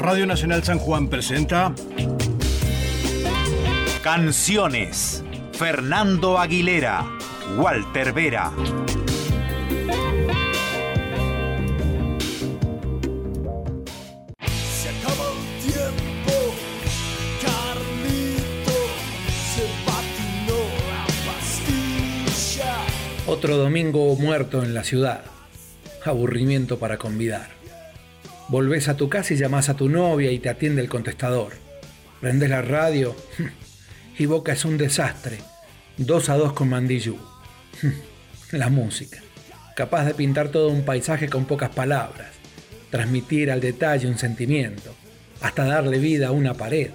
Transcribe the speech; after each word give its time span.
Radio 0.00 0.24
Nacional 0.24 0.64
San 0.64 0.78
Juan 0.78 1.08
presenta 1.08 1.74
Canciones. 4.02 5.22
Fernando 5.52 6.38
Aguilera, 6.38 7.04
Walter 7.58 8.14
Vera. 8.14 8.50
Se 14.40 14.88
acaba 14.88 15.26
el 15.32 15.70
tiempo, 15.70 16.32
Carlito 17.42 18.78
se 19.52 19.66
patinó 19.84 20.60
la 20.88 21.04
pastilla. 21.30 22.74
Otro 23.26 23.58
domingo 23.58 24.16
muerto 24.16 24.62
en 24.62 24.72
la 24.72 24.82
ciudad. 24.82 25.24
Aburrimiento 26.06 26.78
para 26.78 26.96
convidar. 26.96 27.59
Volvés 28.50 28.88
a 28.88 28.96
tu 28.96 29.08
casa 29.08 29.32
y 29.32 29.36
llamás 29.36 29.68
a 29.68 29.76
tu 29.76 29.88
novia 29.88 30.32
y 30.32 30.40
te 30.40 30.48
atiende 30.48 30.82
el 30.82 30.88
contestador. 30.88 31.52
Prendes 32.20 32.50
la 32.50 32.62
radio 32.62 33.14
y 34.18 34.26
Boca 34.26 34.54
es 34.54 34.64
un 34.64 34.76
desastre. 34.76 35.38
Dos 35.96 36.28
a 36.28 36.34
dos 36.34 36.52
con 36.52 36.68
Mandillú. 36.68 37.16
La 38.50 38.68
música. 38.68 39.20
Capaz 39.76 40.04
de 40.04 40.14
pintar 40.14 40.48
todo 40.48 40.68
un 40.70 40.84
paisaje 40.84 41.28
con 41.28 41.44
pocas 41.44 41.70
palabras. 41.70 42.26
Transmitir 42.90 43.52
al 43.52 43.60
detalle 43.60 44.08
un 44.08 44.18
sentimiento. 44.18 44.96
Hasta 45.42 45.64
darle 45.64 45.98
vida 45.98 46.26
a 46.26 46.32
una 46.32 46.54
pared. 46.54 46.90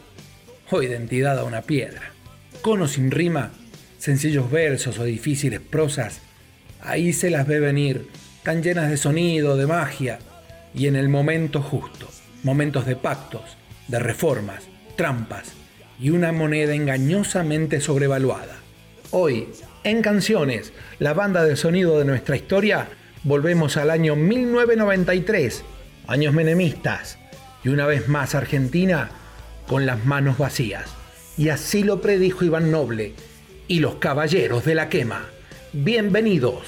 O 0.72 0.82
identidad 0.82 1.40
a 1.40 1.46
una 1.46 1.62
piedra. 1.62 2.12
Con 2.62 2.82
o 2.82 2.88
sin 2.90 3.12
rima, 3.12 3.54
sencillos 3.98 4.52
versos 4.52 5.00
o 5.00 5.06
difíciles 5.06 5.62
prosas, 5.62 6.20
ahí 6.82 7.14
se 7.14 7.30
las 7.30 7.48
ve 7.48 7.62
venir, 7.62 8.10
tan 8.44 8.62
llenas 8.62 8.90
de 8.90 8.98
sonido, 8.98 9.56
de 9.56 9.68
magia, 9.68 10.20
y 10.76 10.88
en 10.88 10.96
el 10.96 11.10
momento 11.10 11.62
justo, 11.62 12.08
momentos 12.44 12.86
de 12.86 12.96
pactos, 12.96 13.58
de 13.88 14.00
reformas, 14.00 14.64
trampas 14.96 15.54
y 16.00 16.10
una 16.10 16.32
moneda 16.32 16.74
engañosamente 16.74 17.80
sobrevaluada. 17.80 18.58
Hoy, 19.12 19.48
en 19.84 20.02
Canciones, 20.02 20.74
la 21.00 21.14
banda 21.14 21.44
de 21.44 21.56
sonido 21.56 21.98
de 21.98 22.06
nuestra 22.06 22.36
historia, 22.36 22.90
volvemos 23.24 23.78
al 23.78 23.90
año 23.90 24.16
1993, 24.16 25.64
años 26.08 26.34
menemistas, 26.34 27.18
y 27.64 27.70
una 27.70 27.86
vez 27.86 28.10
más 28.10 28.36
Argentina 28.36 29.10
con 29.68 29.86
las 29.86 30.06
manos 30.06 30.38
vacías. 30.38 30.90
Y 31.38 31.50
así 31.50 31.84
lo 31.84 32.02
predijo 32.02 32.46
Iván 32.46 32.72
Noble 32.72 33.14
y 33.68 33.80
los 33.80 33.96
caballeros 33.96 34.66
de 34.66 34.76
la 34.76 34.90
quema. 34.90 35.26
Bienvenidos. 35.74 36.64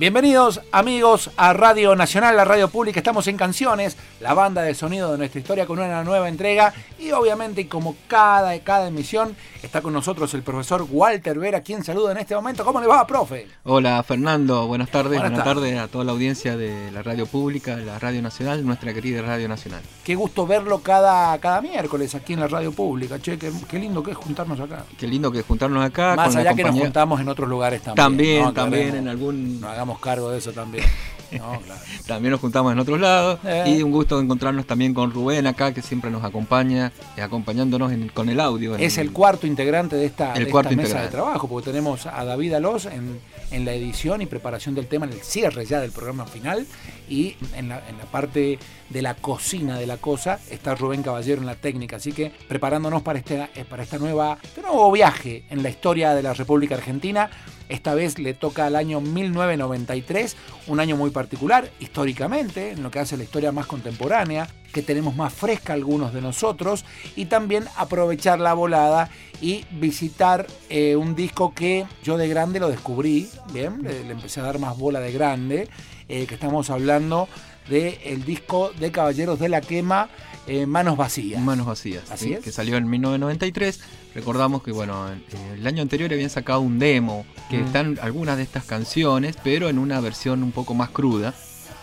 Bienvenidos 0.00 0.62
amigos 0.72 1.30
a 1.36 1.52
Radio 1.52 1.94
Nacional, 1.94 2.34
la 2.34 2.46
radio 2.46 2.68
pública. 2.68 2.98
Estamos 3.00 3.26
en 3.26 3.36
Canciones, 3.36 3.98
la 4.20 4.32
banda 4.32 4.62
de 4.62 4.74
sonido 4.74 5.12
de 5.12 5.18
nuestra 5.18 5.38
historia 5.38 5.66
con 5.66 5.78
una 5.78 6.02
nueva 6.04 6.26
entrega. 6.26 6.72
Y 6.98 7.10
obviamente, 7.12 7.68
como 7.68 7.94
cada, 8.08 8.58
cada 8.60 8.88
emisión, 8.88 9.36
está 9.62 9.82
con 9.82 9.92
nosotros 9.92 10.32
el 10.32 10.42
profesor 10.42 10.86
Walter 10.90 11.38
Vera, 11.38 11.60
quien 11.60 11.84
saluda 11.84 12.12
en 12.12 12.18
este 12.18 12.34
momento. 12.34 12.64
¿Cómo 12.64 12.80
le 12.80 12.86
va, 12.86 13.06
profe? 13.06 13.46
Hola 13.64 14.02
Fernando, 14.02 14.66
buenas 14.66 14.88
tardes, 14.90 15.20
Buenas 15.20 15.32
buenas, 15.32 15.44
tardes. 15.44 15.72
tardes. 15.74 15.84
a 15.84 15.88
toda 15.88 16.04
la 16.06 16.12
audiencia 16.12 16.56
de 16.56 16.90
la 16.92 17.02
radio 17.02 17.26
pública, 17.26 17.76
la 17.76 17.98
radio 17.98 18.22
nacional, 18.22 18.64
nuestra 18.64 18.94
querida 18.94 19.20
radio 19.20 19.48
nacional. 19.48 19.82
Qué 20.02 20.14
gusto 20.14 20.46
verlo 20.46 20.78
cada, 20.78 21.36
cada 21.40 21.60
miércoles 21.60 22.14
aquí 22.14 22.32
en 22.32 22.40
la 22.40 22.48
radio 22.48 22.72
pública. 22.72 23.18
Che, 23.20 23.36
qué, 23.38 23.52
qué 23.68 23.78
lindo 23.78 24.02
que 24.02 24.12
es 24.12 24.16
juntarnos 24.16 24.58
acá. 24.60 24.86
Qué 24.98 25.06
lindo 25.06 25.30
que 25.30 25.42
juntarnos 25.42 25.84
acá. 25.84 26.16
Más 26.16 26.28
con 26.28 26.36
la 26.36 26.40
allá 26.40 26.54
que 26.54 26.64
nos 26.64 26.80
juntamos 26.80 27.20
en 27.20 27.28
otros 27.28 27.50
lugares 27.50 27.82
también. 27.82 27.96
También, 27.96 28.42
¿no? 28.44 28.52
también 28.54 28.96
en 28.96 29.08
algún, 29.08 29.62
cargo 29.98 30.30
de 30.30 30.38
eso 30.38 30.52
también. 30.52 30.84
No, 31.30 31.60
claro. 31.60 31.80
también 32.08 32.32
nos 32.32 32.40
juntamos 32.40 32.72
en 32.72 32.80
otros 32.80 32.98
lados 32.98 33.38
Eh. 33.44 33.76
y 33.78 33.82
un 33.84 33.92
gusto 33.92 34.18
encontrarnos 34.18 34.66
también 34.66 34.92
con 34.92 35.12
Rubén 35.12 35.46
acá 35.46 35.72
que 35.72 35.80
siempre 35.80 36.10
nos 36.10 36.24
acompaña, 36.24 36.90
eh, 37.16 37.22
acompañándonos 37.22 37.92
en- 37.92 38.08
con 38.08 38.28
el 38.30 38.40
audio. 38.40 38.74
en 38.74 38.82
Es 38.82 38.98
el 38.98 39.12
cuarto 39.12 39.46
integrante 39.46 39.94
de 39.94 40.06
esta, 40.06 40.32
El 40.34 40.46
de 40.46 40.50
cuarto 40.50 40.70
esta 40.70 40.82
mesa 40.82 41.02
de 41.02 41.06
trabajo, 41.06 41.46
porque 41.46 41.70
tenemos 41.70 42.04
a 42.06 42.24
David 42.24 42.54
Alós 42.54 42.86
en, 42.86 43.20
en 43.52 43.64
la 43.64 43.72
edición 43.74 44.22
y 44.22 44.26
preparación 44.26 44.74
del 44.74 44.88
tema, 44.88 45.06
en 45.06 45.12
el 45.12 45.20
cierre 45.20 45.64
ya 45.66 45.78
del 45.78 45.92
programa 45.92 46.26
final, 46.26 46.66
y 47.08 47.36
en 47.54 47.68
la, 47.68 47.80
en 47.88 47.96
la 47.98 48.06
parte 48.10 48.58
de 48.88 49.02
la 49.02 49.14
cocina 49.14 49.78
de 49.78 49.86
la 49.86 49.98
cosa 49.98 50.40
está 50.50 50.74
Rubén 50.74 51.04
Caballero 51.04 51.40
en 51.40 51.46
la 51.46 51.54
técnica, 51.54 51.94
así 51.98 52.10
que 52.10 52.32
preparándonos 52.48 53.02
para, 53.02 53.20
este, 53.20 53.46
para 53.68 53.84
esta 53.84 53.98
nueva, 53.98 54.36
este 54.42 54.62
nuevo 54.62 54.90
viaje 54.90 55.44
en 55.48 55.62
la 55.62 55.68
historia 55.68 56.12
de 56.12 56.24
la 56.24 56.34
República 56.34 56.74
Argentina. 56.74 57.30
Esta 57.70 57.94
vez 57.94 58.18
le 58.18 58.34
toca 58.34 58.66
al 58.66 58.74
año 58.74 59.00
1993, 59.00 60.36
un 60.66 60.80
año 60.80 60.96
muy 60.96 61.10
particular 61.10 61.70
históricamente, 61.78 62.72
en 62.72 62.82
lo 62.82 62.90
que 62.90 62.98
hace 62.98 63.16
la 63.16 63.22
historia 63.22 63.52
más 63.52 63.66
contemporánea, 63.66 64.48
que 64.72 64.82
tenemos 64.82 65.14
más 65.14 65.32
fresca 65.32 65.72
algunos 65.72 66.12
de 66.12 66.20
nosotros, 66.20 66.84
y 67.14 67.26
también 67.26 67.64
aprovechar 67.76 68.40
la 68.40 68.54
volada 68.54 69.08
y 69.40 69.64
visitar 69.70 70.48
eh, 70.68 70.96
un 70.96 71.14
disco 71.14 71.54
que 71.54 71.86
yo 72.02 72.18
de 72.18 72.28
grande 72.28 72.58
lo 72.58 72.68
descubrí, 72.68 73.30
bien, 73.52 73.82
le, 73.84 74.00
empecé 74.10 74.40
a 74.40 74.44
dar 74.44 74.58
más 74.58 74.76
bola 74.76 74.98
de 74.98 75.12
grande, 75.12 75.68
eh, 76.08 76.26
que 76.26 76.34
estamos 76.34 76.70
hablando 76.70 77.28
del 77.68 78.24
disco 78.24 78.72
de 78.80 78.90
Caballeros 78.90 79.38
de 79.38 79.48
la 79.48 79.60
Quema, 79.60 80.08
eh, 80.50 80.66
Manos 80.66 80.96
Vacías. 80.96 81.40
Manos 81.40 81.66
Vacías, 81.66 82.10
Así 82.10 82.26
¿sí? 82.26 82.32
es. 82.34 82.40
que 82.40 82.50
salió 82.52 82.76
en 82.76 82.88
1993. 82.90 83.80
Recordamos 84.14 84.62
que 84.62 84.72
bueno, 84.72 85.08
eh, 85.12 85.18
el 85.54 85.66
año 85.66 85.82
anterior 85.82 86.12
habían 86.12 86.30
sacado 86.30 86.60
un 86.60 86.78
demo, 86.78 87.24
que 87.48 87.58
Mm. 87.58 87.66
están 87.66 87.98
algunas 88.02 88.36
de 88.36 88.42
estas 88.42 88.64
canciones, 88.64 89.36
pero 89.44 89.68
en 89.68 89.78
una 89.78 90.00
versión 90.00 90.42
un 90.42 90.52
poco 90.52 90.74
más 90.74 90.90
cruda. 90.90 91.34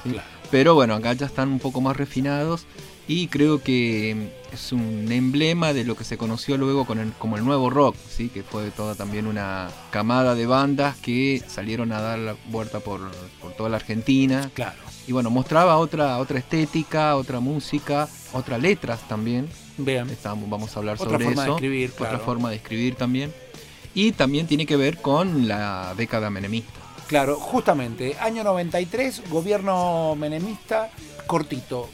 ¿sí? 0.03 0.09
Claro. 0.11 0.27
Pero 0.51 0.75
bueno, 0.75 0.95
acá 0.95 1.13
ya 1.13 1.25
están 1.25 1.49
un 1.49 1.59
poco 1.59 1.81
más 1.81 1.95
refinados 1.97 2.65
y 3.07 3.27
creo 3.27 3.61
que 3.63 4.31
es 4.51 4.71
un 4.73 5.09
emblema 5.11 5.71
de 5.73 5.83
lo 5.85 5.95
que 5.95 6.03
se 6.03 6.17
conoció 6.17 6.57
luego 6.57 6.85
con 6.85 6.99
el- 6.99 7.13
como 7.13 7.37
el 7.37 7.45
nuevo 7.45 7.69
rock, 7.69 7.95
¿sí? 8.09 8.27
que 8.29 8.43
fue 8.43 8.69
toda 8.71 8.95
también 8.95 9.27
una 9.27 9.69
camada 9.91 10.35
de 10.35 10.45
bandas 10.45 10.95
que 10.97 11.41
salieron 11.47 11.91
a 11.93 12.01
dar 12.01 12.19
la 12.19 12.35
vuelta 12.49 12.79
por, 12.81 12.99
por 13.41 13.53
toda 13.53 13.69
la 13.69 13.77
Argentina. 13.77 14.49
Claro. 14.53 14.79
Y 15.07 15.13
bueno, 15.13 15.29
mostraba 15.29 15.77
otra, 15.77 16.17
otra 16.17 16.37
estética, 16.37 17.15
otra 17.15 17.39
música, 17.39 18.09
otras 18.33 18.61
letras 18.61 18.99
también. 19.07 19.49
Vean. 19.77 20.09
Estamos, 20.09 20.49
vamos 20.49 20.75
a 20.75 20.79
hablar 20.79 20.97
Otra 20.99 21.11
sobre 21.11 21.25
forma 21.25 21.45
de 21.45 21.51
escribir, 21.51 21.91
Otra 21.93 22.09
claro. 22.09 22.23
forma 22.25 22.49
de 22.49 22.57
escribir 22.57 22.95
también. 22.95 23.33
Y 23.93 24.11
también 24.11 24.47
tiene 24.47 24.65
que 24.65 24.75
ver 24.75 24.97
con 24.97 25.47
la 25.47 25.93
década 25.95 26.29
menemista. 26.29 26.73
Claro, 27.07 27.37
justamente, 27.37 28.17
año 28.19 28.43
93, 28.43 29.29
gobierno 29.29 30.13
menemista, 30.15 30.91
cortito, 31.25 31.87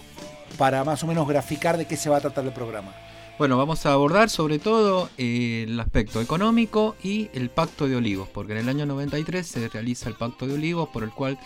para 0.57 0.83
más 0.83 1.03
o 1.03 1.07
menos 1.07 1.27
graficar 1.27 1.77
de 1.77 1.85
qué 1.85 1.97
se 1.97 2.09
va 2.09 2.17
a 2.17 2.21
tratar 2.21 2.45
el 2.45 2.51
programa. 2.51 2.95
Bueno, 3.37 3.57
vamos 3.57 3.85
a 3.85 3.93
abordar 3.93 4.29
sobre 4.29 4.57
todo 4.57 5.09
eh, 5.17 5.65
el 5.67 5.79
aspecto 5.79 6.19
económico 6.19 6.95
y 7.03 7.29
el 7.33 7.49
Pacto 7.49 7.87
de 7.87 7.95
Olivos, 7.95 8.27
porque 8.29 8.53
en 8.53 8.59
el 8.59 8.69
año 8.69 8.85
93 8.87 9.45
se 9.45 9.69
realiza 9.69 10.09
el 10.09 10.15
Pacto 10.15 10.47
de 10.47 10.53
Olivos, 10.53 10.89
por 10.89 11.03
el 11.03 11.11
cual 11.11 11.37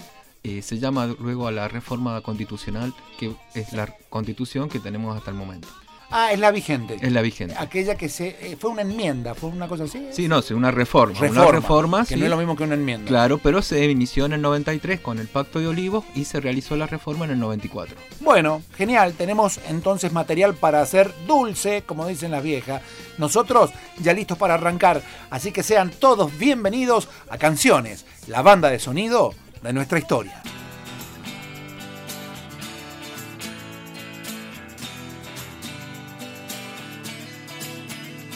eh, 0.47 0.62
se 0.62 0.80
llama 0.80 1.08
luego 1.20 1.47
a 1.47 1.52
la 1.52 1.67
reforma 1.67 2.22
constitucional, 2.22 2.94
que 3.20 3.35
es 3.53 3.73
la 3.73 3.94
constitución 4.09 4.70
que 4.70 4.79
tenemos 4.79 5.17
hasta 5.17 5.32
el 5.32 5.38
momento. 5.38 5.67
Ah, 6.09 6.32
es 6.32 6.40
la 6.40 6.52
vigente. 6.52 6.97
Es 7.02 7.11
la 7.11 7.22
vigente. 7.22 7.53
Aquella 7.58 7.96
que 7.96 8.08
se 8.08 8.29
eh, 8.40 8.58
fue 8.58 8.70
una 8.70 8.82
enmienda, 8.84 9.35
fue 9.35 9.49
una 9.49 9.67
cosa 9.67 9.84
así. 9.84 10.08
Sí, 10.11 10.29
no, 10.29 10.41
sí, 10.41 10.53
una 10.53 10.72
reforma. 10.72 11.20
reforma, 11.20 11.41
una 11.41 11.52
reforma, 11.52 11.99
que 12.05 12.14
sí. 12.14 12.16
no 12.16 12.23
es 12.23 12.29
lo 12.29 12.38
mismo 12.38 12.55
que 12.55 12.64
una 12.64 12.76
enmienda. 12.76 13.09
Claro, 13.09 13.40
pero 13.40 13.61
se 13.61 13.84
inició 13.85 14.26
en 14.26 14.34
el 14.34 14.41
93 14.41 15.02
con 15.02 15.20
el 15.20 15.28
Pacto 15.28 15.59
de 15.59 15.67
Olivos 15.67 16.05
y 16.16 16.23
se 16.23 16.40
realizó 16.40 16.78
la 16.78 16.88
reforma 16.88 17.26
en 17.26 17.32
el 17.32 17.40
94. 17.40 17.97
Bueno, 18.22 18.61
genial, 18.78 19.16
tenemos 19.17 19.59
entonces 19.67 20.14
material 20.14 20.55
para 20.55 20.82
hacer 20.82 21.14
dulce, 21.28 21.84
como 21.85 22.08
dicen 22.08 22.32
las 22.32 22.44
viejas. 22.44 22.82
Nosotros 23.17 23.72
ya 23.99 24.14
listos 24.14 24.38
para 24.38 24.53
arrancar, 24.53 25.02
así 25.29 25.52
que 25.52 25.64
sean 25.64 25.91
todos 25.91 26.38
bienvenidos 26.38 27.09
a 27.29 27.38
Canciones, 27.38 28.05
la 28.28 28.41
banda 28.41 28.70
de 28.70 28.79
sonido 28.79 29.34
de 29.62 29.74
nuestra 29.74 30.00
historia. 30.00 30.42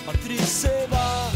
Patrick 0.05 0.41
se 0.41 0.87
va 0.91 1.29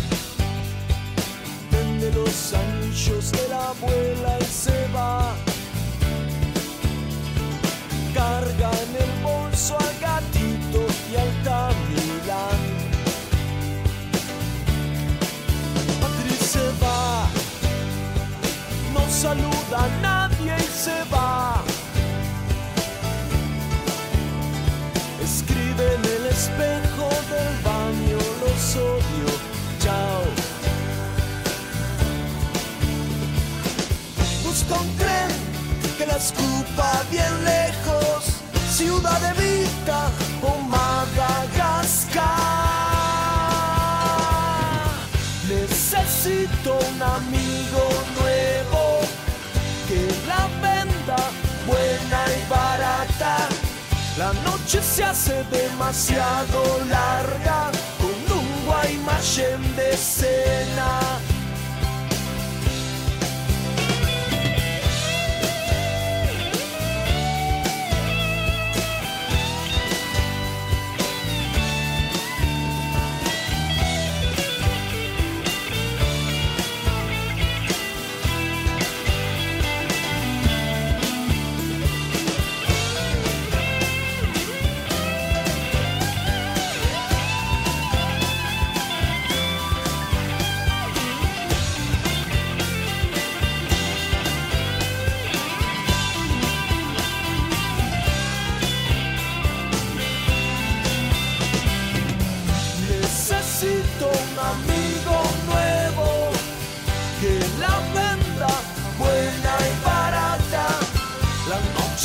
vende 1.72 2.12
los 2.12 2.54
anillos 2.54 3.32
de 3.32 3.48
la 3.50 3.70
abuela 3.70 4.38
y 4.40 4.46
se 4.46 4.88
va. 4.94 5.36
Carga 8.14 8.72
a 19.76 19.88
nadie 20.02 20.56
y 20.58 20.70
se 20.84 21.04
va. 21.12 21.64
Escribe 25.24 25.86
en 25.96 26.06
el 26.16 26.26
espejo 26.28 27.10
del 27.32 27.54
baño 27.64 28.20
los 28.42 28.76
odio. 28.76 29.30
Chao. 29.80 30.24
Busca 34.44 34.74
un 34.80 34.90
tren 34.98 35.32
que 35.98 36.06
la 36.06 36.18
escupa 36.18 37.04
bien 37.12 37.34
lejos. 37.44 38.22
Ciudad 38.72 39.20
de 39.26 39.34
Vita 39.42 40.10
o 40.42 40.58
Madagascar. 40.62 42.26
Necesito 45.48 46.78
un 46.92 47.02
amigo 47.02 48.05
La 54.18 54.32
noche 54.32 54.82
se 54.82 55.04
hace 55.04 55.44
demasiado 55.52 56.64
larga 56.90 57.70
con 58.00 58.38
un 58.38 58.66
Guaymallén 58.66 59.76
de 59.76 59.98
cena. 59.98 61.20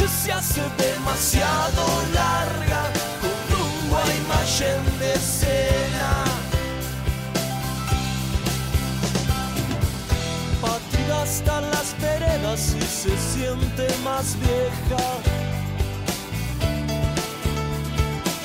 Noche 0.00 0.08
se 0.08 0.32
hace 0.32 0.62
demasiado 0.78 1.84
larga 2.14 2.90
con 3.20 3.60
un 3.60 3.90
Guaymallén 3.90 4.98
de 4.98 5.18
cena. 5.18 6.24
Patri 10.60 11.04
gasta 11.08 11.60
las 11.60 11.94
veredas 12.00 12.74
y 12.78 12.82
se 12.82 13.16
siente 13.16 13.88
más 14.04 14.36
vieja. 14.38 15.04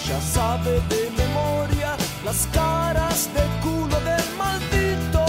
ya 0.08 0.22
sabe 0.22 0.81
de 0.90 1.10
memoria 1.18 1.98
las 2.24 2.48
caras 2.54 3.28
de 3.34 3.42
culo 3.63 4.00
del 4.01 4.36
maldito 4.38 5.25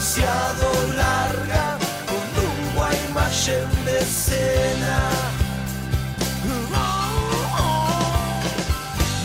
demasiado 0.00 0.72
larga 0.96 1.76
con 2.08 2.24
un 2.48 2.74
Guaymallén 2.74 3.68
de 3.84 4.00
cena. 4.00 4.98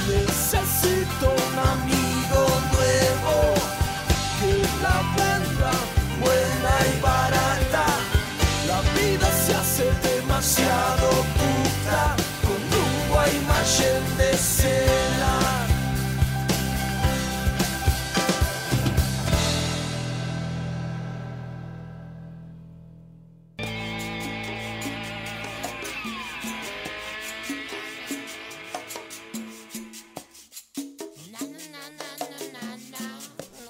Necesito 0.05 1.27
un 1.31 1.55
amigo 1.75 2.41
nuevo 2.73 3.35
que 4.37 4.51
la 4.83 4.97
venda 5.15 5.71
buena 6.19 6.73
y 6.91 7.01
barata. 7.01 7.85
La 8.67 8.79
vida 8.99 9.29
se 9.31 9.55
hace 9.55 9.85
demasiado 10.03 11.07
puta 11.39 12.01
con 12.43 12.61
un 12.83 12.93
Guaymallén 13.13 14.17
de 14.17 14.37
cena. 14.37 15.14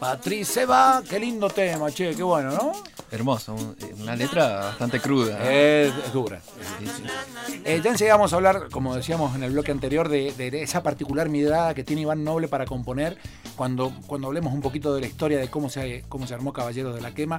Patrice 0.05 0.53
se 0.53 0.65
va, 0.67 1.01
qué 1.09 1.19
lindo 1.19 1.49
tema, 1.49 1.89
che, 1.89 2.15
qué 2.15 2.21
bueno, 2.21 2.51
¿no? 2.51 2.71
Hermoso, 3.11 3.53
un- 3.55 3.75
una 4.01 4.15
letra 4.15 4.57
bastante 4.59 4.99
cruda. 4.99 5.39
Es, 5.51 5.91
es 6.05 6.13
dura. 6.13 6.39
Eh, 7.63 7.81
ya 7.83 7.91
enseguida 7.91 8.15
vamos 8.15 8.33
a 8.33 8.35
hablar, 8.37 8.69
como 8.71 8.95
decíamos 8.95 9.35
en 9.35 9.43
el 9.43 9.51
bloque 9.51 9.71
anterior, 9.71 10.09
de, 10.09 10.33
esa 10.61 10.83
particular 10.83 11.29
mirada 11.29 11.73
que 11.73 11.83
tiene 11.83 12.01
Iván 12.03 12.23
Noble 12.23 12.47
para 12.47 12.65
componer 12.65 13.17
cuando, 13.55 13.91
cuando 14.07 14.27
hablemos 14.27 14.53
un 14.53 14.61
poquito 14.61 14.93
de 14.93 15.01
la 15.01 15.07
historia 15.07 15.37
de 15.39 15.47
cómo 15.49 15.69
se, 15.69 16.03
cómo 16.09 16.27
se 16.27 16.33
armó 16.33 16.53
Caballeros 16.53 16.95
de 16.95 17.01
la 17.01 17.13
Quema 17.13 17.37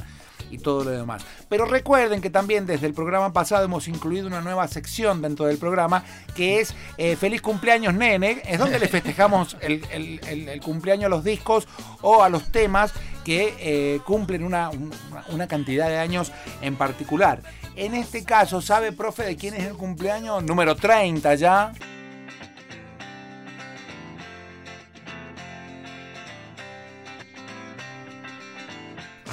y 0.50 0.58
todo 0.58 0.84
lo 0.84 0.90
demás. 0.90 1.24
Pero 1.48 1.64
recuerden 1.64 2.20
que 2.20 2.30
también 2.30 2.66
desde 2.66 2.86
el 2.86 2.94
programa 2.94 3.32
pasado 3.32 3.64
hemos 3.64 3.88
incluido 3.88 4.26
una 4.26 4.40
nueva 4.42 4.66
sección 4.68 5.22
dentro 5.22 5.46
del 5.46 5.58
programa 5.58 6.04
que 6.34 6.60
es 6.60 6.74
eh, 6.98 7.16
Feliz 7.16 7.42
cumpleaños 7.42 7.94
nene, 7.94 8.42
es 8.46 8.58
donde 8.58 8.78
le 8.78 8.88
festejamos 8.88 9.56
el 9.60 10.60
cumpleaños 10.62 11.06
a 11.06 11.08
los 11.10 11.24
discos 11.24 11.66
o 12.02 12.22
a 12.22 12.28
los 12.28 12.50
temas 12.52 12.92
que 13.24 13.54
eh, 13.58 14.00
cumplen 14.06 14.44
una, 14.44 14.70
una- 14.70 15.24
una 15.30 15.48
cantidad 15.48 15.88
de 15.88 15.98
años 15.98 16.30
en 16.62 16.76
particular. 16.76 17.42
En 17.74 17.94
este 17.94 18.24
caso, 18.24 18.62
¿sabe, 18.62 18.92
profe, 18.92 19.24
de 19.24 19.36
quién 19.36 19.52
es 19.54 19.64
el 19.64 19.74
cumpleaños 19.74 19.95
número 20.42 20.74
30 20.74 21.34
ya? 21.36 21.72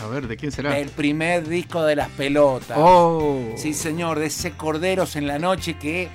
A 0.02 0.08
ver, 0.08 0.28
¿de 0.28 0.36
quién 0.36 0.52
será? 0.52 0.78
El 0.78 0.90
primer 0.90 1.48
disco 1.48 1.84
de 1.84 1.96
las 1.96 2.10
pelotas. 2.10 2.78
Oh, 2.80 3.54
Sí, 3.56 3.74
señor, 3.74 4.20
de 4.20 4.26
ese 4.26 4.52
Corderos 4.52 5.16
en 5.16 5.28
la 5.28 5.40
Noche 5.40 5.76
que 5.76 6.10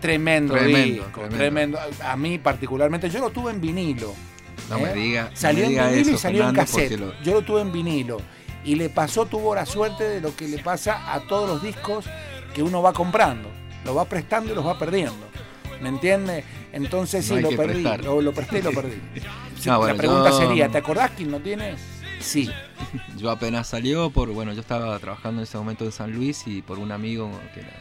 tremendo, 0.00 0.54
Tremendo, 0.54 1.04
disco, 1.04 1.20
tremendo. 1.20 1.36
tremendo. 1.36 1.78
A 2.04 2.16
mí 2.16 2.38
particularmente, 2.38 3.10
yo 3.10 3.20
lo 3.20 3.30
tuve 3.30 3.52
en 3.52 3.60
vinilo. 3.60 4.14
no 4.70 4.78
me 4.80 4.90
¿eh? 4.90 4.94
diga. 4.94 5.30
Salió 5.34 5.68
me 5.68 5.76
en 5.76 5.84
vinilo 5.90 5.96
y 5.96 6.00
eso, 6.14 6.18
salió 6.18 6.40
en 6.48 6.54
Fernando, 6.54 6.72
cassette. 6.72 6.98
lo- 6.98 7.22
Yo 7.22 7.32
lo 7.34 7.42
tuve 7.42 7.60
en 7.60 7.72
vinilo. 7.72 8.18
Y 8.64 8.74
le 8.74 8.88
pasó, 8.90 9.24
tuvo 9.26 9.54
la 9.54 9.64
suerte 9.66 10.04
de 10.04 10.20
lo 10.20 10.34
que 10.34 10.48
le 10.48 10.58
pasa 10.58 11.14
a 11.14 11.20
todos 11.20 11.48
los 11.48 11.62
discos 11.62 12.06
que 12.54 12.62
uno 12.62 12.82
va 12.82 12.92
comprando. 12.92 13.48
Lo 13.84 13.94
va 13.94 14.04
prestando 14.04 14.52
y 14.52 14.54
los 14.54 14.66
va 14.66 14.78
perdiendo. 14.78 15.26
¿Me 15.80 15.88
entiende? 15.88 16.44
Entonces 16.72 17.30
No 17.30 17.36
sí, 17.36 17.42
lo 17.42 17.50
perdí. 17.50 17.82
Lo, 18.02 18.20
lo 18.20 18.32
presté 18.32 18.58
y 18.58 18.62
lo 18.62 18.72
perdí. 18.72 18.96
Sí, 19.58 19.68
No, 19.68 19.78
bueno, 19.78 19.94
la 19.94 19.98
pregunta 19.98 20.30
yo- 20.30 20.38
sería, 20.38 20.68
¿te 20.68 20.78
acordás 20.78 21.10
quién 21.16 21.32
lo 21.32 21.40
tiene? 21.40 21.74
Sí. 22.20 22.48
Yo 23.16 23.28
apenas 23.30 23.66
salió 23.66 24.08
por, 24.10 24.28
bueno, 24.30 24.52
yo 24.52 24.60
estaba 24.60 24.96
trabajando 25.00 25.40
en 25.40 25.44
ese 25.44 25.58
momento 25.58 25.84
en 25.84 25.90
San 25.90 26.12
Luis 26.12 26.44
y 26.46 26.62
por 26.62 26.78
un 26.78 26.92
amigo 26.92 27.28
que 27.54 27.60
era 27.60 27.72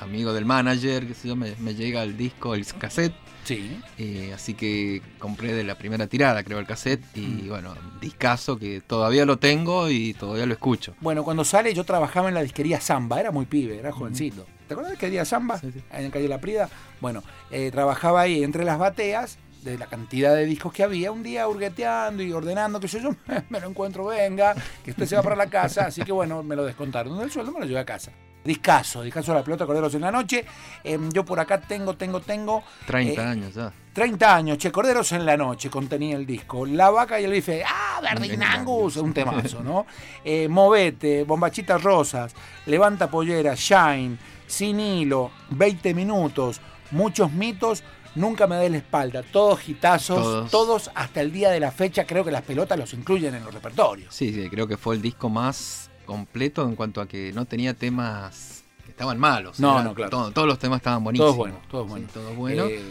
amigo 0.00 0.32
del 0.32 0.44
manager, 0.44 1.06
que 1.08 1.14
sé 1.14 1.26
yo, 1.28 1.34
me, 1.36 1.54
me 1.58 1.74
llega 1.74 2.02
el 2.04 2.16
disco, 2.16 2.54
el 2.54 2.64
cassette, 2.66 3.14
Sí. 3.44 3.80
eh, 3.98 4.32
así 4.34 4.54
que 4.54 5.02
compré 5.18 5.52
de 5.54 5.64
la 5.64 5.76
primera 5.76 6.06
tirada, 6.06 6.42
creo, 6.44 6.58
el 6.60 6.66
cassette 6.66 7.02
Mm. 7.16 7.38
y 7.44 7.48
bueno, 7.48 7.74
discazo 8.00 8.58
que 8.58 8.80
todavía 8.80 9.24
lo 9.24 9.38
tengo 9.38 9.90
y 9.90 10.14
todavía 10.14 10.46
lo 10.46 10.52
escucho. 10.52 10.94
Bueno, 11.00 11.24
cuando 11.24 11.44
sale 11.44 11.74
yo 11.74 11.82
trabajaba 11.84 12.28
en 12.28 12.34
la 12.34 12.42
disquería 12.42 12.80
Samba, 12.80 13.18
era 13.20 13.30
muy 13.32 13.46
pibe, 13.46 13.78
era 13.78 13.90
jovencito. 13.92 14.46
¿Te 14.66 14.74
acuerdas 14.74 14.98
que 14.98 15.10
día 15.10 15.24
Zamba? 15.24 15.58
Sí, 15.58 15.72
sí. 15.72 15.82
En 15.92 16.10
calle 16.10 16.28
La 16.28 16.40
Prida. 16.40 16.68
Bueno, 17.00 17.22
eh, 17.50 17.70
trabajaba 17.70 18.22
ahí 18.22 18.42
entre 18.42 18.64
las 18.64 18.78
bateas 18.78 19.38
de 19.62 19.78
la 19.78 19.86
cantidad 19.86 20.34
de 20.34 20.44
discos 20.44 20.72
que 20.72 20.82
había, 20.82 21.10
un 21.10 21.22
día 21.22 21.48
hurgueteando 21.48 22.22
y 22.22 22.32
ordenando, 22.32 22.78
que 22.78 22.86
yo, 22.86 22.98
yo 22.98 23.16
me 23.48 23.60
lo 23.60 23.68
encuentro, 23.68 24.06
venga, 24.06 24.54
que 24.84 24.90
usted 24.90 25.06
se 25.06 25.16
va 25.16 25.22
para 25.22 25.36
la 25.36 25.46
casa, 25.46 25.86
así 25.86 26.02
que 26.02 26.12
bueno, 26.12 26.42
me 26.42 26.54
lo 26.54 26.64
descontaron. 26.64 27.20
El 27.20 27.30
sueldo 27.30 27.52
me 27.52 27.60
lo 27.60 27.66
llevé 27.66 27.80
a 27.80 27.84
casa. 27.84 28.12
Discaso, 28.44 29.00
discaso 29.00 29.32
de 29.32 29.38
la 29.38 29.44
pelota, 29.44 29.64
Corderos 29.64 29.94
en 29.94 30.02
la 30.02 30.12
noche. 30.12 30.44
Em, 30.84 31.10
yo 31.10 31.24
por 31.24 31.40
acá 31.40 31.62
tengo, 31.62 31.96
tengo, 31.96 32.20
tengo. 32.20 32.62
30 32.86 33.22
eh, 33.22 33.26
años 33.26 33.54
ya. 33.54 33.72
30 33.94 34.36
años, 34.36 34.58
Che, 34.58 34.70
Corderos 34.70 35.12
en 35.12 35.24
la 35.24 35.34
noche 35.34 35.70
contenía 35.70 36.14
el 36.16 36.26
disco. 36.26 36.66
La 36.66 36.90
vaca 36.90 37.18
y 37.18 37.24
el 37.24 37.30
bife, 37.30 37.64
ah, 37.64 38.00
Verdinangus, 38.02 38.98
un 38.98 39.14
temazo, 39.14 39.62
¿no? 39.64 39.86
Eh, 40.22 40.46
Movete, 40.48 41.24
Bombachitas 41.24 41.82
Rosas, 41.82 42.34
Levanta 42.66 43.08
Pollera, 43.08 43.54
Shine, 43.54 44.18
Sin 44.46 44.80
Hilo, 44.80 45.30
20 45.50 45.94
minutos, 45.94 46.60
muchos 46.90 47.32
mitos. 47.32 47.82
Nunca 48.14 48.46
me 48.46 48.54
dé 48.56 48.70
la 48.70 48.76
espalda, 48.76 49.22
todos 49.24 49.68
hitazos, 49.68 50.22
Todos. 50.22 50.50
todos. 50.50 50.90
hasta 50.94 51.20
el 51.20 51.32
día 51.32 51.50
de 51.50 51.58
la 51.58 51.72
fecha, 51.72 52.06
creo 52.06 52.24
que 52.24 52.30
las 52.30 52.42
pelotas 52.42 52.78
los 52.78 52.94
incluyen 52.94 53.34
en 53.34 53.42
los 53.44 53.52
repertorios. 53.52 54.14
Sí, 54.14 54.32
sí, 54.32 54.48
creo 54.48 54.68
que 54.68 54.76
fue 54.76 54.94
el 54.94 55.02
disco 55.02 55.28
más 55.28 55.90
completo 56.06 56.62
en 56.62 56.76
cuanto 56.76 57.00
a 57.00 57.08
que 57.08 57.32
no 57.32 57.44
tenía 57.44 57.74
temas 57.74 58.62
que 58.84 58.90
estaban 58.92 59.18
malos. 59.18 59.58
No, 59.58 59.72
Eran 59.72 59.84
no, 59.86 59.94
claro. 59.94 60.10
todo- 60.10 60.30
todos 60.30 60.46
los 60.46 60.58
temas 60.60 60.76
estaban 60.76 61.02
buenísimos. 61.02 61.32
Todos 61.34 61.38
buenos, 61.38 61.68
todos 61.68 61.84
Sí, 61.86 61.90
buenos. 61.90 62.12
todos 62.12 62.36
buenos. 62.36 62.68
Eh, 62.70 62.82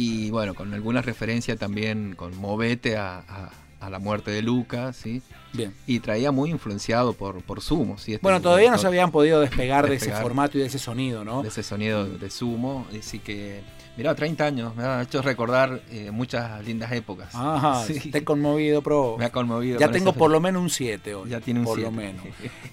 Y 0.00 0.30
bueno, 0.30 0.54
con 0.54 0.72
alguna 0.72 1.02
referencia 1.02 1.56
también 1.56 2.14
con 2.14 2.36
Movete 2.36 2.96
a, 2.96 3.18
a- 3.18 3.50
a 3.80 3.90
la 3.90 3.98
muerte 3.98 4.30
de 4.30 4.42
Lucas, 4.42 4.94
¿sí? 4.96 5.22
Bien. 5.52 5.74
Y 5.86 6.00
traía 6.00 6.30
muy 6.32 6.50
influenciado 6.50 7.12
por, 7.12 7.42
por 7.42 7.60
Sumo, 7.60 7.98
¿sí? 7.98 8.14
Este 8.14 8.22
Bueno, 8.22 8.40
todavía 8.40 8.70
no 8.70 8.78
se 8.78 8.86
habían 8.86 9.10
podido 9.10 9.40
despegar, 9.40 9.88
de 9.88 9.96
ese 9.96 10.12
formato 10.12 10.58
y 10.58 10.60
de 10.60 10.66
ese 10.66 10.78
sonido, 10.78 11.24
¿no? 11.24 11.42
de 11.42 11.48
ese 11.48 11.62
sonido 11.62 12.06
de 12.06 12.30
Sumo. 12.30 12.86
Así 12.98 13.18
que, 13.18 13.62
mirá, 13.96 14.14
30 14.14 14.44
años, 14.44 14.76
me 14.76 14.82
ha 14.84 15.02
hecho 15.02 15.22
recordar 15.22 15.80
eh, 15.90 16.10
muchas 16.10 16.64
lindas 16.64 16.92
épocas. 16.92 17.34
Ajá, 17.34 17.84
Sí. 17.86 18.10
te 18.10 18.18
he 18.18 18.24
conmovido, 18.24 18.82
pro. 18.82 19.16
Me 19.18 19.24
ha 19.24 19.32
conmovido. 19.32 19.78
Ya 19.80 19.90
tengo 19.90 20.12
por 20.12 20.30
lo 20.30 20.40
menos 20.40 20.62
un 20.62 20.70
7 20.70 21.14
hoy. 21.14 21.30
Ya 21.30 21.40
tiene 21.40 21.60
un 21.60 21.66
Por 21.66 21.78
lo 21.78 21.88
siete. 21.90 21.96
menos. 21.96 22.24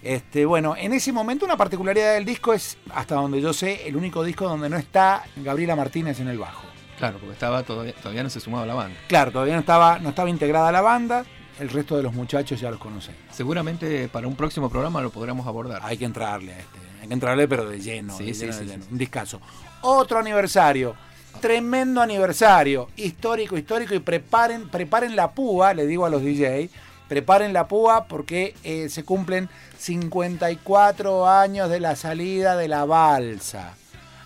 Este, 0.03 0.45
bueno, 0.45 0.75
en 0.77 0.93
ese 0.93 1.11
momento 1.11 1.45
una 1.45 1.57
particularidad 1.57 2.13
del 2.15 2.25
disco 2.25 2.53
es, 2.53 2.77
hasta 2.93 3.15
donde 3.15 3.41
yo 3.41 3.53
sé, 3.53 3.87
el 3.87 3.95
único 3.95 4.23
disco 4.23 4.47
donde 4.47 4.69
no 4.69 4.77
está 4.77 5.23
Gabriela 5.37 5.75
Martínez 5.75 6.19
en 6.19 6.27
el 6.27 6.37
bajo. 6.37 6.65
Claro, 6.97 7.17
porque 7.19 7.33
estaba 7.33 7.61
todavía, 7.63 7.93
todavía 7.93 8.23
no 8.23 8.29
se 8.29 8.39
sumaba 8.39 8.63
a 8.63 8.67
la 8.67 8.73
banda. 8.73 8.95
Claro, 9.07 9.29
todavía 9.31 9.55
no 9.55 9.59
estaba, 9.59 9.99
no 9.99 10.09
estaba 10.09 10.29
integrada 10.29 10.71
la 10.71 10.79
banda, 10.81 11.25
el 11.59 11.69
resto 11.69 11.95
de 11.97 12.03
los 12.03 12.13
muchachos 12.13 12.59
ya 12.59 12.69
los 12.71 12.79
conocen. 12.79 13.15
Seguramente 13.31 14.07
para 14.09 14.27
un 14.27 14.35
próximo 14.35 14.69
programa 14.69 15.01
lo 15.01 15.09
podremos 15.09 15.47
abordar. 15.47 15.81
Hay 15.83 15.97
que 15.97 16.05
entrarle 16.05 16.53
a 16.53 16.59
este, 16.59 16.79
hay 17.01 17.07
que 17.07 17.13
entrarle 17.13 17.47
pero 17.47 17.69
de 17.69 17.79
lleno, 17.79 18.17
Sí, 18.17 18.25
de 18.25 18.33
sí, 18.33 18.41
lleno, 18.41 18.53
sí, 18.53 18.59
de 18.59 18.65
sí, 18.65 18.71
lleno. 18.71 18.83
sí. 18.83 18.89
un 18.91 18.97
discazo. 18.97 19.41
Otro 19.81 20.19
aniversario, 20.19 20.95
tremendo 21.39 22.01
aniversario, 22.01 22.89
histórico, 22.95 23.57
histórico 23.57 23.93
y 23.93 23.99
preparen, 23.99 24.69
preparen 24.69 25.15
la 25.15 25.31
púa, 25.31 25.73
le 25.73 25.85
digo 25.85 26.05
a 26.05 26.09
los 26.09 26.21
DJ, 26.23 26.69
preparen 27.07 27.53
la 27.53 27.67
púa 27.67 28.05
porque 28.05 28.55
eh, 28.63 28.89
se 28.89 29.03
cumplen 29.03 29.47
54 29.77 31.27
años 31.29 31.69
de 31.69 31.79
la 31.79 31.95
salida 31.95 32.55
de 32.57 32.67
la 32.67 32.85
balsa. 32.85 33.73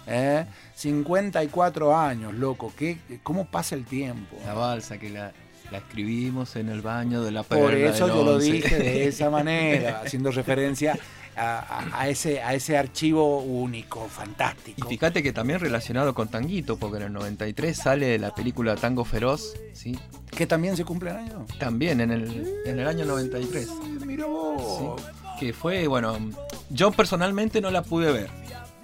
¿eh? 0.08 0.46
54 0.76 1.98
años, 1.98 2.34
loco, 2.34 2.72
¿qué, 2.78 2.98
¿cómo 3.22 3.46
pasa 3.46 3.76
el 3.76 3.86
tiempo? 3.86 4.38
La 4.46 4.54
balsa 4.54 4.98
que 4.98 5.10
la, 5.10 5.32
la 5.72 5.80
escribimos 5.80 6.56
en 6.56 6.70
el 6.70 6.82
baño 6.82 7.24
de 7.24 7.32
la 7.32 7.44
Por 7.44 7.74
eso 7.74 8.08
del 8.08 8.16
yo 8.16 8.24
lo 8.24 8.38
dije 8.40 8.78
de 8.78 9.08
esa 9.08 9.30
manera, 9.30 10.02
haciendo 10.04 10.32
referencia 10.32 10.98
a, 11.36 12.10
ese, 12.10 12.42
a 12.42 12.54
ese 12.54 12.78
archivo 12.78 13.40
único, 13.40 14.06
Y 14.08 14.10
fantástico. 14.10 14.90
fíjate 14.90 15.24
que 15.24 15.32
también 15.32 15.60
relacionado 15.60 16.14
con 16.14 16.28
Tanguito, 16.28 16.78
porque 16.78 16.98
en 16.98 17.04
el 17.04 17.14
93 17.14 17.78
sale 17.78 18.20
la 18.20 18.34
película 18.36 18.76
Tango 18.76 19.06
Feroz, 19.06 19.54
¿sí? 19.74 19.98
Que 20.36 20.46
también 20.46 20.76
se 20.76 20.84
cumple 20.84 21.12
el 21.12 21.18
año. 21.18 21.46
También 21.58 22.02
en 22.02 22.12
el, 22.12 22.62
en 22.66 22.80
el 22.80 22.88
año 22.88 23.06
93. 23.06 23.68
Mira 24.06 24.26
vos. 24.26 24.98
¿sí? 24.98 25.04
Que 25.40 25.54
fue, 25.54 25.88
bueno, 25.88 26.18
yo 26.70 26.92
personalmente 26.92 27.62
no 27.62 27.72
la 27.72 27.84
pude 27.84 28.12
ver. 28.12 28.30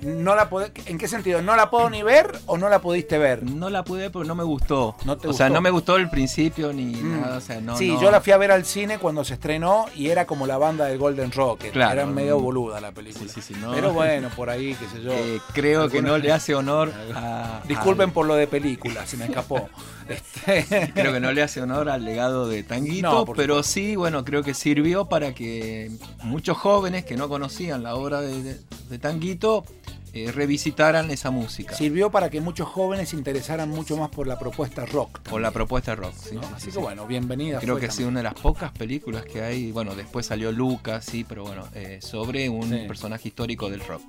No 0.02 0.36
la 0.36 0.50
¿En 0.88 0.98
qué 0.98 1.08
sentido? 1.08 1.42
¿No 1.42 1.56
la 1.56 1.70
puedo 1.70 1.90
ni 1.90 2.04
ver 2.04 2.38
o 2.48 2.58
no 2.58 2.68
la 2.70 2.80
pudiste 2.80 3.18
ver? 3.18 3.44
No 3.44 3.70
la 3.70 3.84
pude 3.84 4.02
ver 4.04 4.12
porque 4.12 4.28
no 4.28 4.36
me 4.36 4.44
gustó. 4.44 4.96
¿No 5.06 5.18
te 5.18 5.28
o 5.30 5.34
sea, 5.34 5.50
no 5.50 5.62
me 5.62 5.70
gustó 5.70 5.96
el 5.96 6.10
principio 6.10 6.74
ni 6.74 6.86
Mm. 6.96 7.22
nada. 7.22 7.38
O 7.38 7.42
sea, 7.42 7.62
no, 7.62 7.78
sí, 7.78 7.92
no. 7.92 8.02
yo 8.02 8.12
la 8.12 8.20
fui 8.22 8.34
a 8.34 8.38
ver 8.38 8.52
al 8.52 8.66
cine 8.66 9.00
cuando 9.00 9.24
se 9.24 9.36
estrenó 9.36 9.86
y 9.96 10.10
era 10.10 10.26
como 10.28 10.46
la 10.48 10.58
banda 10.58 10.86
de 10.86 10.98
Golden 10.98 11.32
Rocket. 11.32 11.72
Claro. 11.72 11.94
Era 11.94 12.06
medio 12.06 12.40
boluda 12.40 12.82
la 12.82 12.92
película. 12.92 13.32
Sí, 13.32 13.42
sí, 13.42 13.54
sí, 13.54 13.60
no. 13.60 13.72
Pero 13.74 13.94
bueno, 13.94 14.30
por 14.36 14.50
ahí, 14.50 14.76
qué 14.76 14.88
sé 14.90 15.02
yo. 15.02 15.12
Eh, 15.16 15.40
creo 15.54 15.88
que 15.90 16.02
no 16.02 16.18
le 16.18 16.32
hace 16.32 16.54
honor 16.56 16.92
a. 17.16 17.62
Disculpen 17.68 18.10
al- 18.10 18.14
por 18.14 18.26
lo 18.26 18.36
de 18.36 18.48
película, 18.48 19.06
se 19.06 19.18
me 19.18 19.26
escapó. 19.26 19.70
Este, 20.08 20.92
Creo 20.94 21.14
que 21.14 21.20
no 21.20 21.32
le 21.32 21.42
hace 21.42 21.62
honor 21.64 21.90
al 21.90 22.06
legado 22.06 22.48
de 22.48 22.62
Tanguito, 22.62 23.26
pero 23.36 23.64
sí, 23.64 23.96
bueno, 23.96 24.24
creo 24.24 24.44
que 24.44 24.54
sirvió 24.54 25.06
para 25.06 25.34
que 25.34 25.90
muchos 26.22 26.58
jóvenes 26.58 27.06
que 27.06 27.18
no 27.18 27.28
conocían 27.28 27.82
la 27.82 27.96
obra 27.96 28.22
de, 28.22 28.44
de- 28.44 28.60
de 28.90 29.00
Tanguito 29.00 29.66
eh, 30.16 30.32
revisitaran 30.32 31.12
esa 31.12 31.30
música. 31.30 31.76
Sirvió 31.76 32.10
para 32.10 32.30
que 32.30 32.40
muchos 32.40 32.70
jóvenes 32.70 33.10
se 33.10 33.18
interesaran 33.18 33.70
mucho 33.70 33.98
más 33.98 34.10
por 34.10 34.28
la 34.28 34.40
propuesta 34.40 34.86
rock. 34.86 35.20
Por 35.20 35.42
la 35.42 35.52
propuesta 35.52 35.94
rock. 35.94 36.14
sí, 36.16 36.36
¿no? 36.36 36.42
sí, 36.42 36.48
Así 36.54 36.60
sí, 36.62 36.66
que 36.68 36.72
sí. 36.74 36.80
bueno, 36.80 37.06
bienvenida. 37.06 37.60
Creo 37.60 37.78
que 37.78 37.88
ha 37.88 37.92
sido 37.92 38.08
una 38.08 38.20
de 38.20 38.24
las 38.24 38.34
pocas 38.36 38.72
películas 38.72 39.26
que 39.26 39.42
hay. 39.42 39.74
Bueno, 39.74 39.94
después 39.94 40.26
salió 40.26 40.54
Lucas, 40.54 41.04
sí, 41.04 41.26
pero 41.28 41.44
bueno, 41.44 41.68
eh, 41.74 42.00
sobre 42.02 42.48
un 42.48 42.70
personaje 42.88 43.28
histórico 43.28 43.70
del 43.70 43.82
rock. 43.82 44.02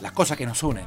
las 0.00 0.12
cosas 0.12 0.36
que 0.36 0.46
nos 0.46 0.62
unen. 0.62 0.86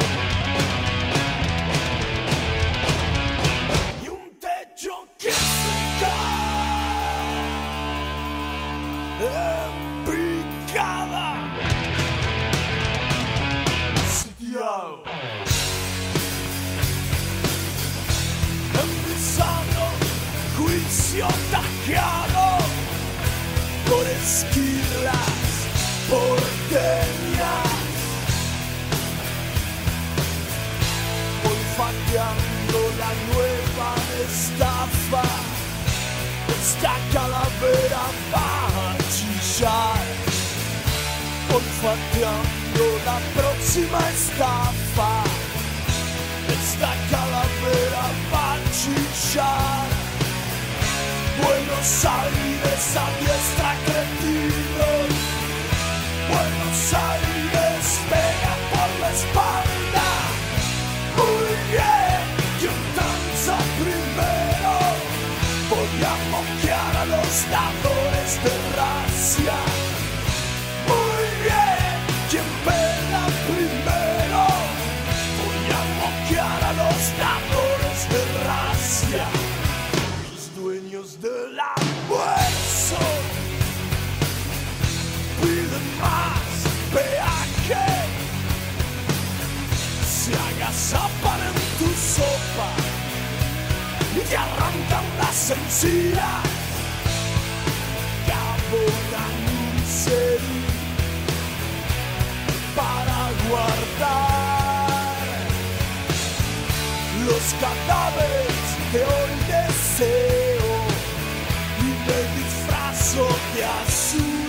esquilas 26.11 26.19
porteñas. 26.19 27.71
olfateando 31.43 32.79
la 32.99 33.11
nueva 33.33 33.95
estafa. 34.25 35.23
Esta 36.59 36.95
calavera 37.13 38.03
va 38.33 38.89
a 38.89 38.97
chillar, 39.13 40.05
olfateando 41.53 42.85
la 43.05 43.17
próxima 43.35 43.99
estafa. 44.09 45.23
Esta 46.47 46.93
calavera 47.09 48.03
va 48.31 48.53
a 48.53 48.59
chillar. 48.79 49.87
Buenos 51.41 52.05
Aires 52.05 52.97
a 52.97 53.07
diestra 53.19 53.75
cretinos. 53.85 55.20
Buenos 56.33 56.93
Aires 56.93 57.99
pega 58.09 58.53
por 58.71 58.89
la 59.01 59.09
espalda. 59.11 60.07
Muy 61.17 61.51
bien, 61.71 62.23
quien 62.59 62.79
danza 62.99 63.55
primero. 63.81 64.73
Voy 65.69 65.93
a 66.03 66.15
moquear 66.31 66.93
a 66.97 67.05
los 67.05 67.49
dadores 67.49 67.90
encías. 95.53 96.43
Cabonan 98.27 99.37
un 99.59 99.75
para 102.75 103.19
guardar 103.49 105.15
los 107.25 107.43
cadáveres 107.59 108.65
que 108.91 108.99
hoy 108.99 109.33
deseo 109.47 110.71
y 111.79 111.89
me 112.05 112.19
disfrazo 112.37 113.25
de 113.55 113.61
azul 113.65 114.47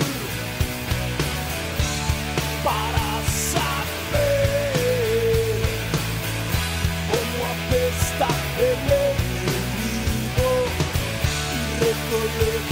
para 2.64 3.01
for 12.12 12.26
you. 12.44 12.71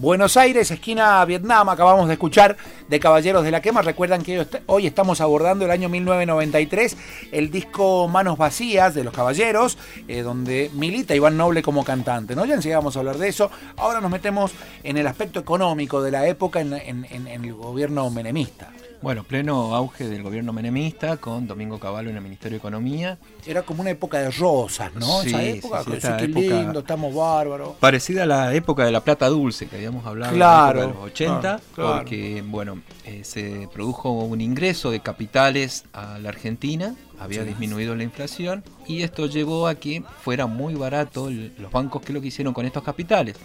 Buenos 0.00 0.38
Aires, 0.38 0.70
esquina 0.70 1.22
Vietnam, 1.26 1.68
acabamos 1.68 2.06
de 2.08 2.14
escuchar 2.14 2.56
de 2.88 2.98
Caballeros 2.98 3.44
de 3.44 3.50
la 3.50 3.60
Quema. 3.60 3.82
Recuerdan 3.82 4.22
que 4.22 4.38
hoy 4.38 4.40
est- 4.42 4.56
hoy 4.64 4.86
estamos 4.86 5.20
abordando 5.20 5.66
el 5.66 5.70
año 5.70 5.90
1993, 5.90 6.96
el 7.32 7.50
disco 7.50 8.08
Manos 8.08 8.38
Vacías 8.38 8.94
de 8.94 9.04
los 9.04 9.12
Caballeros, 9.12 9.76
eh, 10.08 10.22
donde 10.22 10.70
milita 10.72 11.14
Iván 11.14 11.36
Noble 11.36 11.60
como 11.62 11.84
cantante. 11.84 12.34
¿no? 12.34 12.46
Ya 12.46 12.54
enseguida 12.54 12.78
vamos 12.78 12.96
a 12.96 13.00
hablar 13.00 13.18
de 13.18 13.28
eso. 13.28 13.50
Ahora 13.76 14.00
nos 14.00 14.10
metemos 14.10 14.52
en 14.82 14.96
el 14.96 15.06
aspecto 15.06 15.38
económico 15.38 16.00
de 16.00 16.10
la 16.12 16.26
época 16.26 16.60
en 16.62 17.04
el 17.44 17.52
gobierno 17.52 18.08
menemista. 18.08 18.70
Bueno, 19.02 19.24
pleno 19.24 19.74
auge 19.74 20.06
del 20.08 20.22
gobierno 20.22 20.52
menemista 20.52 21.16
con 21.16 21.46
Domingo 21.46 21.80
Cavallo 21.80 22.10
en 22.10 22.16
el 22.16 22.22
Ministerio 22.22 22.56
de 22.56 22.58
Economía. 22.58 23.16
Era 23.46 23.62
como 23.62 23.80
una 23.80 23.88
época 23.90 24.18
de 24.18 24.30
rosas, 24.30 24.94
¿no? 24.94 25.22
Sí, 25.22 25.28
Esa 25.30 25.42
época, 25.42 25.84
sí, 25.84 25.92
sí, 26.02 26.08
qué 26.18 26.28
lindo, 26.28 26.80
estamos 26.80 27.14
bárbaros. 27.14 27.76
Parecida 27.80 28.24
a 28.24 28.26
la 28.26 28.54
época 28.54 28.84
de 28.84 28.92
la 28.92 29.00
plata 29.02 29.28
dulce 29.28 29.68
que 29.68 29.76
habíamos 29.76 30.04
hablado 30.04 30.34
Claro, 30.34 30.80
en 30.80 30.86
la 30.86 30.90
época 30.90 31.00
de 31.00 31.08
los 31.08 31.12
80, 31.12 31.40
claro, 31.40 31.62
claro. 31.74 31.96
porque 31.96 32.44
bueno, 32.46 32.82
eh, 33.06 33.22
se 33.24 33.68
produjo 33.72 34.10
un 34.12 34.42
ingreso 34.42 34.90
de 34.90 35.00
capitales 35.00 35.84
a 35.94 36.18
la 36.18 36.28
Argentina, 36.28 36.94
había 37.18 37.44
disminuido 37.44 37.96
la 37.96 38.02
inflación 38.02 38.62
y 38.86 39.02
esto 39.02 39.24
llevó 39.24 39.66
a 39.66 39.76
que 39.76 40.02
fuera 40.22 40.46
muy 40.46 40.74
barato 40.74 41.30
los 41.30 41.72
bancos 41.72 42.02
que 42.02 42.12
lo 42.12 42.20
que 42.20 42.26
hicieron 42.28 42.52
con 42.52 42.66
estos 42.66 42.82
capitales. 42.82 43.36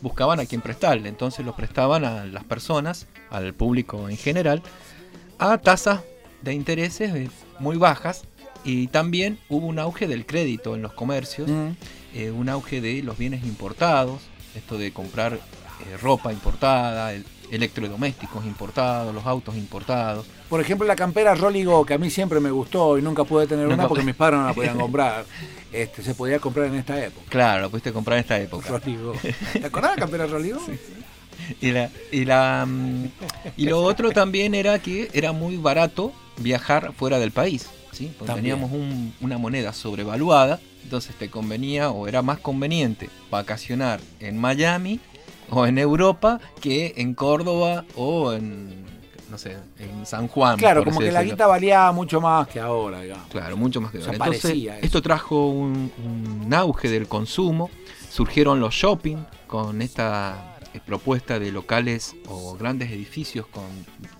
Buscaban 0.00 0.38
a 0.38 0.46
quien 0.46 0.60
prestarle, 0.60 1.08
entonces 1.08 1.44
los 1.44 1.56
prestaban 1.56 2.04
a 2.04 2.24
las 2.24 2.44
personas, 2.44 3.08
al 3.30 3.52
público 3.52 4.08
en 4.08 4.16
general, 4.16 4.62
a 5.38 5.58
tasas 5.58 6.00
de 6.42 6.54
intereses 6.54 7.30
muy 7.58 7.76
bajas 7.76 8.22
y 8.64 8.88
también 8.88 9.38
hubo 9.48 9.66
un 9.66 9.78
auge 9.78 10.06
del 10.06 10.26
crédito 10.26 10.74
en 10.74 10.82
los 10.82 10.92
comercios 10.92 11.48
Mm. 11.48 11.68
eh, 12.14 12.30
un 12.30 12.48
auge 12.48 12.80
de 12.80 13.02
los 13.02 13.16
bienes 13.18 13.44
importados, 13.44 14.20
esto 14.54 14.78
de 14.78 14.92
comprar 14.92 15.34
eh, 15.34 15.96
ropa 16.02 16.32
importada, 16.32 17.12
el- 17.12 17.24
electrodomésticos 17.50 18.44
importados, 18.44 19.14
los 19.14 19.24
autos 19.24 19.56
importados. 19.56 20.26
Por 20.50 20.60
ejemplo, 20.60 20.86
la 20.86 20.96
campera 20.96 21.34
Rolligo, 21.34 21.86
que 21.86 21.94
a 21.94 21.98
mí 21.98 22.10
siempre 22.10 22.40
me 22.40 22.50
gustó 22.50 22.98
y 22.98 23.02
nunca 23.02 23.24
pude 23.24 23.46
tener 23.46 23.66
una 23.68 23.88
porque 23.88 24.04
mis 24.04 24.14
padres 24.14 24.40
no 24.40 24.46
la 24.48 24.54
podían 24.54 24.76
comprar. 24.78 25.24
Este, 25.72 26.02
se 26.02 26.14
podía 26.14 26.40
comprar 26.40 26.66
en 26.66 26.74
esta 26.74 27.02
época. 27.04 27.26
Claro, 27.30 27.62
lo 27.62 27.70
pudiste 27.70 27.92
comprar 27.92 28.18
en 28.18 28.22
esta 28.22 28.38
época. 28.40 28.68
Rolligo. 28.68 29.12
¿Te 29.52 29.64
acordás 29.66 29.92
de 29.92 29.96
la 29.96 30.00
campera 30.00 30.26
Rolligo? 30.26 30.60
Y, 31.60 31.70
la, 31.72 31.90
y, 32.12 32.24
la, 32.24 32.66
mm, 32.66 33.04
y 33.56 33.64
lo 33.66 33.82
otro 33.82 34.10
también 34.12 34.54
era 34.54 34.78
que 34.78 35.08
era 35.12 35.32
muy 35.32 35.56
barato 35.56 36.12
viajar 36.38 36.92
fuera 36.94 37.18
del 37.18 37.30
país. 37.32 37.68
¿sí? 37.92 38.12
Porque 38.18 38.34
teníamos 38.34 38.70
un- 38.72 39.14
una 39.20 39.38
moneda 39.38 39.72
sobrevaluada, 39.72 40.60
entonces 40.84 41.14
te 41.16 41.28
convenía 41.30 41.90
o 41.90 42.06
era 42.06 42.22
más 42.22 42.38
conveniente 42.38 43.10
vacacionar 43.30 44.00
en 44.20 44.38
Miami 44.38 45.00
o 45.50 45.66
en 45.66 45.78
Europa 45.78 46.40
que 46.60 46.94
en 46.96 47.14
Córdoba 47.14 47.84
o 47.96 48.32
en 48.32 48.86
no 49.30 49.36
sé, 49.36 49.56
en 49.78 50.06
San 50.06 50.26
Juan. 50.26 50.56
Claro, 50.56 50.82
como 50.84 51.00
que 51.00 51.12
la 51.12 51.22
guita 51.22 51.46
valía 51.46 51.92
mucho 51.92 52.18
más 52.18 52.48
que 52.48 52.58
ahora, 52.60 53.02
digamos. 53.02 53.26
Claro, 53.28 53.58
mucho 53.58 53.78
más 53.80 53.92
que 53.92 53.98
O 53.98 54.02
sea, 54.02 54.12
dólar. 54.12 54.28
Entonces, 54.34 54.68
esto 54.80 55.02
trajo 55.02 55.48
un, 55.50 55.92
un 56.46 56.54
auge 56.54 56.88
del 56.88 57.08
consumo, 57.08 57.68
surgieron 58.10 58.58
los 58.58 58.72
shopping 58.74 59.16
con 59.46 59.82
esta 59.82 60.57
propuesta 60.86 61.38
de 61.38 61.52
locales 61.52 62.14
o 62.26 62.56
grandes 62.56 62.90
edificios 62.90 63.46
con 63.46 63.64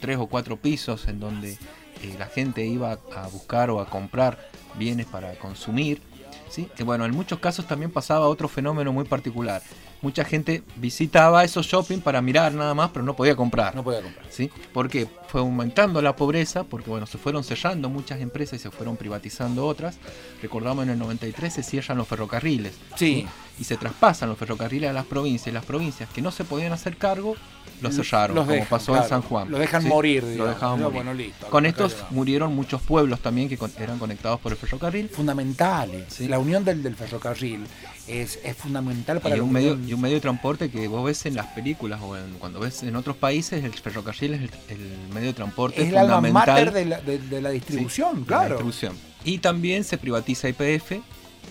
tres 0.00 0.18
o 0.18 0.26
cuatro 0.26 0.56
pisos 0.56 1.08
en 1.08 1.20
donde 1.20 1.52
eh, 1.52 2.14
la 2.18 2.26
gente 2.26 2.66
iba 2.66 2.98
a 3.14 3.26
buscar 3.28 3.70
o 3.70 3.80
a 3.80 3.88
comprar 3.88 4.50
bienes 4.78 5.06
para 5.06 5.34
consumir. 5.34 6.02
¿sí? 6.50 6.68
Que 6.76 6.84
bueno, 6.84 7.04
en 7.04 7.12
muchos 7.12 7.38
casos 7.38 7.66
también 7.66 7.90
pasaba 7.90 8.28
otro 8.28 8.48
fenómeno 8.48 8.92
muy 8.92 9.04
particular. 9.04 9.62
Mucha 10.00 10.24
gente 10.24 10.62
visitaba 10.76 11.42
esos 11.42 11.66
shopping 11.66 11.98
para 11.98 12.22
mirar 12.22 12.52
nada 12.54 12.72
más, 12.72 12.90
pero 12.92 13.04
no 13.04 13.16
podía 13.16 13.34
comprar. 13.34 13.74
No 13.74 13.82
podía 13.82 14.00
comprar. 14.00 14.26
¿sí? 14.30 14.48
Porque 14.72 15.08
fue 15.28 15.40
aumentando 15.40 16.00
la 16.00 16.14
pobreza, 16.14 16.62
porque 16.64 16.88
bueno, 16.88 17.06
se 17.06 17.18
fueron 17.18 17.42
cerrando 17.42 17.88
muchas 17.88 18.20
empresas 18.20 18.61
y 18.61 18.62
se 18.62 18.70
fueron 18.70 18.96
privatizando 18.96 19.66
otras. 19.66 19.98
Recordamos 20.40 20.84
en 20.84 20.90
el 20.90 20.98
93 21.00 21.52
se 21.52 21.62
cierran 21.64 21.98
los 21.98 22.06
ferrocarriles. 22.06 22.74
Sí. 22.96 23.26
Y 23.58 23.64
se 23.64 23.76
traspasan 23.76 24.28
los 24.28 24.38
ferrocarriles 24.38 24.88
a 24.88 24.92
las 24.92 25.04
provincias. 25.04 25.48
Y 25.48 25.50
las 25.52 25.64
provincias 25.64 26.08
que 26.11 26.22
no 26.22 26.30
se 26.30 26.44
podían 26.44 26.72
hacer 26.72 26.96
cargo, 26.96 27.34
los 27.80 27.94
cerraron, 27.96 28.37
Los 28.37 28.44
como 28.44 28.52
dejan, 28.54 28.68
pasó 28.68 28.92
claro. 28.92 29.02
en 29.04 29.08
San 29.11 29.22
Juan. 29.22 29.50
Lo 29.50 29.58
dejan 29.58 29.82
¿sí? 29.82 29.88
morir, 29.88 30.22
Lo 30.22 30.28
digamos. 30.30 30.54
dejaban 30.54 30.78
No, 30.80 30.84
morir. 30.87 30.94
bueno, 30.96 31.14
listo, 31.14 31.46
Con 31.48 31.66
estos 31.66 31.96
murieron 32.11 32.54
muchos 32.54 32.80
pueblos 32.82 33.20
también 33.20 33.48
que 33.48 33.58
con- 33.58 33.72
eran 33.78 33.98
conectados 33.98 34.38
por 34.40 34.52
el 34.52 34.58
ferrocarril. 34.58 35.08
Fundamentales. 35.08 36.04
Sí. 36.08 36.28
La 36.28 36.38
unión 36.38 36.64
del, 36.64 36.82
del 36.84 36.94
ferrocarril 36.96 37.64
es, 38.08 38.38
es 38.44 38.56
fundamental 38.56 39.20
para 39.20 39.36
Y 39.36 39.40
un, 39.40 39.52
medio, 39.52 39.78
y 39.86 39.92
un 39.92 40.00
medio 40.00 40.16
de 40.16 40.20
transporte 40.20 40.70
que 40.70 40.88
vos 40.88 41.04
ves 41.04 41.26
en 41.26 41.34
las 41.34 41.46
películas 41.48 42.00
o 42.02 42.16
en- 42.16 42.34
cuando 42.38 42.60
ves 42.60 42.82
en 42.82 42.96
otros 42.96 43.16
países, 43.16 43.62
el 43.64 43.72
ferrocarril 43.72 44.34
es 44.34 44.40
el, 44.42 44.50
el 44.70 45.08
medio 45.14 45.28
de 45.28 45.34
transporte 45.34 45.82
es 45.82 45.88
el 45.88 45.96
alma 45.98 46.16
fundamental. 46.16 46.46
mater 46.64 46.72
de 46.72 46.84
la, 46.86 47.00
de- 47.00 47.18
de 47.18 47.40
la 47.40 47.50
distribución, 47.50 48.12
Sí, 48.14 48.20
la 48.20 48.26
claro. 48.26 48.48
distribución. 48.48 48.92
Y 49.24 49.38
también 49.38 49.84
se 49.84 49.98
privatiza 49.98 50.48
IPF 50.48 51.00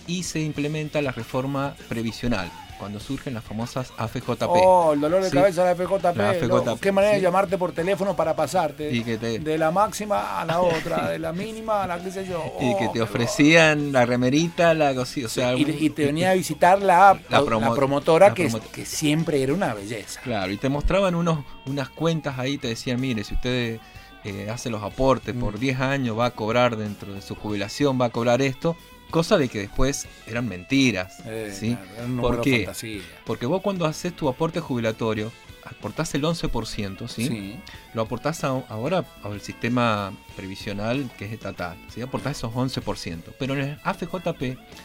y 0.06 0.22
se 0.22 0.40
implementa 0.40 1.00
la 1.02 1.12
reforma 1.12 1.74
previsional, 1.88 2.50
cuando 2.78 3.00
surgen 3.00 3.34
las 3.34 3.44
famosas 3.44 3.92
AFJP. 3.98 4.42
Oh, 4.48 4.92
el 4.94 5.00
dolor 5.00 5.22
de 5.22 5.30
Sí. 5.30 5.36
cabeza 5.36 5.62
de 5.64 5.68
la 5.68 5.74
FJP. 5.74 6.16
La 6.16 6.32
loco. 6.34 6.58
FJP, 6.62 6.80
Qué 6.80 6.92
manera 6.92 7.14
de 7.14 7.20
llamarte 7.20 7.58
por 7.58 7.72
teléfono 7.72 8.14
para 8.16 8.34
pasarte 8.36 8.90
Y 8.94 9.02
que 9.02 9.18
te- 9.18 9.38
de 9.40 9.58
la 9.58 9.70
máxima 9.70 10.40
a 10.40 10.44
la 10.44 10.60
otra, 10.60 11.08
de 11.10 11.18
la 11.18 11.32
mínima 11.32 11.82
a 11.82 11.86
la 11.86 11.98
qué 12.02 12.10
sé 12.10 12.24
yo. 12.26 12.42
Y 12.60 12.74
que 12.76 12.86
Oh, 12.88 12.92
te 12.92 13.02
ofrecían 13.02 13.92
la 13.92 14.06
remerita, 14.06 14.72
la 14.74 14.94
cosita, 14.94 15.26
o 15.26 15.30
sea, 15.30 15.54
Y, 15.54 15.90
te 15.90 16.06
venía 16.06 16.30
a 16.30 16.34
visitar 16.34 16.80
la, 16.80 17.18
La 17.28 17.40
la 17.40 17.46
promo- 17.46 17.74
promotora 17.74 18.28
la 18.28 18.34
que, 18.34 18.48
que 18.72 18.84
siempre 18.86 19.42
era 19.42 19.52
una 19.52 19.74
belleza. 19.74 20.20
Claro, 20.22 20.52
y 20.52 20.56
te 20.56 20.68
mostraban 20.68 21.14
unos, 21.14 21.44
unas 21.66 21.88
cuentas 21.88 22.38
ahí, 22.38 22.58
te 22.58 22.68
decían, 22.68 23.00
mire, 23.00 23.24
si 23.24 23.34
usted 23.34 23.80
eh, 24.24 24.50
hace 24.50 24.68
los 24.68 24.82
aportes 24.82 25.34
Mm. 25.34 25.40
por 25.40 25.58
10 25.58 25.80
años, 25.80 26.18
va 26.18 26.26
a 26.26 26.30
cobrar 26.32 26.76
dentro 26.76 27.14
de 27.14 27.22
su 27.22 27.34
jubilación, 27.36 28.00
va 28.00 28.06
a 28.06 28.10
cobrar 28.10 28.42
esto, 28.42 28.76
cosa 29.10 29.38
de 29.38 29.48
que 29.48 29.58
después 29.60 30.06
eran 30.26 30.48
mentiras. 30.48 31.18
Eh, 31.26 31.54
¿sí? 31.58 31.76
claro, 31.96 32.20
¿Por 32.22 32.40
qué? 32.42 32.58
fantasía. 32.64 33.02
Porque 33.24 33.46
vos 33.46 33.62
cuando 33.62 33.86
haces 33.86 34.14
tu 34.14 34.28
aporte 34.28 34.60
jubilatorio, 34.60 35.32
aportás 35.64 36.14
el 36.14 36.22
11%, 36.24 37.08
¿sí? 37.08 37.26
Sí. 37.28 37.56
Lo 37.94 38.02
aportás 38.02 38.42
a- 38.44 38.64
ahora 38.68 39.04
al 39.22 39.40
sistema 39.40 40.12
previsional 40.36 41.10
que 41.18 41.26
es 41.26 41.32
estatal, 41.32 41.76
¿sí? 41.94 42.00
Aportás 42.00 42.38
esos 42.38 42.54
11%. 42.54 43.32
Pero 43.38 43.54
en 43.54 43.60
el 43.60 43.78
AFJP, 43.84 44.40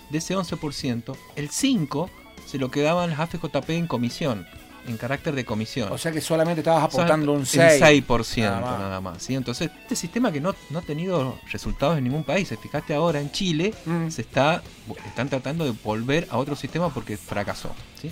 de 0.09 0.17
ese 0.17 0.36
11%, 0.36 1.15
el 1.36 1.49
5% 1.49 2.09
se 2.45 2.57
lo 2.57 2.69
quedaban 2.69 3.09
las 3.12 3.19
AFJP 3.21 3.69
en 3.77 3.88
comisión, 3.88 4.45
en 4.88 4.98
carácter 4.98 5.34
de 5.36 5.46
comisión. 5.46 5.91
O 5.91 5.98
sea 5.98 6.12
que 6.12 6.22
solamente 6.22 6.62
estabas 6.62 6.84
aportando 6.84 7.34
un 7.34 7.41
el 7.41 7.46
6. 7.48 7.82
6% 7.82 8.39
nada 8.41 8.62
más. 8.62 8.80
nada 8.80 9.02
más. 9.02 9.24
¿sí? 9.24 9.36
Entonces, 9.36 9.69
este 9.82 9.96
sistema 9.96 10.32
que 10.32 10.41
no, 10.41 10.54
no 10.69 10.80
ha 10.80 10.82
tenido 10.82 11.39
resultados 11.52 11.98
en 11.98 12.04
ningún 12.06 12.24
país. 12.24 12.54
Fijaste 12.62 12.93
ahora 12.93 13.19
en 13.19 13.32
Chile, 13.32 13.74
Mm. 13.86 14.10
se 14.10 14.22
está 14.22 14.62
están 15.06 15.30
tratando 15.30 15.65
de 15.65 15.72
volver 15.84 16.28
a 16.30 16.38
otro 16.38 16.56
sistema 16.56 16.89
porque 16.93 17.17
fracasó. 17.17 17.72
¿sí? 18.02 18.12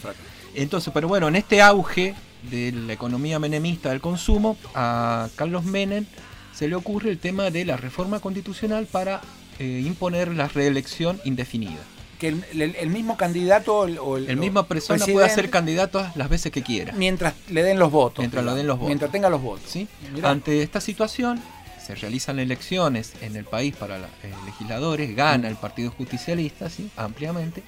Entonces, 0.56 0.92
pero 0.94 1.08
bueno, 1.08 1.28
en 1.28 1.36
este 1.36 1.62
auge 1.62 2.16
de 2.50 2.72
la 2.72 2.94
economía 2.94 3.40
menemista 3.40 3.90
del 3.90 4.02
consumo, 4.02 4.58
a 4.74 5.28
Carlos 5.36 5.64
Menem 5.64 6.06
se 6.54 6.68
le 6.68 6.76
ocurre 6.76 7.10
el 7.10 7.18
tema 7.20 7.50
de 7.50 7.66
la 7.66 7.78
reforma 7.78 8.20
constitucional 8.20 8.86
para 8.86 9.22
eh, 9.60 9.84
imponer 9.86 10.30
la 10.36 10.48
reelección 10.48 11.20
indefinida. 11.24 11.80
Que 12.22 12.28
el, 12.28 12.46
el- 12.54 12.76
el 12.76 12.90
mismo 12.90 13.18
candidato 13.18 13.80
o 13.80 13.86
el, 13.88 13.98
o 13.98 14.16
el- 14.18 14.38
misma 14.38 14.68
persona 14.68 15.04
puede 15.06 15.28
ser 15.30 15.50
candidato 15.50 16.08
las 16.16 16.30
veces 16.30 16.52
que 16.52 16.62
quiera. 16.62 16.94
mientras 16.94 17.34
le 17.50 17.64
den 17.64 17.80
los 17.80 17.92
votos. 17.92 18.20
Mientras 18.20 18.46
le 18.46 18.54
den 18.54 18.68
los 18.68 18.78
votos. 18.78 18.88
Mientras 18.90 19.12
tenga 19.12 19.30
los 19.30 19.42
votos. 19.42 19.70
¿sí? 19.70 19.88
Mirá. 20.14 20.30
Ante 20.30 20.62
esta 20.62 20.80
situación, 20.80 21.42
se 21.84 21.96
realizan 21.96 22.38
elecciones 22.38 23.14
en 23.22 23.36
el 23.36 23.44
país 23.46 23.76
para 23.76 23.98
la- 23.98 24.08
eh, 24.24 24.32
legisladores, 24.46 25.16
gana 25.16 25.48
el 25.50 25.56
Partido 25.56 25.90
Justicialista 25.92 26.70
¿sí? 26.70 26.92
ampliamente, 26.96 27.64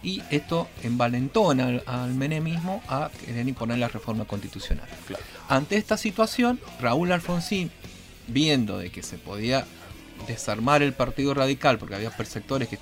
y 0.00 0.22
esto 0.30 0.68
envalentona 0.84 1.66
al, 1.66 1.82
al 1.86 2.14
menemismo 2.14 2.80
a 2.86 3.10
querer 3.26 3.48
imponer 3.48 3.78
la 3.78 3.88
reforma 3.88 4.24
constitucional. 4.26 4.86
Ante 5.48 5.76
esta 5.76 5.96
situación, 5.96 6.60
Raúl 6.80 7.10
Alfonsín, 7.10 7.72
viendo 8.28 8.78
de 8.78 8.90
que 8.90 9.02
se 9.02 9.18
podía 9.18 9.66
desarmar 10.28 10.82
el 10.82 10.92
Partido 10.92 11.34
Radical, 11.34 11.78
porque 11.78 11.96
había 11.96 12.10
sectores 12.26 12.68
que, 12.68 12.78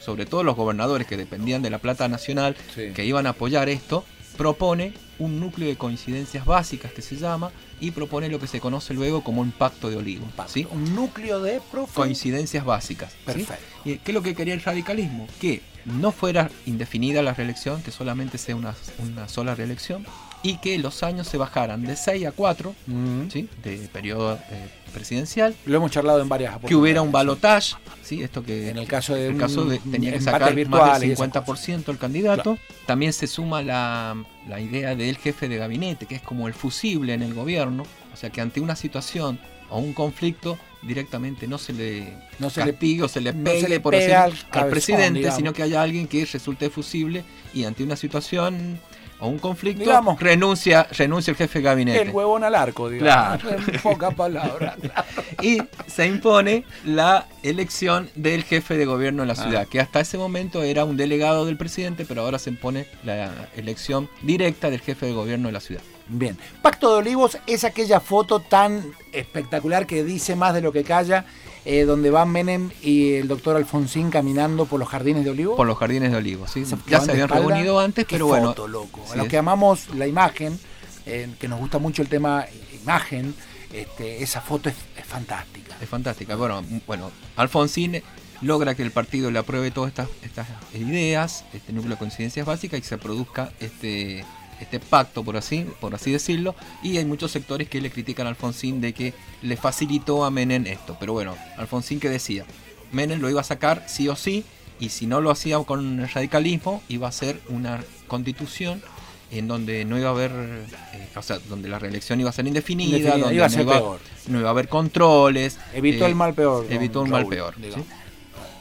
sobre 0.00 0.26
todo 0.26 0.42
los 0.44 0.56
gobernadores 0.56 1.06
que 1.06 1.16
dependían 1.16 1.62
de 1.62 1.70
la 1.70 1.78
plata 1.78 2.08
nacional, 2.08 2.56
Sí. 2.74 2.92
que 2.94 3.04
iban 3.04 3.26
a 3.26 3.30
apoyar 3.30 3.68
esto, 3.68 4.04
propone 4.36 4.94
un 5.18 5.38
núcleo 5.40 5.68
de 5.68 5.76
coincidencias 5.76 6.44
básicas 6.46 6.92
que 6.92 7.02
se 7.02 7.16
llama 7.16 7.50
y 7.80 7.90
propone 7.90 8.28
lo 8.28 8.40
que 8.40 8.46
se 8.46 8.60
conoce 8.60 8.94
luego 8.94 9.22
como 9.22 9.40
un 9.42 9.52
pacto 9.52 9.90
de 9.90 9.96
olivo. 9.96 10.26
¿sí? 10.46 10.66
Un 10.70 10.94
núcleo 10.94 11.40
de 11.40 11.60
profe. 11.70 11.92
Coincidencias 11.94 12.64
básicas. 12.64 13.12
Perfecto. 13.24 13.54
¿Y 13.84 13.98
qué 13.98 14.10
es 14.10 14.14
lo 14.14 14.22
que 14.22 14.34
quería 14.34 14.54
el 14.54 14.62
radicalismo? 14.62 15.26
Que 15.40 15.60
no 15.84 16.12
fuera 16.12 16.50
indefinida 16.66 17.22
la 17.22 17.34
reelección, 17.34 17.82
que 17.82 17.90
solamente 17.90 18.38
sea 18.38 18.56
una, 18.56 18.74
una 18.98 19.28
sola 19.28 19.54
reelección, 19.54 20.06
y 20.42 20.56
que 20.56 20.76
los 20.78 21.02
años 21.02 21.28
se 21.28 21.36
bajaran 21.38 21.84
de 21.84 21.96
6 21.96 22.26
a 22.26 22.32
4 22.32 22.74
Mm. 22.86 23.28
¿sí? 23.30 23.48
de 23.62 23.76
periodo 23.92 24.34
eh, 24.50 24.68
presidencial, 24.92 25.54
Lo 25.66 25.76
hemos 25.76 25.90
charlado 25.90 26.20
en 26.20 26.28
varias 26.28 26.56
que 26.66 26.74
hubiera 26.74 27.00
un 27.00 27.12
balotage, 27.12 27.74
¿sí? 28.02 28.22
esto 28.22 28.42
que 28.42 28.68
En 28.70 28.76
el 28.78 28.86
caso 28.86 29.14
de 29.14 29.28
el 29.28 29.34
un- 29.34 29.38
caso 29.40 29.64
de 29.64 29.78
tenía 29.78 30.12
que 30.12 30.20
sacar 30.20 30.54
más 30.68 31.00
del 31.00 31.12
esas 31.12 31.18
50% 31.32 31.90
el 31.90 31.98
candidato. 31.98 32.58
También 32.86 33.12
se 33.12 33.26
suma 33.26 33.62
la, 33.62 34.16
la 34.48 34.60
idea 34.60 34.94
del 34.94 35.16
jefe 35.16 35.48
de 35.48 35.56
gabinete, 35.56 36.06
que 36.06 36.16
es 36.16 36.22
como 36.22 36.46
el 36.48 36.54
fusible 36.54 37.14
en 37.14 37.22
el 37.22 37.32
gobierno, 37.34 37.84
o 38.12 38.16
sea 38.16 38.30
que 38.30 38.40
ante 38.40 38.60
una 38.60 38.76
situación 38.76 39.38
o 39.70 39.78
un 39.78 39.94
conflicto 39.94 40.58
directamente 40.82 41.46
no 41.46 41.56
se 41.56 41.72
le 41.72 42.12
No 42.38 42.50
se 42.50 42.64
le- 42.64 42.72
castigue 42.72 43.04
o 43.04 43.08
se 43.08 43.20
le 43.22 43.32
no 43.32 43.44
pegue 43.44 43.60
se 43.62 43.68
le 43.68 43.80
por 43.80 43.92
pega 43.94 44.24
al 44.24 44.68
presidente, 44.68 45.20
digamos. 45.20 45.36
sino 45.38 45.52
que 45.54 45.62
haya 45.62 45.80
alguien 45.80 46.06
que 46.08 46.24
resulte 46.26 46.68
fusible 46.68 47.24
y 47.54 47.64
ante 47.64 47.82
una 47.84 47.96
situación 47.96 48.78
o 49.22 49.28
un 49.28 49.38
conflicto 49.38 49.84
Digamos. 49.84 50.20
renuncia 50.20 50.86
renuncia 50.90 51.30
el 51.30 51.36
jefe 51.36 51.60
de 51.60 51.64
gabinete. 51.64 52.02
El 52.02 52.10
huevón 52.10 52.42
al 52.44 52.54
arco, 52.54 52.88
digamos. 52.90 53.40
Claro. 53.42 53.62
En 53.72 53.80
pocas 53.80 54.14
palabras. 54.14 54.76
y 55.42 55.58
se 55.86 56.06
impone 56.06 56.64
la 56.84 57.26
elección 57.42 58.10
del 58.16 58.42
jefe 58.44 58.76
de 58.76 58.84
gobierno 58.84 59.22
de 59.22 59.28
la 59.28 59.32
Ah. 59.34 59.36
ciudad, 59.36 59.66
que 59.68 59.80
hasta 59.80 60.00
ese 60.00 60.18
momento 60.18 60.62
era 60.62 60.84
un 60.84 60.96
delegado 60.96 61.46
del 61.46 61.56
presidente, 61.56 62.04
pero 62.04 62.22
ahora 62.22 62.38
se 62.38 62.50
impone 62.50 62.86
la 63.04 63.30
elección 63.56 64.08
directa 64.22 64.70
del 64.70 64.80
jefe 64.80 65.06
de 65.06 65.12
gobierno 65.12 65.48
de 65.48 65.52
la 65.52 65.60
ciudad. 65.60 65.82
Bien. 66.08 66.36
Pacto 66.60 66.92
de 66.92 66.98
Olivos 66.98 67.38
es 67.46 67.64
aquella 67.64 68.00
foto 68.00 68.40
tan 68.40 68.82
espectacular 69.12 69.86
que 69.86 70.02
dice 70.04 70.34
más 70.36 70.52
de 70.52 70.60
lo 70.60 70.72
que 70.72 70.82
calla, 70.84 71.24
eh, 71.64 71.84
donde 71.84 72.10
van 72.10 72.30
Menem 72.30 72.70
y 72.82 73.14
el 73.14 73.28
doctor 73.28 73.56
Alfonsín 73.56 74.10
caminando 74.10 74.66
por 74.66 74.80
los 74.80 74.88
jardines 74.88 75.24
de 75.24 75.30
Olivos. 75.30 75.56
Por 75.56 75.66
los 75.66 75.78
jardines 75.78 76.10
de 76.10 76.16
Olivos, 76.18 76.50
¿sí? 76.50 76.64
Se- 76.64 76.76
Ya 76.88 77.00
se 77.00 77.12
habían 77.12 77.26
espalda. 77.26 77.48
reunido 77.48 77.78
antes, 77.80 78.04
Qué 78.06 78.16
pero 78.16 78.26
bueno. 78.26 78.48
foto, 78.48 78.68
loco. 78.68 79.00
sí, 79.06 79.12
A 79.12 79.16
los 79.16 79.28
que 79.28 79.38
amamos 79.38 79.94
la 79.94 80.06
imagen, 80.06 80.58
eh, 81.06 81.28
que 81.38 81.48
nos 81.48 81.60
gusta 81.60 81.78
mucho 81.78 82.02
el 82.02 82.08
tema 82.08 82.46
imagen, 82.82 83.34
este, 83.72 84.22
esa 84.22 84.40
foto 84.40 84.68
es, 84.68 84.74
es 84.98 85.04
fantástica. 85.06 85.76
Es 85.80 85.88
fantástica. 85.88 86.36
Bueno, 86.36 86.62
bueno, 86.86 87.10
Alfonsín 87.36 88.02
logra 88.40 88.74
que 88.74 88.82
el 88.82 88.90
partido 88.90 89.30
le 89.30 89.38
apruebe 89.38 89.70
todas 89.70 89.88
estas, 89.90 90.08
estas 90.22 90.48
ideas, 90.74 91.44
este 91.52 91.72
núcleo 91.72 91.92
de 91.94 91.98
coincidencias 91.98 92.44
básicas 92.44 92.78
y 92.78 92.82
que 92.82 92.88
se 92.88 92.98
produzca 92.98 93.52
este, 93.60 94.24
este 94.62 94.80
pacto, 94.80 95.22
por 95.22 95.36
así, 95.36 95.66
por 95.80 95.94
así 95.94 96.12
decirlo. 96.12 96.54
Y 96.82 96.98
hay 96.98 97.04
muchos 97.04 97.30
sectores 97.30 97.68
que 97.68 97.80
le 97.80 97.90
critican 97.90 98.26
a 98.26 98.30
Alfonsín 98.30 98.80
de 98.80 98.92
que 98.92 99.14
le 99.42 99.56
facilitó 99.56 100.24
a 100.24 100.30
Menem 100.30 100.66
esto. 100.66 100.96
Pero 100.98 101.12
bueno, 101.12 101.36
Alfonsín 101.56 102.00
que 102.00 102.08
decía, 102.08 102.44
Menem 102.92 103.20
lo 103.20 103.30
iba 103.30 103.40
a 103.40 103.44
sacar 103.44 103.84
sí 103.86 104.08
o 104.08 104.16
sí, 104.16 104.44
y 104.80 104.88
si 104.88 105.06
no 105.06 105.20
lo 105.20 105.30
hacía 105.30 105.58
con 105.60 106.00
el 106.00 106.08
radicalismo, 106.08 106.82
iba 106.88 107.06
a 107.08 107.12
ser 107.12 107.40
una 107.48 107.84
constitución 108.08 108.82
en 109.30 109.48
donde 109.48 109.84
no 109.84 109.98
iba 109.98 110.08
a 110.08 110.12
haber, 110.12 110.30
eh, 110.30 111.08
o 111.16 111.22
sea, 111.22 111.38
donde 111.48 111.68
la 111.68 111.78
reelección 111.78 112.20
iba 112.20 112.28
a 112.28 112.32
ser 112.32 112.46
indefinida, 112.46 112.98
Indefinida, 112.98 113.18
donde 113.18 113.34
iba 113.34 113.46
a 113.46 113.48
no 113.48 113.54
ser 113.54 113.62
iba, 113.62 113.72
peor. 113.72 114.00
no 114.28 114.40
iba 114.40 114.48
a 114.48 114.50
haber 114.50 114.68
controles. 114.68 115.58
Evitó 115.72 116.04
eh, 116.04 116.08
el 116.08 116.14
mal 116.14 116.34
peor. 116.34 116.66
Evitó 116.68 117.02
un 117.02 117.10
mal 117.10 117.26
peor. 117.26 117.54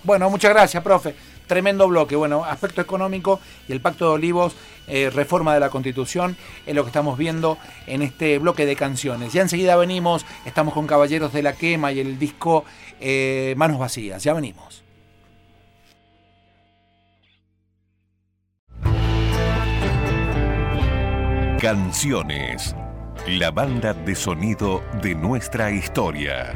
Bueno, 0.04 0.30
muchas 0.30 0.52
gracias, 0.54 0.82
profe. 0.82 1.14
Tremendo 1.46 1.88
bloque. 1.90 2.16
Bueno, 2.16 2.46
aspecto 2.46 2.80
económico 2.80 3.42
y 3.68 3.74
el 3.74 3.82
Pacto 3.82 4.06
de 4.06 4.12
Olivos, 4.12 4.54
eh, 4.94 5.10
reforma 5.10 5.54
de 5.54 5.62
la 5.62 5.70
Constitución, 5.70 6.36
es 6.66 6.76
lo 6.76 6.84
que 6.84 6.90
estamos 6.90 7.18
viendo 7.18 7.58
en 7.88 8.02
este 8.02 8.38
bloque 8.40 8.66
de 8.66 8.76
canciones. 8.76 9.32
Ya 9.32 9.42
enseguida 9.42 9.78
venimos, 9.78 10.26
estamos 10.46 10.74
con 10.74 10.86
Caballeros 10.86 11.32
de 11.32 11.42
la 11.42 11.54
Quema 11.54 11.94
y 11.94 12.02
el 12.02 12.20
disco 12.20 12.66
eh, 13.00 13.54
Manos 13.56 13.80
Vacías. 13.80 14.22
Ya 14.22 14.34
venimos. 14.34 14.84
Canciones. 21.62 22.76
La 23.28 23.52
banda 23.52 23.94
de 23.94 24.14
sonido 24.14 24.84
de 25.02 25.16
nuestra 25.16 25.72
historia. 25.72 26.52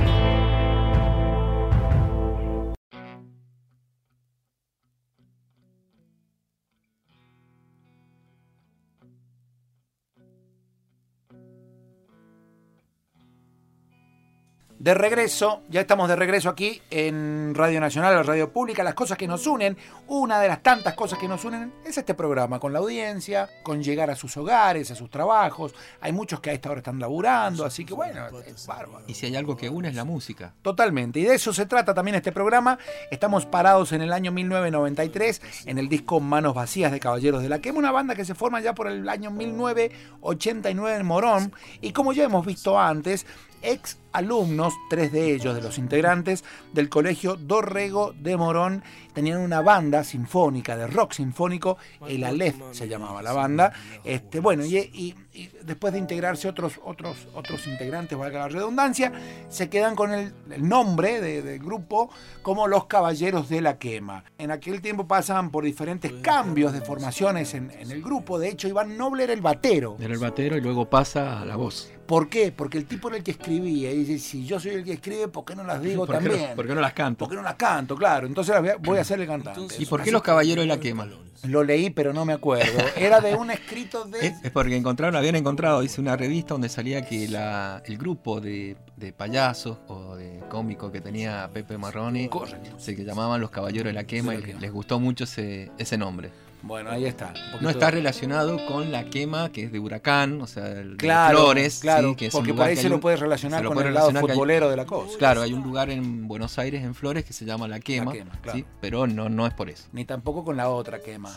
De 14.86 14.93
regreso, 14.93 15.63
ya 15.67 15.82
estamos 15.82 16.08
de 16.08 16.15
regreso 16.15 16.48
aquí 16.48 16.80
en 16.91 17.56
Radio 17.56 17.80
Nacional, 17.80 18.13
la 18.13 18.21
radio 18.21 18.54
pública, 18.54 18.84
las 18.84 18.93
cosas 18.93 19.17
que 19.17 19.28
nos 19.28 19.48
unen, 19.48 19.76
una 20.06 20.39
de 20.39 20.48
las 20.48 20.62
tantas 20.62 20.93
cosas 20.93 21.17
que 21.17 21.28
nos 21.28 21.43
unen 21.43 21.74
es 21.84 21.98
este 21.98 22.13
programa, 22.13 22.60
con 22.60 22.71
la 22.71 22.78
audiencia, 22.78 23.50
con 23.63 23.82
llegar 23.82 24.12
a 24.12 24.15
sus 24.15 24.38
hogares, 24.38 24.91
a 24.91 24.95
sus 24.95 25.10
trabajos. 25.10 25.74
Hay 26.02 26.12
muchos 26.12 26.39
que 26.39 26.52
a 26.52 26.54
esta 26.54 26.69
hora 26.69 26.82
están 26.82 27.00
laburando, 27.00 27.65
así 27.65 27.84
que 27.84 27.95
bueno, 27.95 28.28
es 28.45 28.67
bárbaro. 28.67 29.04
Y 29.08 29.15
si 29.15 29.26
hay 29.26 29.36
algo 29.36 29.58
que 29.58 29.71
une 29.71 29.89
es 29.89 29.95
la 29.95 30.04
música. 30.04 30.54
Totalmente, 30.62 31.19
y 31.19 31.24
de 31.24 31.34
eso 31.34 31.52
se 31.52 31.65
trata 31.65 31.95
también 31.95 32.13
este 32.13 32.32
programa. 32.32 32.78
Estamos 33.10 33.48
parados 33.48 33.91
en 33.91 34.04
el 34.04 34.13
año 34.13 34.32
1993 34.32 35.41
en 35.65 35.80
el 35.80 35.89
disco 35.89 36.19
Manos 36.19 36.54
Vacías 36.54 36.91
de 36.91 37.00
Caballeros 37.00 37.41
de 37.41 37.50
la 37.50 37.58
Quema, 37.58 37.80
una 37.80 37.91
banda 37.91 38.13
que 38.13 38.24
se 38.24 38.36
forma 38.36 38.62
ya 38.62 38.76
por 38.76 38.86
el 38.86 39.10
año 39.10 39.32
1989 39.32 40.95
en 40.95 41.06
Morón, 41.08 41.54
y 41.82 41.91
como 41.91 42.13
ya 42.13 42.26
hemos 42.26 42.45
visto 42.45 42.80
antes, 42.80 43.26
ex 43.63 43.98
alumnos, 44.15 44.73
tres 44.89 45.12
de 45.12 45.34
ellos, 45.34 45.56
de 45.56 45.62
los 45.62 45.78
integrantes 45.78 46.43
del 46.73 46.89
colegio 46.89 47.36
Dorrego 47.36 48.13
de 48.13 48.38
Morón, 48.38 48.84
tenían 49.13 49.39
una 49.41 49.62
banda 49.62 50.04
sinfónica, 50.04 50.75
de 50.78 50.88
rock 50.88 51.13
sinfónico, 51.13 51.78
el 52.08 52.23
Aleph 52.23 52.56
se 52.71 52.88
llamaba 52.88 53.21
la 53.21 53.34
banda. 53.34 53.71
Este, 54.04 54.39
bueno, 54.39 54.65
y, 54.65 54.78
y- 54.78 55.15
y 55.34 55.49
después 55.63 55.91
de 55.91 55.99
integrarse 55.99 56.47
otros, 56.47 56.80
otros, 56.86 57.28
otros 57.34 57.67
integrantes, 57.67 58.17
valga 58.17 58.39
la 58.39 58.47
redundancia, 58.47 59.12
se 59.49 59.69
quedan 59.69 59.93
con 59.95 60.13
el, 60.13 60.34
el 60.49 60.67
nombre 60.67 61.19
de- 61.19 61.41
del 61.41 61.60
grupo 61.60 62.10
como 62.41 62.67
los 62.67 62.86
Caballeros 62.86 63.49
de 63.49 63.60
la 63.62 63.78
Quema. 63.78 64.23
En 64.38 64.51
aquel 64.51 64.82
tiempo 64.82 65.08
pasaban 65.08 65.49
por 65.51 65.65
diferentes 65.65 66.12
cambios 66.21 66.71
de 66.71 66.80
formaciones 66.82 67.54
en, 67.54 67.69
en 67.71 67.91
el 67.91 68.01
grupo, 68.01 68.39
de 68.39 68.49
hecho 68.49 68.67
Iván 68.69 68.97
Noble 68.97 69.23
era 69.25 69.34
el 69.34 69.41
batero. 69.41 69.97
Era 69.99 70.13
el 70.13 70.19
batero 70.19 70.56
y 70.58 70.62
luego 70.62 70.89
pasa 70.89 71.41
a 71.41 71.45
la 71.45 71.58
voz. 71.58 71.91
¿Por 72.06 72.30
qué? 72.30 72.51
Porque 72.51 72.78
el 72.78 72.86
tipo 72.86 73.08
era 73.08 73.17
el 73.17 73.23
que 73.23 73.32
escribía. 73.32 73.91
Y 73.91 74.05
dice, 74.06 74.20
si 74.30 74.46
yo 74.46 74.60
soy 74.60 74.72
el 74.72 74.84
que 74.84 74.94
escribe, 74.94 75.28
¿por 75.28 75.46
qué 75.46 75.56
no 75.56 75.63
las 75.63 75.82
digo 75.82 76.06
¿Por 76.08 76.18
qué, 76.20 76.24
también? 76.30 76.50
no, 76.50 76.56
por 76.56 76.68
qué 76.68 76.76
no 76.76 76.82
las 76.82 76.94
canto? 76.94 77.20
¿Por 77.20 77.30
qué 77.30 77.36
no 77.36 77.41
las 77.41 77.56
canto? 77.56 77.96
Claro. 77.96 78.28
Entonces 78.28 78.54
las 78.54 78.62
voy 78.62 78.70
a- 78.72 78.76
voy 78.78 78.98
a 79.00 79.04
ser 79.04 79.20
el 79.22 79.28
cantante. 79.28 79.76
¿Y 79.80 79.86
por 79.86 80.02
qué 80.04 80.12
los 80.12 80.22
caballeros 80.22 80.63
de 80.63 80.68
la 80.68 80.80
quema? 80.80 81.08
Lo 81.44 81.63
leí, 81.63 81.89
pero 81.91 82.12
no 82.13 82.26
me 82.26 82.34
acuerdo. 82.34 82.72
Era 82.96 83.20
de 83.22 83.36
un 83.36 83.52
escrito 83.52 84.06
de... 84.06 84.26
Es, 84.26 84.34
es 84.44 84.52
porque 84.52 84.76
encontraron, 84.76 85.15
habían 85.15 85.36
encontrado, 85.36 85.84
hice 85.84 86.02
una 86.02 86.15
revista 86.18 86.54
donde 86.56 86.70
salía 86.70 87.06
que 87.06 87.28
la, 87.28 87.84
el 87.86 87.98
grupo 88.00 88.41
de, 88.41 88.78
de 88.96 89.13
payasos 89.13 89.78
o 89.88 90.15
de 90.15 90.39
cómicos 90.50 90.91
que 90.91 91.02
tenía 91.02 91.48
Pepe 91.54 91.78
Marrone 91.78 92.30
Correcto. 92.30 92.72
se 92.80 92.96
que 92.96 93.04
llamaban 93.04 93.41
los 93.41 93.52
caballeros 93.52 93.88
de 93.88 93.94
la 93.94 94.06
quema 94.06 94.34
y 94.34 94.41
les 94.54 94.72
gustó 94.72 95.00
mucho 95.00 95.26
ese, 95.26 95.72
ese 95.78 95.98
nombre. 96.00 96.32
Bueno, 96.67 96.89
ahí 96.89 97.06
está. 97.06 97.28
poquito- 97.30 97.58
No 97.62 97.69
está 97.69 97.91
relacionado 97.91 98.65
con 98.65 98.91
la 98.91 99.06
quema 99.06 99.51
que 99.51 99.65
es 99.65 99.71
de 99.71 99.78
huracán, 99.80 100.41
o 100.41 100.47
sea, 100.47 100.67
el 100.71 100.97
de 100.97 101.08
Flores, 101.30 101.80
claro, 101.80 102.10
¿sí? 102.10 102.15
que 102.15 102.25
es 102.25 102.34
un 102.34 102.39
porque 102.39 102.54
por 102.56 102.65
ahí 102.65 102.75
se 102.75 102.89
lo 102.89 102.99
puedes 102.99 103.19
relacionar 103.19 103.62
lo 103.63 103.69
con 103.69 103.75
puede 103.75 103.89
el 103.89 103.93
lado 103.93 104.08
relacionar 104.08 104.32
hay- 104.32 104.36
futbolero 104.36 104.69
de 104.71 104.75
la 104.75 104.86
cosa. 104.86 105.17
Claro, 105.19 105.41
hay 105.43 105.54
un 105.54 105.62
lugar 105.62 105.91
en 105.91 106.28
Buenos 106.28 106.58
Aires, 106.58 106.84
en 106.84 106.95
Flores, 106.95 107.23
que 107.23 107.34
se 107.34 107.45
llama 107.45 107.67
La 107.67 107.80
Quema, 107.80 108.12
Quema, 108.13 108.32
claro. 108.41 108.58
¿sí? 108.58 108.65
pero 108.82 109.06
no, 109.06 109.30
no 109.30 109.45
es 109.45 109.54
por 109.54 109.69
eso. 109.69 109.84
Ni 109.93 110.06
tampoco 110.06 110.43
con 110.43 110.58
la 110.58 110.69
otra 110.69 110.99
quema. 110.99 111.30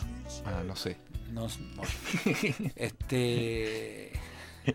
Ah, 0.45 0.63
no 0.65 0.75
sé. 0.75 0.97
No, 1.31 1.41
no. 1.75 1.83
este. 2.75 4.11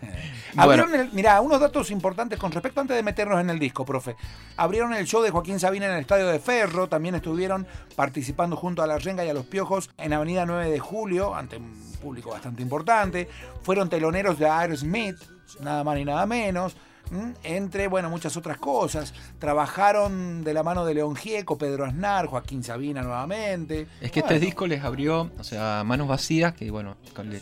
Bueno. 0.54 0.84
Abrieron 0.84 0.94
el, 0.94 1.12
mirá, 1.12 1.40
unos 1.40 1.58
datos 1.60 1.90
importantes 1.90 2.38
con 2.38 2.52
respecto 2.52 2.80
antes 2.80 2.96
de 2.96 3.02
meternos 3.02 3.40
en 3.40 3.50
el 3.50 3.58
disco, 3.58 3.84
profe. 3.84 4.14
Abrieron 4.56 4.94
el 4.94 5.04
show 5.04 5.20
de 5.20 5.30
Joaquín 5.30 5.58
Sabina 5.58 5.86
en 5.86 5.94
el 5.94 6.00
Estadio 6.02 6.28
de 6.28 6.38
Ferro, 6.38 6.88
también 6.88 7.16
estuvieron 7.16 7.66
participando 7.96 8.54
junto 8.54 8.80
a 8.80 8.86
La 8.86 8.98
Renga 8.98 9.24
y 9.24 9.28
a 9.28 9.34
Los 9.34 9.46
Piojos 9.46 9.90
en 9.98 10.12
Avenida 10.12 10.46
9 10.46 10.70
de 10.70 10.78
Julio, 10.78 11.34
ante 11.34 11.56
un 11.56 11.74
público 12.00 12.30
bastante 12.30 12.62
importante. 12.62 13.28
Fueron 13.62 13.88
teloneros 13.88 14.38
de 14.38 14.48
Aerosmith, 14.48 15.16
nada 15.60 15.82
más 15.82 15.96
ni 15.96 16.04
nada 16.04 16.24
menos. 16.24 16.76
¿M? 17.10 17.34
Entre, 17.42 17.88
bueno, 17.88 18.10
muchas 18.10 18.36
otras 18.36 18.58
cosas. 18.58 19.14
Trabajaron 19.38 20.44
de 20.44 20.54
la 20.54 20.62
mano 20.62 20.84
de 20.84 20.94
León 20.94 21.16
Gieco, 21.16 21.58
Pedro 21.58 21.84
Aznar, 21.84 22.26
Joaquín 22.26 22.62
Sabina 22.62 23.02
nuevamente. 23.02 23.86
Es 24.00 24.10
que 24.10 24.20
Bueno, 24.20 24.34
este 24.34 24.46
disco 24.46 24.66
les 24.66 24.82
abrió, 24.82 25.30
o 25.38 25.44
sea, 25.44 25.82
Manos 25.84 26.08
Vacías, 26.08 26.54
que 26.54 26.70
bueno, 26.70 26.96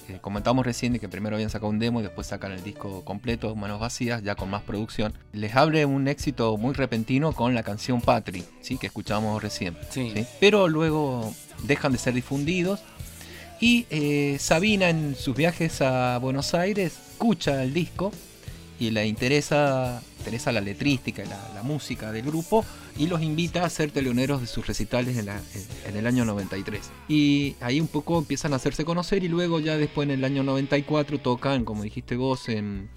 que 0.06 0.18
comentamos 0.20 0.64
recién 0.64 0.92
de 0.92 0.98
que 0.98 1.08
primero 1.08 1.36
habían 1.36 1.50
sacado 1.50 1.70
un 1.70 1.78
demo 1.78 2.00
y 2.00 2.02
después 2.02 2.26
sacan 2.26 2.52
el 2.52 2.62
disco 2.62 3.04
completo, 3.04 3.54
Manos 3.54 3.80
Vacías, 3.80 4.22
ya 4.22 4.34
con 4.34 4.50
más 4.50 4.62
producción. 4.62 5.12
Les 5.32 5.54
abre 5.56 5.84
un 5.84 6.08
éxito 6.08 6.56
muy 6.56 6.74
repentino 6.74 7.32
con 7.32 7.54
la 7.54 7.62
canción 7.62 8.00
Patri, 8.00 8.44
¿sí? 8.60 8.78
que 8.78 8.86
escuchábamos 8.86 9.42
recién. 9.42 9.76
Sí. 9.90 10.12
¿sí? 10.14 10.26
Pero 10.40 10.68
luego 10.68 11.32
dejan 11.64 11.92
de 11.92 11.98
ser 11.98 12.14
difundidos 12.14 12.80
y 13.60 13.86
eh, 13.90 14.38
Sabina 14.40 14.90
en 14.90 15.14
sus 15.14 15.36
viajes 15.36 15.80
a 15.82 16.18
Buenos 16.18 16.52
Aires 16.52 16.98
escucha 17.12 17.62
el 17.62 17.72
disco 17.72 18.10
y 18.86 18.90
le 18.90 19.06
interesa, 19.06 20.02
interesa 20.18 20.50
la 20.52 20.60
letrística 20.60 21.22
y 21.24 21.28
la, 21.28 21.38
la 21.54 21.62
música 21.62 22.10
del 22.12 22.22
grupo 22.24 22.64
y 22.98 23.06
los 23.06 23.22
invita 23.22 23.64
a 23.64 23.70
ser 23.70 23.90
teloneros 23.90 24.40
de 24.40 24.46
sus 24.46 24.66
recitales 24.66 25.16
en, 25.16 25.26
la- 25.26 25.36
en- 25.38 25.90
en 25.90 25.96
el 25.96 26.06
año 26.06 26.24
93. 26.24 26.90
Y 27.08 27.54
ahí 27.60 27.80
un 27.80 27.86
poco 27.88 28.18
empiezan 28.18 28.52
a 28.52 28.56
hacerse 28.56 28.84
conocer 28.84 29.22
y 29.24 29.28
luego 29.28 29.60
ya 29.60 29.76
después 29.76 30.06
en 30.08 30.12
el 30.14 30.24
año 30.24 30.42
94 30.42 31.18
tocan, 31.18 31.64
como 31.64 31.82
dijiste 31.84 32.16
vos, 32.16 32.48
en, 32.48 32.88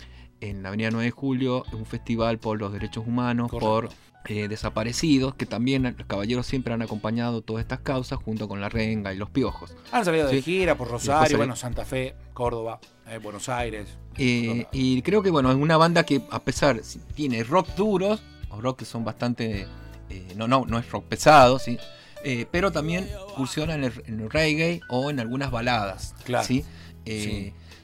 en 0.41 0.63
la 0.63 0.69
Avenida 0.69 0.89
9 0.91 1.05
de 1.05 1.11
Julio, 1.11 1.65
un 1.71 1.85
festival 1.85 2.39
por 2.39 2.59
los 2.59 2.73
derechos 2.73 3.05
humanos, 3.05 3.51
por 3.51 3.89
eh, 4.27 4.47
desaparecidos, 4.47 5.35
que 5.35 5.45
también 5.45 5.83
los 5.83 6.07
caballeros 6.07 6.47
siempre 6.47 6.73
han 6.73 6.81
acompañado 6.81 7.41
todas 7.41 7.61
estas 7.61 7.81
causas 7.81 8.17
junto 8.17 8.47
con 8.47 8.59
la 8.59 8.69
renga 8.69 9.13
y 9.13 9.17
los 9.17 9.29
piojos. 9.29 9.75
Han 9.91 10.03
salido 10.03 10.27
de 10.27 10.41
gira 10.41 10.75
por 10.75 10.87
Rosario, 10.89 11.37
bueno, 11.37 11.55
Santa 11.55 11.85
Fe, 11.85 12.15
Córdoba, 12.35 12.79
eh, 13.09 13.17
Buenos 13.17 13.49
Aires. 13.49 13.87
Eh, 14.17 14.67
y 14.71 15.01
creo 15.01 15.23
que 15.23 15.31
bueno, 15.31 15.49
es 15.49 15.57
una 15.57 15.77
banda 15.77 16.03
que 16.03 16.21
a 16.29 16.43
pesar, 16.43 16.81
si 16.83 16.99
tiene 17.15 17.43
rock 17.43 17.69
duros, 17.75 18.21
o 18.49 18.61
rock 18.61 18.79
que 18.79 18.85
son 18.85 19.03
bastante, 19.03 19.65
eh, 20.11 20.27
no, 20.35 20.47
no, 20.47 20.65
no 20.67 20.77
es 20.77 20.87
rock 20.91 21.05
pesado, 21.05 21.57
¿sí? 21.57 21.79
Eh, 22.23 22.45
pero 22.51 22.71
también 22.71 23.09
funciona 23.35 23.73
en 23.73 23.85
el, 23.85 23.93
en 24.05 24.19
el 24.19 24.29
reggae 24.29 24.81
o 24.89 25.09
en 25.09 25.19
algunas 25.19 25.49
baladas. 25.49 26.13
Claro. 26.25 26.45
¿sí? 26.45 26.63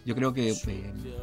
Yo 0.06 0.16
creo 0.16 0.34
que 0.34 0.56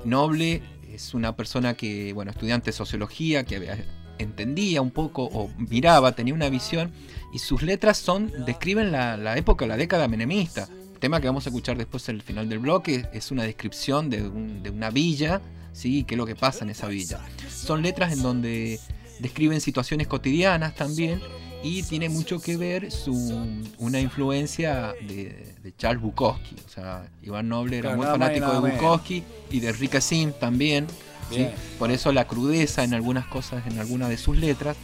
Noble 0.05 0.63
es 0.93 1.15
una 1.15 1.35
persona 1.37 1.75
que, 1.75 2.13
bueno, 2.13 2.31
estudiante 2.31 2.67
de 2.67 2.73
sociología, 2.73 3.45
que 3.45 3.57
había- 3.57 3.85
entendía 4.19 4.83
un 4.83 4.91
poco 4.91 5.25
o 5.25 5.49
miraba, 5.59 6.13
tenía 6.13 6.35
una 6.35 6.49
visión, 6.49 6.93
y 7.33 7.39
sus 7.39 7.63
letras 7.63 7.99
son, 7.99 8.33
describen 8.47 8.91
la, 8.91 9.17
la 9.17 9.37
época, 9.37 9.67
la 9.67 9.77
década 9.77 10.09
menemista. 10.09 10.69
Tema 11.01 11.21
que 11.21 11.27
vamos 11.29 11.47
a 11.47 11.51
escuchar 11.51 11.77
después 11.79 12.09
en 12.09 12.17
el 12.17 12.23
final 12.23 12.49
del 12.49 12.59
bloque 12.59 13.07
es 13.13 13.31
una 13.31 13.45
descripción 13.45 14.11
de, 14.11 14.23
un- 14.27 14.63
de 14.63 14.71
una 14.71 14.91
villa, 14.91 15.41
¿sí? 15.73 16.03
¿Qué 16.05 16.15
es 16.15 16.19
lo 16.19 16.27
que 16.27 16.35
pasa 16.35 16.65
en 16.65 16.71
esa 16.71 16.89
villa? 16.89 17.21
Son 17.51 17.83
letras 17.83 18.13
en 18.13 18.23
donde 18.23 18.81
describen 19.21 19.61
situaciones 19.61 20.07
cotidianas 20.09 20.75
también 20.75 21.21
y 21.63 21.83
tiene 21.85 22.09
mucho 22.09 22.41
que 22.41 22.57
ver 22.57 22.91
su, 22.91 23.13
una 23.79 24.01
influencia 24.01 24.93
de, 25.07 25.55
de 25.63 25.75
Charles 25.77 26.03
Bukowski. 26.03 26.57
O 26.67 26.69
sea, 26.69 27.09
Iván 27.23 27.49
Noble 27.49 27.79
era 27.79 27.97
muy 27.97 28.05
fanático 28.07 28.47
de. 28.61 28.71
Bukowski 28.73 29.23
y 29.51 29.61
de 29.61 29.73
Rika 29.73 30.01
Sim 30.01 30.33
también. 30.39 30.87
Por 31.79 31.91
eso 31.91 32.13
la 32.13 32.27
crudeza 32.27 32.85
en 32.85 32.95
algunas 32.95 33.27
cosas, 33.27 33.67
en 33.67 33.79
algunas 33.79 34.09
de 34.09 34.17
sus 34.17 34.37
letras. 34.37 34.77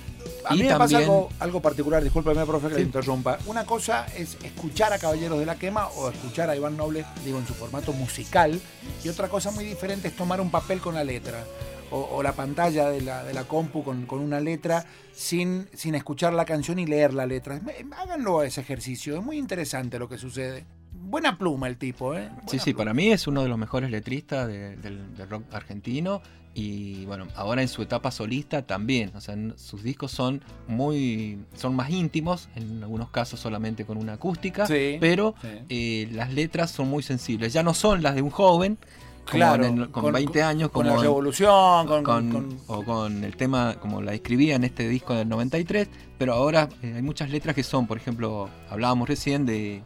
A 0.46 0.54
y 0.54 0.58
mí 0.58 0.64
me 0.68 0.76
pasa 0.76 0.98
algo, 0.98 1.30
algo 1.38 1.60
particular, 1.62 2.02
discúlpeme, 2.02 2.44
profe, 2.44 2.68
que 2.68 2.74
le 2.74 2.80
Sí. 2.80 2.86
interrumpa. 2.86 3.38
Una 3.46 3.64
cosa 3.64 4.06
es 4.16 4.36
escuchar 4.42 4.92
a 4.92 4.98
Caballeros 4.98 5.38
de 5.38 5.46
la 5.46 5.56
Quema 5.56 5.88
o 5.88 6.10
escuchar 6.10 6.50
a 6.50 6.56
Iván 6.56 6.76
Noble, 6.76 7.04
digo, 7.24 7.38
en 7.38 7.46
su 7.46 7.54
formato 7.54 7.92
musical, 7.92 8.60
y 9.02 9.08
otra 9.08 9.28
cosa 9.28 9.50
muy 9.50 9.64
diferente 9.64 10.08
es 10.08 10.16
tomar 10.16 10.40
un 10.40 10.50
papel 10.50 10.80
con 10.80 10.94
la 10.94 11.04
letra. 11.04 11.44
O, 11.90 12.00
o 12.16 12.22
la 12.22 12.32
pantalla 12.32 12.88
de 12.90 13.02
la, 13.02 13.22
de 13.22 13.34
la 13.34 13.44
compu 13.44 13.84
con, 13.84 14.06
con 14.06 14.18
una 14.20 14.40
letra 14.40 14.84
sin, 15.14 15.68
sin 15.74 15.94
escuchar 15.94 16.32
la 16.32 16.44
canción 16.44 16.78
y 16.78 16.86
leer 16.86 17.14
la 17.14 17.24
letra. 17.26 17.60
Háganlo 17.98 18.42
ese 18.42 18.62
ejercicio, 18.62 19.16
es 19.16 19.22
muy 19.22 19.38
interesante 19.38 19.98
lo 19.98 20.08
que 20.08 20.18
sucede. 20.18 20.64
Buena 21.04 21.36
pluma 21.38 21.68
el 21.68 21.76
tipo, 21.76 22.14
¿eh? 22.14 22.28
Sí, 22.46 22.58
sí, 22.58 22.74
para 22.74 22.94
mí 22.94 23.10
es 23.10 23.26
uno 23.26 23.42
de 23.42 23.48
los 23.48 23.58
mejores 23.58 23.90
letristas 23.90 24.46
de- 24.48 24.76
del, 24.76 25.16
del 25.16 25.28
rock 25.30 25.44
argentino 25.52 26.20
y 26.56 27.04
bueno, 27.06 27.26
ahora 27.34 27.62
en 27.62 27.68
su 27.68 27.82
etapa 27.82 28.10
solista 28.12 28.62
también, 28.62 29.10
o 29.16 29.20
sea, 29.20 29.34
sus 29.56 29.82
discos 29.82 30.12
son 30.12 30.40
muy, 30.68 31.38
son 31.56 31.74
más 31.74 31.90
íntimos, 31.90 32.48
en 32.54 32.82
algunos 32.82 33.10
casos 33.10 33.40
solamente 33.40 33.84
con 33.84 33.96
una 33.98 34.14
acústica, 34.14 34.66
Sí, 34.66 34.96
pero 35.00 35.34
sí. 35.42 35.48
eh, 35.68 36.08
las 36.12 36.32
letras 36.32 36.70
son 36.70 36.88
muy 36.88 37.02
sensibles, 37.02 37.52
ya 37.52 37.62
no 37.62 37.74
son 37.74 38.02
las 38.02 38.14
de 38.14 38.22
un 38.22 38.30
joven, 38.30 38.78
Claro, 39.24 39.64
el- 39.66 39.90
con, 39.90 40.12
20 40.12 40.42
años, 40.42 40.70
con 40.70 40.86
la 40.86 40.96
revolución, 40.98 41.86
con, 41.86 42.04
con- 42.04 42.30
con- 42.30 42.58
o 42.66 42.84
con 42.84 43.24
el 43.24 43.36
tema 43.36 43.74
como 43.80 44.02
la 44.02 44.12
escribía 44.12 44.54
en 44.54 44.64
este 44.64 44.86
disco 44.86 45.14
del 45.14 45.28
93, 45.30 45.88
pero 46.18 46.34
ahora 46.34 46.68
eh, 46.82 46.92
hay 46.96 47.02
muchas 47.02 47.30
letras 47.30 47.54
que 47.56 47.62
son, 47.62 47.86
por 47.86 47.96
ejemplo, 47.96 48.50
hablábamos 48.68 49.08
recién 49.08 49.46
de, 49.46 49.82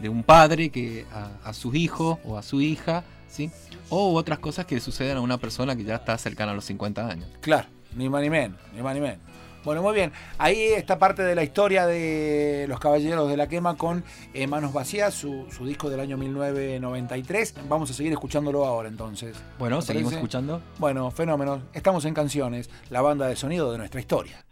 de 0.00 0.08
un 0.08 0.22
padre 0.22 0.70
que 0.70 1.06
a, 1.12 1.30
a 1.48 1.52
su 1.52 1.74
hijo 1.74 2.18
o 2.24 2.36
a 2.38 2.42
su 2.42 2.60
hija, 2.60 3.04
¿sí? 3.28 3.50
O 3.90 4.14
otras 4.14 4.38
cosas 4.38 4.66
que 4.66 4.80
suceden 4.80 5.16
a 5.16 5.20
una 5.20 5.38
persona 5.38 5.74
que 5.76 5.84
ya 5.84 5.96
está 5.96 6.16
cercana 6.18 6.52
a 6.52 6.54
los 6.54 6.64
50 6.66 7.06
años. 7.08 7.28
Claro, 7.40 7.68
ni 7.96 8.08
más 8.08 8.22
ni 8.22 8.30
menos, 8.30 8.58
ni 8.74 8.82
más 8.82 8.94
ni 8.94 9.00
menos. 9.00 9.18
Bueno, 9.64 9.82
muy 9.82 9.92
bien. 9.92 10.12
Ahí 10.38 10.60
está 10.62 10.98
parte 10.98 11.22
de 11.22 11.34
la 11.34 11.42
historia 11.42 11.84
de 11.86 12.64
Los 12.68 12.78
Caballeros 12.80 13.28
de 13.28 13.36
la 13.36 13.48
Quema 13.48 13.76
con 13.76 14.02
eh, 14.32 14.46
Manos 14.46 14.72
Vacías, 14.72 15.12
su, 15.12 15.46
su 15.50 15.66
disco 15.66 15.90
del 15.90 16.00
año 16.00 16.16
1993. 16.16 17.54
Vamos 17.68 17.90
a 17.90 17.92
seguir 17.92 18.12
escuchándolo 18.12 18.64
ahora 18.64 18.88
entonces. 18.88 19.36
Bueno, 19.58 19.80
¿Te 19.80 19.86
seguimos 19.86 20.12
parece? 20.12 20.20
escuchando. 20.20 20.62
Bueno, 20.78 21.10
fenómeno. 21.10 21.60
Estamos 21.74 22.04
en 22.04 22.14
Canciones, 22.14 22.70
la 22.88 23.02
banda 23.02 23.26
de 23.26 23.36
sonido 23.36 23.70
de 23.72 23.78
nuestra 23.78 24.00
historia. 24.00 24.42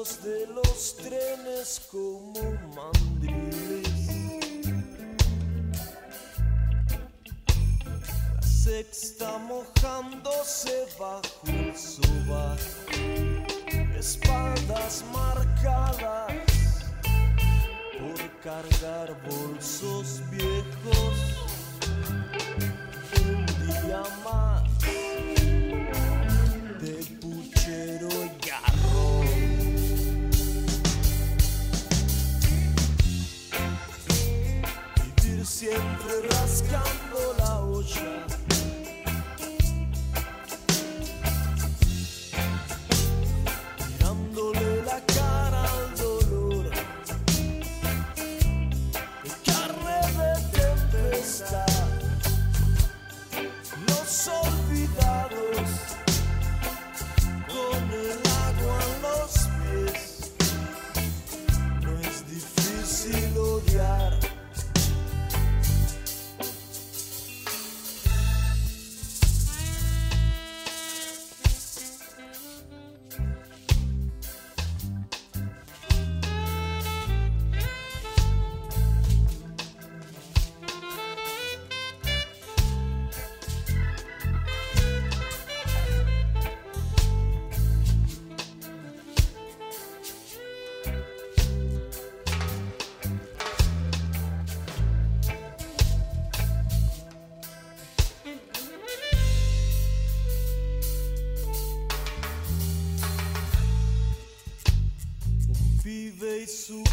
De 0.00 0.46
los 0.46 0.96
trenes 0.96 1.82
como 1.90 2.32
mandriles. 2.74 4.06
La 8.34 8.40
sexta 8.40 9.36
mojándose 9.36 10.86
bajo 10.98 11.42
el 11.48 11.76
sobaco. 11.76 12.56
Espaldas 13.98 15.04
marcadas 15.12 16.32
por 17.98 18.40
cargar 18.40 19.14
bolsos 19.28 20.22
viejos. 20.30 21.16
Un 23.22 23.44
día 23.66 24.02
más 24.24 24.39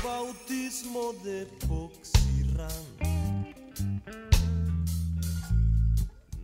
bautismo 0.04 1.14
de 1.24 1.46
Poxirán. 1.68 2.86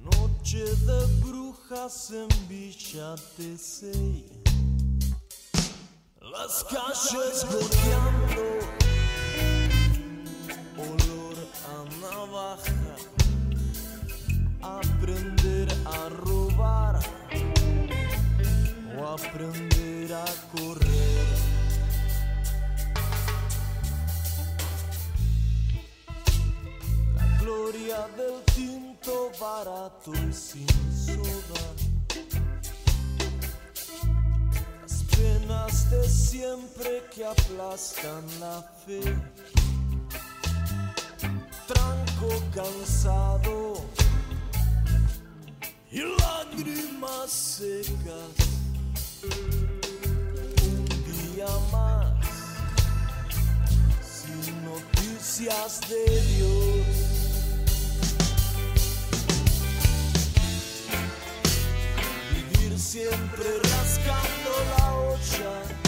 Noche 0.02 0.64
de 0.64 1.06
brujas 1.22 2.12
en 2.12 2.28
Villa 2.48 3.16
Tesey. 3.36 4.26
Las 6.22 6.64
calles 6.64 7.46
goteando. 7.52 8.46
Olor 10.78 11.38
a 11.70 11.78
navaja. 12.02 12.96
Aprender 14.62 15.68
a 15.86 16.10
robar 16.10 17.00
o 18.98 19.06
aprender 19.06 20.14
a 20.14 20.26
correr. 20.52 20.83
La 27.54 27.60
gloria 27.60 28.08
del 28.18 28.42
tinto 28.56 29.32
barato 29.40 30.12
y 30.12 30.34
sin 30.34 30.68
soda. 30.92 31.66
Las 34.82 35.04
penas 35.16 35.92
de 35.92 36.10
siempre 36.10 37.04
que 37.14 37.26
aplastan 37.26 38.24
la 38.40 38.64
fe. 38.86 39.02
Tranco 41.68 42.30
cansado 42.56 43.86
y 45.92 46.00
lágrimas 46.00 47.30
secas. 47.30 48.34
Un 50.64 50.86
día 51.36 51.48
más 51.72 52.16
sin 54.02 54.66
noticias. 54.66 55.82
de 55.90 56.22
Dios. 56.36 57.13
Siempre 62.84 63.50
rascando 63.64 64.52
la 64.78 64.94
olla. 64.96 65.83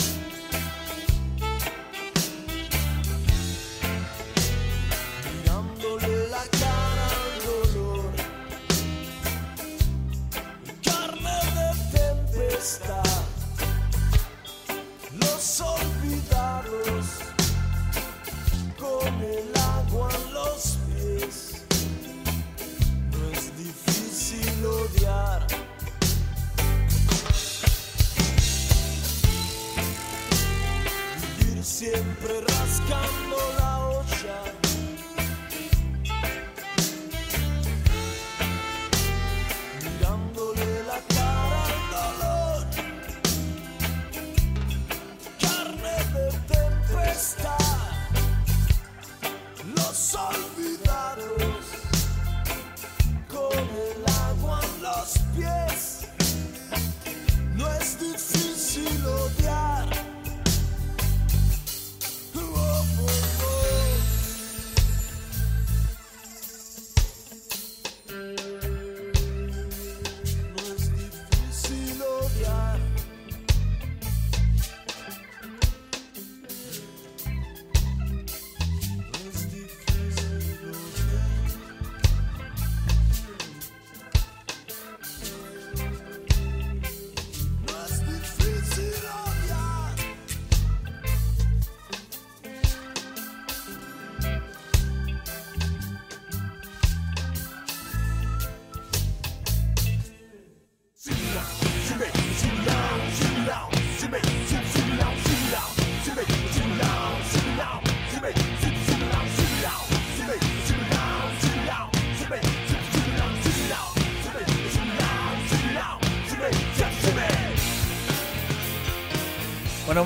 Siempre 32.25 32.41
rascando 32.41 33.24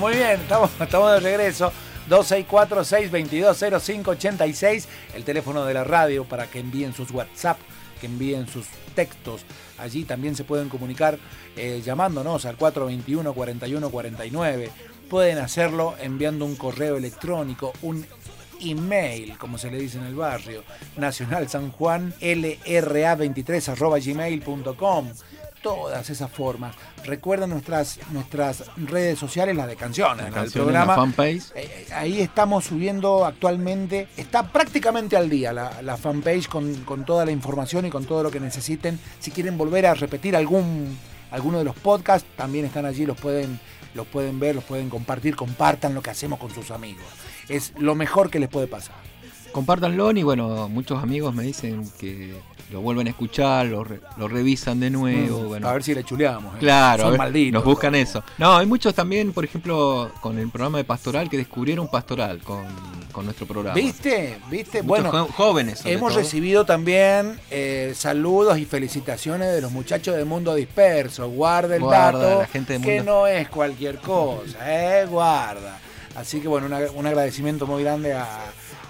muy 0.00 0.14
bien, 0.14 0.40
estamos, 0.40 0.70
estamos 0.80 1.12
de 1.12 1.20
regreso. 1.20 1.70
264-622-0586, 2.08 4.86
el 5.14 5.24
teléfono 5.24 5.66
de 5.66 5.74
la 5.74 5.84
radio 5.84 6.24
para 6.24 6.46
que 6.46 6.58
envíen 6.58 6.94
sus 6.94 7.10
WhatsApp, 7.12 7.58
que 8.00 8.06
envíen 8.06 8.48
sus 8.48 8.66
textos. 8.94 9.42
Allí 9.78 10.04
también 10.04 10.34
se 10.34 10.44
pueden 10.44 10.70
comunicar 10.70 11.18
eh, 11.56 11.82
llamándonos 11.84 12.46
al 12.46 12.56
421-4149. 12.58 14.70
Pueden 15.08 15.38
hacerlo 15.38 15.94
enviando 16.00 16.46
un 16.46 16.56
correo 16.56 16.96
electrónico, 16.96 17.72
un 17.82 18.04
email, 18.60 19.38
como 19.38 19.56
se 19.58 19.70
le 19.70 19.78
dice 19.78 19.98
en 19.98 20.04
el 20.04 20.14
barrio, 20.14 20.62
nacional 20.96 21.48
San 21.48 21.70
Juan, 21.70 22.12
lra23 22.20 24.14
gmail.com. 24.14 25.08
Todas 25.62 26.08
esas 26.10 26.30
formas. 26.30 26.74
Recuerden 27.04 27.50
nuestras, 27.50 27.98
nuestras 28.12 28.64
redes 28.76 29.18
sociales, 29.18 29.56
las 29.56 29.66
de 29.66 29.76
canciones, 29.76 30.24
La 30.24 30.30
canción 30.30 30.64
programa. 30.64 30.94
la 30.94 31.00
fanpage. 31.02 31.42
Eh, 31.54 31.86
ahí 31.94 32.20
estamos 32.20 32.64
subiendo 32.64 33.24
actualmente, 33.26 34.08
está 34.16 34.44
prácticamente 34.50 35.16
al 35.16 35.28
día 35.28 35.52
la, 35.52 35.82
la 35.82 35.96
fanpage 35.96 36.48
con, 36.48 36.74
con 36.84 37.04
toda 37.04 37.24
la 37.24 37.30
información 37.32 37.84
y 37.86 37.90
con 37.90 38.04
todo 38.06 38.22
lo 38.22 38.30
que 38.30 38.40
necesiten. 38.40 38.98
Si 39.18 39.30
quieren 39.30 39.58
volver 39.58 39.86
a 39.86 39.94
repetir 39.94 40.34
algún 40.36 40.96
alguno 41.30 41.58
de 41.58 41.64
los 41.64 41.76
podcasts, 41.76 42.28
también 42.36 42.64
están 42.64 42.86
allí, 42.86 43.06
los 43.06 43.16
pueden, 43.16 43.60
los 43.94 44.06
pueden 44.06 44.40
ver, 44.40 44.54
los 44.56 44.64
pueden 44.64 44.90
compartir, 44.90 45.36
compartan 45.36 45.94
lo 45.94 46.02
que 46.02 46.10
hacemos 46.10 46.40
con 46.40 46.52
sus 46.52 46.70
amigos. 46.70 47.04
Es 47.48 47.72
lo 47.78 47.94
mejor 47.94 48.30
que 48.30 48.40
les 48.40 48.48
puede 48.48 48.66
pasar. 48.66 48.96
Compártanlo 49.52 50.10
y 50.12 50.22
bueno, 50.22 50.68
muchos 50.68 51.02
amigos 51.02 51.34
me 51.34 51.42
dicen 51.42 51.88
que 51.98 52.34
lo 52.70 52.80
vuelven 52.80 53.08
a 53.08 53.10
escuchar, 53.10 53.66
lo, 53.66 53.82
re- 53.82 54.00
lo 54.16 54.28
revisan 54.28 54.78
de 54.78 54.90
nuevo. 54.90 55.38
bueno. 55.48 55.66
Mm, 55.66 55.70
A 55.70 55.72
ver 55.72 55.82
si 55.82 55.92
le 55.94 56.04
chuleamos. 56.04 56.54
¿eh? 56.54 56.58
Claro, 56.60 57.02
Son 57.02 57.10
ver, 57.12 57.18
malditos. 57.18 57.52
nos 57.54 57.64
buscan 57.64 57.94
eso. 57.96 58.22
No, 58.38 58.56
hay 58.56 58.66
muchos 58.66 58.94
también, 58.94 59.32
por 59.32 59.44
ejemplo, 59.44 60.12
con 60.20 60.38
el 60.38 60.48
programa 60.50 60.78
de 60.78 60.84
Pastoral 60.84 61.28
que 61.28 61.36
descubrieron 61.36 61.88
Pastoral 61.88 62.38
con, 62.44 62.64
con 63.10 63.24
nuestro 63.24 63.44
programa. 63.46 63.74
¿Viste? 63.74 64.38
¿Viste? 64.48 64.84
Muchos 64.84 65.02
Bueno, 65.10 65.26
jóvenes. 65.36 65.82
Hemos 65.84 66.12
todo. 66.12 66.20
recibido 66.22 66.64
también 66.64 67.40
eh, 67.50 67.92
saludos 67.96 68.56
y 68.58 68.66
felicitaciones 68.66 69.52
de 69.52 69.60
los 69.60 69.72
muchachos 69.72 70.14
de 70.16 70.24
Mundo 70.24 70.54
Disperso. 70.54 71.28
Guarda 71.28 71.74
el 71.74 71.82
Guarda, 71.82 72.18
dato, 72.20 72.38
la 72.42 72.46
gente 72.46 72.74
de 72.78 72.80
que 72.84 72.96
Mundo- 72.98 73.12
no 73.12 73.26
es 73.26 73.48
cualquier 73.48 73.98
cosa, 73.98 74.58
eh, 75.02 75.06
guarda. 75.06 75.80
Así 76.14 76.40
que 76.40 76.46
bueno, 76.46 76.66
una- 76.68 76.90
un 76.94 77.06
agradecimiento 77.06 77.66
muy 77.66 77.82
grande 77.82 78.12
a, 78.14 78.26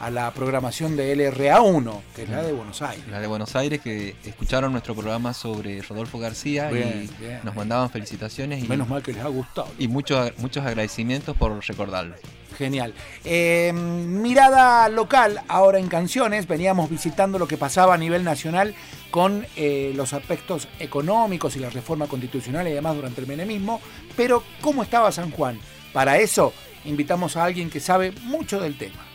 a 0.01 0.11
la 0.11 0.30
programación 0.32 0.96
de 0.96 1.14
LRA1, 1.14 2.01
que 2.16 2.22
es 2.22 2.28
la 2.30 2.42
de 2.42 2.53
Buenos 2.53 2.80
Aires. 2.80 3.07
La 3.09 3.20
de 3.20 3.26
Buenos 3.26 3.55
Aires 3.55 3.80
que 3.80 4.16
escucharon 4.24 4.72
nuestro 4.72 4.94
programa 4.94 5.34
sobre 5.34 5.82
Rodolfo 5.82 6.18
García 6.18 6.70
Bien, 6.70 7.09
y 7.18 7.22
bien. 7.22 7.40
nos 7.42 7.55
mandaban 7.55 7.90
felicitaciones 7.90 8.64
y, 8.64 8.66
Menos 8.68 8.88
mal 8.88 9.03
que 9.03 9.12
les 9.12 9.22
ha 9.22 9.28
gustado. 9.28 9.68
y 9.78 9.88
muchos, 9.88 10.32
muchos 10.38 10.64
agradecimientos 10.64 11.36
por 11.36 11.62
recordarlo. 11.66 12.14
Genial. 12.57 12.94
Eh, 13.24 13.72
mirada 13.72 14.88
local, 14.88 15.42
ahora 15.48 15.78
en 15.78 15.88
canciones, 15.88 16.46
veníamos 16.46 16.90
visitando 16.90 17.38
lo 17.38 17.46
que 17.46 17.57
pasaba 17.57 17.94
a 17.94 17.98
nivel 17.98 18.24
nacional 18.24 18.74
con 19.11 19.46
eh, 19.57 19.92
los 19.94 20.12
aspectos 20.12 20.68
económicos 20.78 21.57
y 21.57 21.59
la 21.59 21.70
reforma 21.70 22.07
constitucional 22.07 22.66
y 22.68 22.72
demás 22.72 22.96
durante 22.96 23.20
el 23.20 23.26
menemismo, 23.26 23.80
pero 24.16 24.42
¿cómo 24.61 24.82
estaba 24.82 25.12
San 25.12 25.30
Juan? 25.30 25.59
Para 25.92 26.18
eso 26.18 26.53
invitamos 26.84 27.36
a 27.36 27.44
alguien 27.44 27.70
que 27.70 27.80
sabe 27.80 28.12
mucho 28.24 28.61
del 28.61 28.76
tema. 28.76 29.09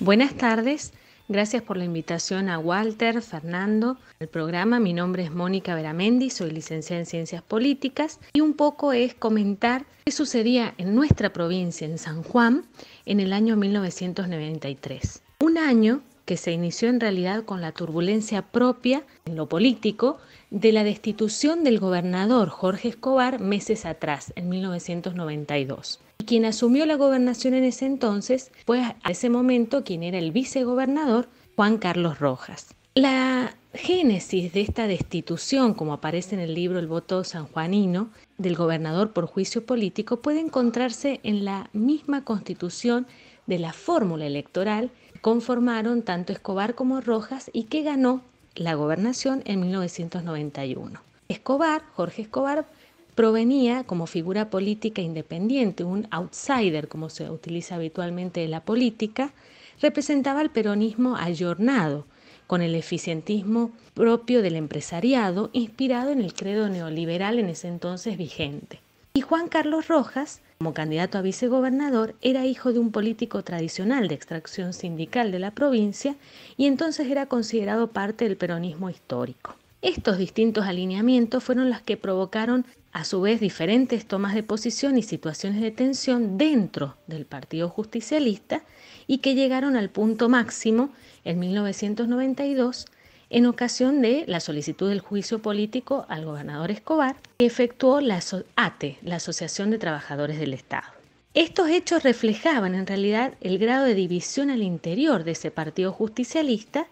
Buenas 0.00 0.34
tardes, 0.34 0.92
gracias 1.28 1.62
por 1.62 1.76
la 1.76 1.84
invitación 1.84 2.48
a 2.48 2.58
Walter, 2.58 3.20
Fernando, 3.20 3.98
al 4.18 4.28
programa. 4.28 4.80
Mi 4.80 4.94
nombre 4.94 5.24
es 5.24 5.30
Mónica 5.30 5.74
Veramendi, 5.74 6.30
soy 6.30 6.50
licenciada 6.50 7.00
en 7.00 7.06
Ciencias 7.06 7.42
Políticas 7.42 8.18
y 8.32 8.40
un 8.40 8.54
poco 8.54 8.94
es 8.94 9.14
comentar 9.14 9.84
qué 10.04 10.12
sucedía 10.12 10.72
en 10.78 10.94
nuestra 10.94 11.34
provincia, 11.34 11.86
en 11.86 11.98
San 11.98 12.22
Juan, 12.22 12.64
en 13.04 13.20
el 13.20 13.34
año 13.34 13.56
1993. 13.56 15.22
Un 15.40 15.58
año 15.58 16.00
que 16.24 16.38
se 16.38 16.52
inició 16.52 16.88
en 16.88 17.00
realidad 17.00 17.44
con 17.44 17.60
la 17.60 17.72
turbulencia 17.72 18.42
propia 18.42 19.04
en 19.26 19.36
lo 19.36 19.48
político 19.48 20.18
de 20.50 20.72
la 20.72 20.84
destitución 20.84 21.62
del 21.64 21.78
gobernador 21.78 22.48
Jorge 22.48 22.88
Escobar 22.88 23.38
meses 23.40 23.84
atrás, 23.84 24.32
en 24.36 24.48
1992. 24.48 26.00
Quien 26.24 26.44
asumió 26.44 26.86
la 26.86 26.96
gobernación 26.96 27.54
en 27.54 27.64
ese 27.64 27.86
entonces 27.86 28.50
fue 28.66 28.80
a 28.82 29.10
ese 29.10 29.30
momento 29.30 29.84
quien 29.84 30.02
era 30.02 30.18
el 30.18 30.32
vicegobernador 30.32 31.28
Juan 31.56 31.78
Carlos 31.78 32.18
Rojas. 32.18 32.74
La 32.94 33.56
génesis 33.74 34.52
de 34.52 34.60
esta 34.60 34.86
destitución, 34.86 35.74
como 35.74 35.94
aparece 35.94 36.34
en 36.34 36.40
el 36.40 36.54
libro 36.54 36.78
El 36.78 36.86
voto 36.86 37.24
sanjuanino, 37.24 38.10
del 38.36 38.54
gobernador 38.54 39.12
por 39.12 39.26
juicio 39.26 39.64
político, 39.64 40.20
puede 40.20 40.40
encontrarse 40.40 41.20
en 41.22 41.44
la 41.44 41.70
misma 41.72 42.24
constitución 42.24 43.06
de 43.46 43.58
la 43.58 43.72
fórmula 43.72 44.26
electoral 44.26 44.90
conformaron 45.22 46.02
tanto 46.02 46.32
Escobar 46.32 46.74
como 46.74 47.00
Rojas 47.00 47.50
y 47.52 47.64
que 47.64 47.82
ganó 47.82 48.22
la 48.54 48.74
gobernación 48.74 49.42
en 49.46 49.60
1991. 49.60 51.00
Escobar, 51.28 51.82
Jorge 51.94 52.22
Escobar, 52.22 52.66
provenía 53.14 53.84
como 53.84 54.06
figura 54.06 54.50
política 54.50 55.02
independiente, 55.02 55.84
un 55.84 56.06
outsider, 56.10 56.88
como 56.88 57.10
se 57.10 57.30
utiliza 57.30 57.74
habitualmente 57.74 58.44
en 58.44 58.50
la 58.50 58.64
política, 58.64 59.32
representaba 59.80 60.40
al 60.40 60.50
peronismo 60.50 61.16
ayornado, 61.16 62.06
con 62.46 62.62
el 62.62 62.74
eficientismo 62.74 63.70
propio 63.94 64.42
del 64.42 64.56
empresariado, 64.56 65.50
inspirado 65.52 66.10
en 66.10 66.20
el 66.20 66.34
credo 66.34 66.68
neoliberal 66.68 67.38
en 67.38 67.48
ese 67.48 67.68
entonces 67.68 68.18
vigente. 68.18 68.80
Y 69.14 69.20
Juan 69.20 69.48
Carlos 69.48 69.88
Rojas, 69.88 70.40
como 70.58 70.72
candidato 70.72 71.18
a 71.18 71.22
vicegobernador, 71.22 72.14
era 72.22 72.46
hijo 72.46 72.72
de 72.72 72.78
un 72.78 72.92
político 72.92 73.42
tradicional 73.42 74.08
de 74.08 74.14
extracción 74.14 74.72
sindical 74.72 75.32
de 75.32 75.38
la 75.38 75.50
provincia 75.50 76.16
y 76.56 76.66
entonces 76.66 77.08
era 77.08 77.26
considerado 77.26 77.88
parte 77.88 78.24
del 78.24 78.36
peronismo 78.36 78.88
histórico. 78.88 79.54
Estos 79.82 80.16
distintos 80.16 80.64
alineamientos 80.64 81.42
fueron 81.42 81.68
los 81.68 81.82
que 81.82 81.96
provocaron 81.96 82.64
a 82.92 83.04
su 83.04 83.20
vez 83.22 83.40
diferentes 83.40 84.06
tomas 84.06 84.34
de 84.34 84.42
posición 84.42 84.98
y 84.98 85.02
situaciones 85.02 85.60
de 85.60 85.70
tensión 85.70 86.36
dentro 86.36 86.96
del 87.06 87.24
Partido 87.26 87.68
Justicialista 87.68 88.62
y 89.06 89.18
que 89.18 89.34
llegaron 89.34 89.76
al 89.76 89.90
punto 89.90 90.28
máximo 90.28 90.90
en 91.24 91.38
1992 91.38 92.86
en 93.30 93.46
ocasión 93.46 94.02
de 94.02 94.24
la 94.28 94.40
solicitud 94.40 94.90
del 94.90 95.00
juicio 95.00 95.40
político 95.40 96.04
al 96.08 96.26
gobernador 96.26 96.70
Escobar 96.70 97.16
que 97.38 97.46
efectuó 97.46 98.02
la 98.02 98.20
ATE, 98.56 98.98
la 99.02 99.16
Asociación 99.16 99.70
de 99.70 99.78
Trabajadores 99.78 100.38
del 100.38 100.52
Estado. 100.52 100.86
Estos 101.32 101.70
hechos 101.70 102.02
reflejaban 102.02 102.74
en 102.74 102.86
realidad 102.86 103.34
el 103.40 103.58
grado 103.58 103.86
de 103.86 103.94
división 103.94 104.50
al 104.50 104.62
interior 104.62 105.24
de 105.24 105.30
ese 105.30 105.50
partido 105.50 105.90
justicialista 105.90 106.88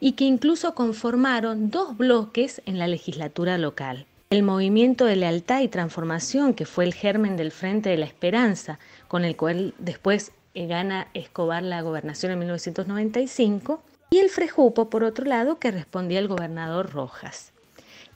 y 0.00 0.12
que 0.12 0.24
incluso 0.24 0.74
conformaron 0.74 1.70
dos 1.70 1.96
bloques 1.96 2.60
en 2.66 2.80
la 2.80 2.88
legislatura 2.88 3.56
local. 3.56 4.06
El 4.34 4.42
movimiento 4.42 5.04
de 5.04 5.14
lealtad 5.14 5.60
y 5.60 5.68
transformación, 5.68 6.54
que 6.54 6.66
fue 6.66 6.84
el 6.84 6.92
germen 6.92 7.36
del 7.36 7.52
Frente 7.52 7.90
de 7.90 7.96
la 7.96 8.06
Esperanza, 8.06 8.80
con 9.06 9.24
el 9.24 9.36
cual 9.36 9.74
después 9.78 10.32
eh, 10.54 10.66
gana 10.66 11.06
Escobar 11.14 11.62
la 11.62 11.82
gobernación 11.82 12.32
en 12.32 12.40
1995, 12.40 13.80
y 14.10 14.18
el 14.18 14.30
Frejupo, 14.30 14.90
por 14.90 15.04
otro 15.04 15.24
lado, 15.24 15.60
que 15.60 15.70
respondía 15.70 16.18
al 16.18 16.26
gobernador 16.26 16.90
Rojas, 16.90 17.52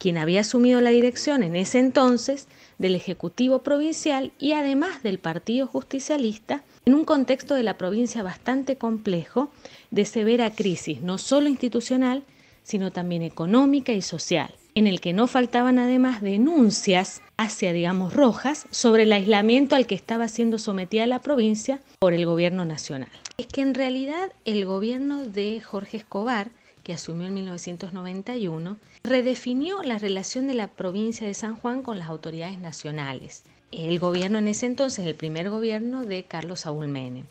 quien 0.00 0.18
había 0.18 0.40
asumido 0.40 0.80
la 0.80 0.90
dirección 0.90 1.44
en 1.44 1.54
ese 1.54 1.78
entonces 1.78 2.48
del 2.78 2.96
Ejecutivo 2.96 3.60
Provincial 3.60 4.32
y 4.40 4.54
además 4.54 5.04
del 5.04 5.20
Partido 5.20 5.68
Justicialista, 5.68 6.64
en 6.84 6.94
un 6.94 7.04
contexto 7.04 7.54
de 7.54 7.62
la 7.62 7.78
provincia 7.78 8.24
bastante 8.24 8.76
complejo, 8.76 9.52
de 9.92 10.04
severa 10.04 10.50
crisis, 10.50 11.00
no 11.00 11.16
solo 11.16 11.48
institucional, 11.48 12.24
sino 12.64 12.90
también 12.90 13.22
económica 13.22 13.92
y 13.92 14.02
social, 14.02 14.52
en 14.78 14.86
el 14.86 15.00
que 15.00 15.12
no 15.12 15.26
faltaban 15.26 15.78
además 15.78 16.22
denuncias 16.22 17.20
hacia, 17.36 17.72
digamos, 17.72 18.14
rojas 18.14 18.66
sobre 18.70 19.04
el 19.04 19.12
aislamiento 19.12 19.76
al 19.76 19.86
que 19.86 19.94
estaba 19.94 20.28
siendo 20.28 20.58
sometida 20.58 21.06
la 21.06 21.20
provincia 21.20 21.80
por 21.98 22.12
el 22.12 22.26
gobierno 22.26 22.64
nacional. 22.64 23.10
Es 23.36 23.46
que 23.46 23.60
en 23.60 23.74
realidad 23.74 24.32
el 24.44 24.64
gobierno 24.64 25.24
de 25.24 25.60
Jorge 25.60 25.98
Escobar, 25.98 26.50
que 26.82 26.92
asumió 26.92 27.26
en 27.26 27.34
1991, 27.34 28.76
redefinió 29.04 29.82
la 29.82 29.98
relación 29.98 30.46
de 30.46 30.54
la 30.54 30.68
provincia 30.68 31.26
de 31.26 31.34
San 31.34 31.56
Juan 31.56 31.82
con 31.82 31.98
las 31.98 32.08
autoridades 32.08 32.58
nacionales. 32.58 33.44
El 33.70 33.98
gobierno 33.98 34.38
en 34.38 34.48
ese 34.48 34.66
entonces, 34.66 35.06
el 35.06 35.14
primer 35.14 35.50
gobierno 35.50 36.04
de 36.04 36.24
Carlos 36.24 36.60
Saúl 36.60 36.88
Menem 36.88 37.26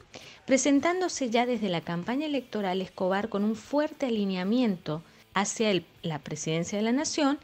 presentándose 0.47 1.29
ya 1.29 1.45
desde 1.45 1.67
la 1.67 1.81
campaña 1.81 2.25
electoral 2.25 2.81
Escobar 2.81 3.27
con 3.27 3.43
un 3.43 3.55
fuerte 3.57 4.05
alineamiento 4.05 5.03
hacia 5.37 5.83
la 6.01 6.17
presidencia 6.17 6.79
de 6.79 6.83
la 6.83 6.91
nación 6.91 7.37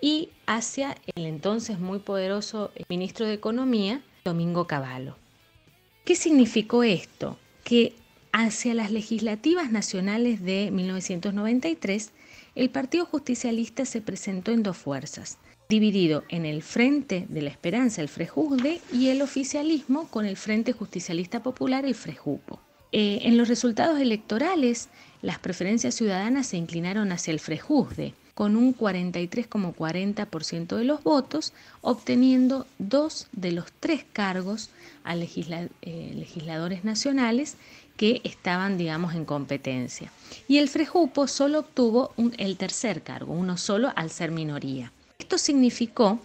y 0.00 0.28
hacia 0.46 0.96
el 1.16 1.26
entonces 1.26 1.80
muy 1.80 1.98
poderoso 1.98 2.70
ministro 2.88 3.26
de 3.26 3.34
Economía, 3.34 4.00
Domingo 4.24 4.68
Cavallo. 4.68 5.16
¿Qué 6.04 6.14
significó 6.14 6.84
esto? 6.84 7.36
Que 7.64 7.94
hacia 8.30 8.74
las 8.74 8.92
legislativas 8.92 9.72
nacionales 9.72 10.40
de 10.42 10.70
1993, 10.70 12.12
el 12.54 12.70
Partido 12.70 13.06
Justicialista 13.06 13.86
se 13.86 14.00
presentó 14.00 14.52
en 14.52 14.62
dos 14.62 14.76
fuerzas, 14.76 15.38
dividido 15.68 16.22
en 16.28 16.46
el 16.46 16.62
Frente 16.62 17.26
de 17.28 17.42
la 17.42 17.50
Esperanza, 17.50 18.02
el 18.02 18.08
Frejuzde, 18.08 18.80
y 18.92 19.08
el 19.08 19.20
oficialismo 19.20 20.06
con 20.08 20.26
el 20.26 20.36
Frente 20.36 20.72
Justicialista 20.72 21.42
Popular, 21.42 21.84
el 21.84 21.96
Frejupo. 21.96 22.60
Eh, 22.92 23.20
en 23.22 23.36
los 23.36 23.48
resultados 23.48 23.98
electorales, 23.98 24.90
las 25.22 25.38
preferencias 25.38 25.94
ciudadanas 25.94 26.48
se 26.48 26.56
inclinaron 26.56 27.12
hacia 27.12 27.32
el 27.32 27.40
Frejuzde, 27.40 28.14
con 28.34 28.56
un 28.56 28.76
43,40% 28.76 30.76
de 30.76 30.84
los 30.84 31.02
votos, 31.04 31.52
obteniendo 31.80 32.66
dos 32.78 33.28
de 33.32 33.52
los 33.52 33.66
tres 33.78 34.04
cargos 34.12 34.70
a 35.04 35.14
eh, 35.14 35.68
legisladores 36.14 36.84
nacionales 36.84 37.56
que 37.96 38.20
estaban, 38.24 38.78
digamos, 38.78 39.14
en 39.14 39.24
competencia. 39.24 40.10
Y 40.48 40.58
el 40.58 40.68
Frejupo 40.68 41.28
solo 41.28 41.60
obtuvo 41.60 42.12
el 42.38 42.56
tercer 42.56 43.02
cargo, 43.02 43.34
uno 43.34 43.56
solo 43.56 43.92
al 43.94 44.10
ser 44.10 44.30
minoría. 44.30 44.92
Esto 45.18 45.38
significó 45.38 46.18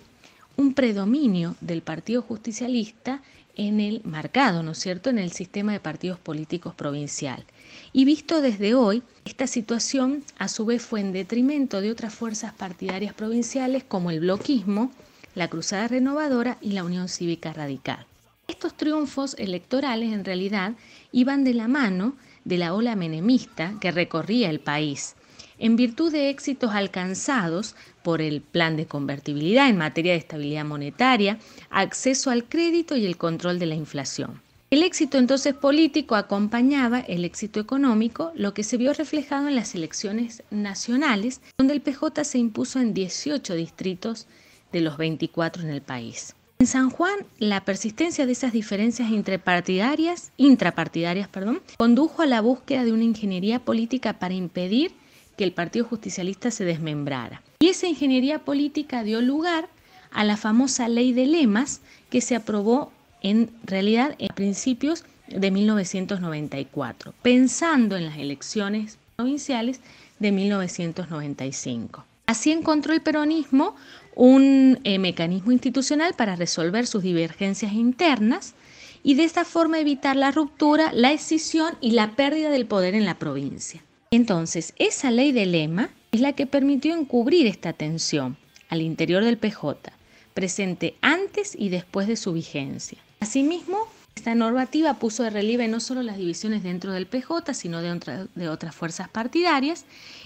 un 0.55 0.73
predominio 0.73 1.55
del 1.61 1.83
Partido 1.83 2.23
Justicialista 2.23 3.21
en 3.57 3.79
el 3.79 4.01
marcado, 4.05 4.63
¿no 4.63 4.71
es 4.71 4.77
cierto?, 4.77 5.09
en 5.09 5.17
el 5.17 5.31
sistema 5.31 5.73
de 5.73 5.79
partidos 5.79 6.19
políticos 6.19 6.73
provincial. 6.75 7.43
Y 7.91 8.05
visto 8.05 8.39
desde 8.41 8.75
hoy, 8.75 9.03
esta 9.25 9.47
situación 9.47 10.23
a 10.37 10.47
su 10.47 10.65
vez 10.65 10.81
fue 10.83 11.01
en 11.01 11.11
detrimento 11.11 11.81
de 11.81 11.91
otras 11.91 12.13
fuerzas 12.13 12.53
partidarias 12.53 13.13
provinciales 13.13 13.83
como 13.83 14.11
el 14.11 14.21
bloquismo, 14.21 14.91
la 15.35 15.49
Cruzada 15.49 15.87
Renovadora 15.87 16.57
y 16.61 16.71
la 16.71 16.83
Unión 16.83 17.09
Cívica 17.09 17.51
Radical. 17.51 18.05
Estos 18.47 18.77
triunfos 18.77 19.35
electorales 19.37 20.13
en 20.13 20.23
realidad 20.23 20.73
iban 21.11 21.43
de 21.43 21.53
la 21.53 21.67
mano 21.67 22.15
de 22.45 22.57
la 22.57 22.73
ola 22.73 22.95
menemista 22.95 23.73
que 23.81 23.91
recorría 23.91 24.49
el 24.49 24.61
país 24.61 25.16
en 25.59 25.75
virtud 25.75 26.11
de 26.11 26.29
éxitos 26.29 26.71
alcanzados 26.73 27.75
por 28.03 28.21
el 28.21 28.41
plan 28.41 28.77
de 28.77 28.85
convertibilidad 28.85 29.69
en 29.69 29.77
materia 29.77 30.13
de 30.13 30.19
estabilidad 30.19 30.65
monetaria, 30.65 31.39
acceso 31.69 32.29
al 32.29 32.45
crédito 32.45 32.95
y 32.95 33.05
el 33.05 33.17
control 33.17 33.59
de 33.59 33.65
la 33.65 33.75
inflación. 33.75 34.41
El 34.69 34.83
éxito 34.83 35.17
entonces 35.17 35.53
político 35.53 36.15
acompañaba 36.15 36.99
el 36.99 37.23
éxito 37.23 37.61
económico, 37.61 38.33
lo 38.35 38.53
que 38.53 38.63
se 38.63 38.75
vio 38.75 38.93
reflejado 38.93 39.47
en 39.47 39.55
las 39.55 39.75
elecciones 39.75 40.43
nacionales, 40.51 41.41
donde 41.57 41.73
el 41.73 41.81
PJ 41.81 42.25
se 42.25 42.37
impuso 42.37 42.79
en 42.81 42.93
18 42.93 43.55
distritos 43.55 44.27
de 44.73 44.81
los 44.81 44.97
24 44.97 45.63
en 45.63 45.69
el 45.69 45.81
país. 45.81 46.35
En 46.59 46.67
San 46.67 46.89
Juan, 46.89 47.19
la 47.37 47.63
persistencia 47.63 48.25
de 48.25 48.31
esas 48.31 48.51
diferencias 48.51 49.09
intrapartidarias, 49.09 50.31
intrapartidarias 50.37 51.29
perdón, 51.29 51.61
condujo 51.77 52.23
a 52.23 52.25
la 52.25 52.41
búsqueda 52.41 52.83
de 52.83 52.91
una 52.91 53.03
ingeniería 53.03 53.59
política 53.59 54.19
para 54.19 54.33
impedir 54.33 54.91
que 55.37 55.43
el 55.43 55.53
Partido 55.53 55.85
Justicialista 55.85 56.51
se 56.51 56.65
desmembrara. 56.65 57.41
Y 57.59 57.69
esa 57.69 57.87
ingeniería 57.87 58.39
política 58.39 59.03
dio 59.03 59.21
lugar 59.21 59.69
a 60.11 60.23
la 60.23 60.35
famosa 60.35 60.89
ley 60.89 61.13
de 61.13 61.27
lemas 61.27 61.81
que 62.09 62.21
se 62.21 62.35
aprobó 62.35 62.91
en 63.21 63.51
realidad 63.63 64.15
en 64.19 64.29
principios 64.35 65.05
de 65.27 65.51
1994, 65.51 67.13
pensando 67.21 67.95
en 67.97 68.05
las 68.05 68.17
elecciones 68.17 68.97
provinciales 69.15 69.81
de 70.19 70.31
1995. 70.31 72.05
Así 72.25 72.51
encontró 72.51 72.93
el 72.93 73.01
peronismo 73.01 73.75
un 74.15 74.79
eh, 74.83 74.99
mecanismo 74.99 75.51
institucional 75.51 76.13
para 76.15 76.35
resolver 76.35 76.87
sus 76.87 77.03
divergencias 77.03 77.73
internas 77.73 78.55
y 79.03 79.13
de 79.13 79.23
esta 79.23 79.45
forma 79.45 79.79
evitar 79.79 80.15
la 80.15 80.31
ruptura, 80.31 80.91
la 80.91 81.11
escisión 81.11 81.75
y 81.81 81.91
la 81.91 82.15
pérdida 82.15 82.49
del 82.49 82.65
poder 82.65 82.95
en 82.95 83.05
la 83.05 83.19
provincia. 83.19 83.81
Entonces, 84.11 84.73
esa 84.77 85.11
ley 85.11 85.31
de 85.31 85.45
lema 85.45 85.89
es 86.11 86.21
la 86.21 86.33
que 86.33 86.47
permitió 86.47 86.95
encubrir 86.95 87.47
esta 87.47 87.73
tensión 87.73 88.37
al 88.69 88.81
interior 88.81 89.23
del 89.23 89.37
PJ, 89.37 89.91
presente 90.33 90.95
antes 91.01 91.55
y 91.57 91.69
después 91.69 92.07
de 92.07 92.15
su 92.15 92.33
vigencia. 92.33 92.97
Asimismo, 93.19 93.87
esta 94.15 94.33
normativa 94.35 94.95
puso 94.95 95.23
de 95.23 95.29
relieve 95.29 95.67
no 95.67 95.79
solo 95.79 96.01
las 96.03 96.17
divisiones 96.17 96.63
dentro 96.63 96.91
del 96.91 97.05
PJ, 97.05 97.53
sino 97.53 97.81
de, 97.81 98.27
de 98.33 98.49
otras 98.49 98.75
fuerzas 98.75 99.09
partidarias 99.09 99.85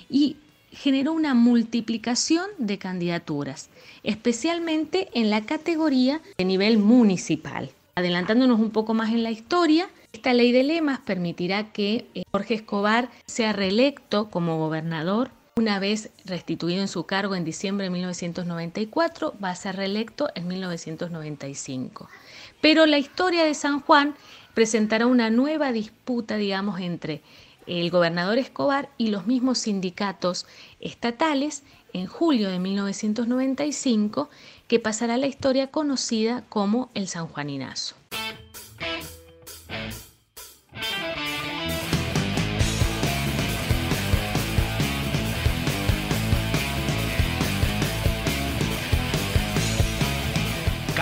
y 0.09 0.37
generó 0.71 1.11
una 1.13 1.33
multiplicación 1.33 2.45
de 2.57 2.77
candidaturas, 2.77 3.69
especialmente 4.03 5.09
en 5.13 5.29
la 5.29 5.41
categoría 5.41 6.21
de 6.37 6.45
nivel 6.45 6.77
municipal. 6.77 7.71
Adelantándonos 7.95 8.59
un 8.59 8.71
poco 8.71 8.93
más 8.93 9.09
en 9.09 9.23
la 9.23 9.31
historia, 9.31 9.89
esta 10.21 10.35
ley 10.35 10.51
de 10.51 10.61
lemas 10.61 10.99
permitirá 10.99 11.71
que 11.71 12.05
eh, 12.13 12.21
Jorge 12.31 12.53
Escobar 12.53 13.09
sea 13.25 13.53
reelecto 13.53 14.29
como 14.29 14.59
gobernador. 14.59 15.31
Una 15.55 15.79
vez 15.79 16.11
restituido 16.25 16.79
en 16.79 16.87
su 16.87 17.07
cargo 17.07 17.33
en 17.33 17.43
diciembre 17.43 17.85
de 17.85 17.89
1994, 17.89 19.33
va 19.43 19.49
a 19.49 19.55
ser 19.55 19.77
reelecto 19.77 20.29
en 20.35 20.47
1995. 20.47 22.07
Pero 22.61 22.85
la 22.85 22.99
historia 22.99 23.43
de 23.43 23.55
San 23.55 23.79
Juan 23.79 24.13
presentará 24.53 25.07
una 25.07 25.31
nueva 25.31 25.71
disputa, 25.71 26.37
digamos, 26.37 26.79
entre 26.79 27.23
el 27.65 27.89
gobernador 27.89 28.37
Escobar 28.37 28.89
y 28.99 29.07
los 29.07 29.25
mismos 29.25 29.57
sindicatos 29.57 30.45
estatales 30.79 31.63
en 31.93 32.05
julio 32.05 32.51
de 32.51 32.59
1995, 32.59 34.29
que 34.67 34.79
pasará 34.79 35.15
a 35.15 35.17
la 35.17 35.25
historia 35.25 35.71
conocida 35.71 36.43
como 36.47 36.91
el 36.93 37.07
Sanjuaninazo. 37.07 37.95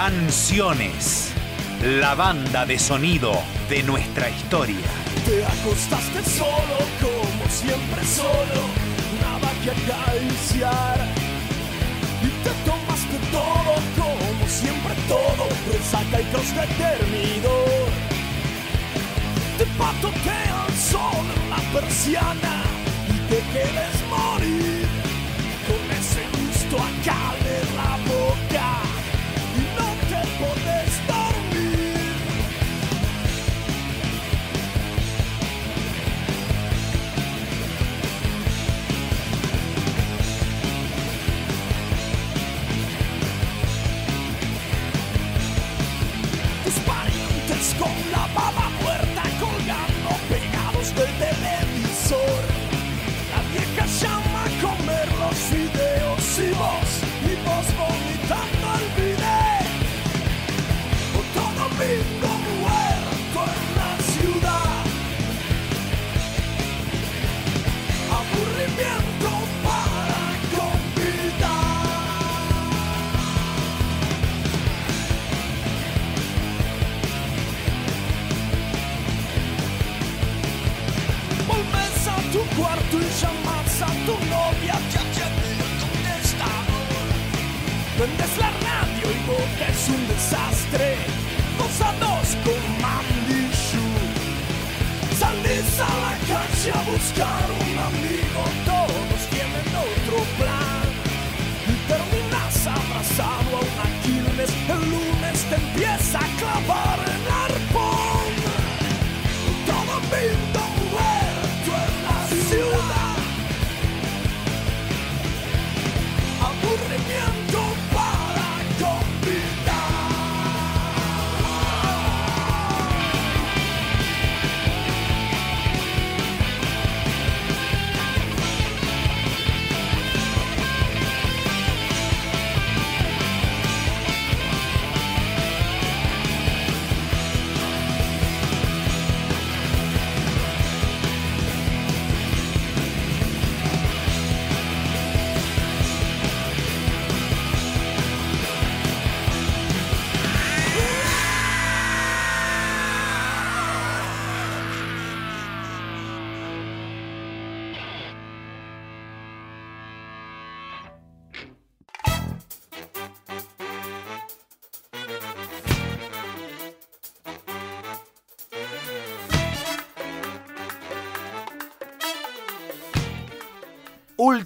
Canciones. 0.08 1.34
La 1.84 2.16
banda 2.16 2.66
de 2.66 2.80
sonido 2.80 3.34
de 3.68 3.84
nuestra 3.84 4.30
historia. 4.30 4.88
Te 5.26 5.44
acostaste 5.44 6.24
solo, 6.24 6.78
como 7.04 7.44
siempre 7.50 8.06
solo, 8.06 8.62
nada 9.22 9.52
que 9.62 9.72
acariciar. 9.72 11.06
Y 12.24 12.30
te 12.46 12.52
tomaste 12.64 13.18
todo, 13.30 13.76
como 14.00 14.48
siempre 14.48 14.94
todo, 15.10 15.50
resaca 15.70 16.22
y 16.22 16.26
cross 16.32 16.56
determinador. 16.56 17.90
Te 19.58 19.66
patotea 19.78 20.66
el 20.66 20.76
sol 20.78 21.26
en 21.36 21.50
la 21.50 21.62
persiana 21.74 22.64
y 23.10 23.18
te 23.30 23.40
quieres 23.52 23.96
morir. 24.10 24.88
Con 25.68 25.92
ese 25.92 26.24
gusto 26.40 26.78
acá 26.78 27.39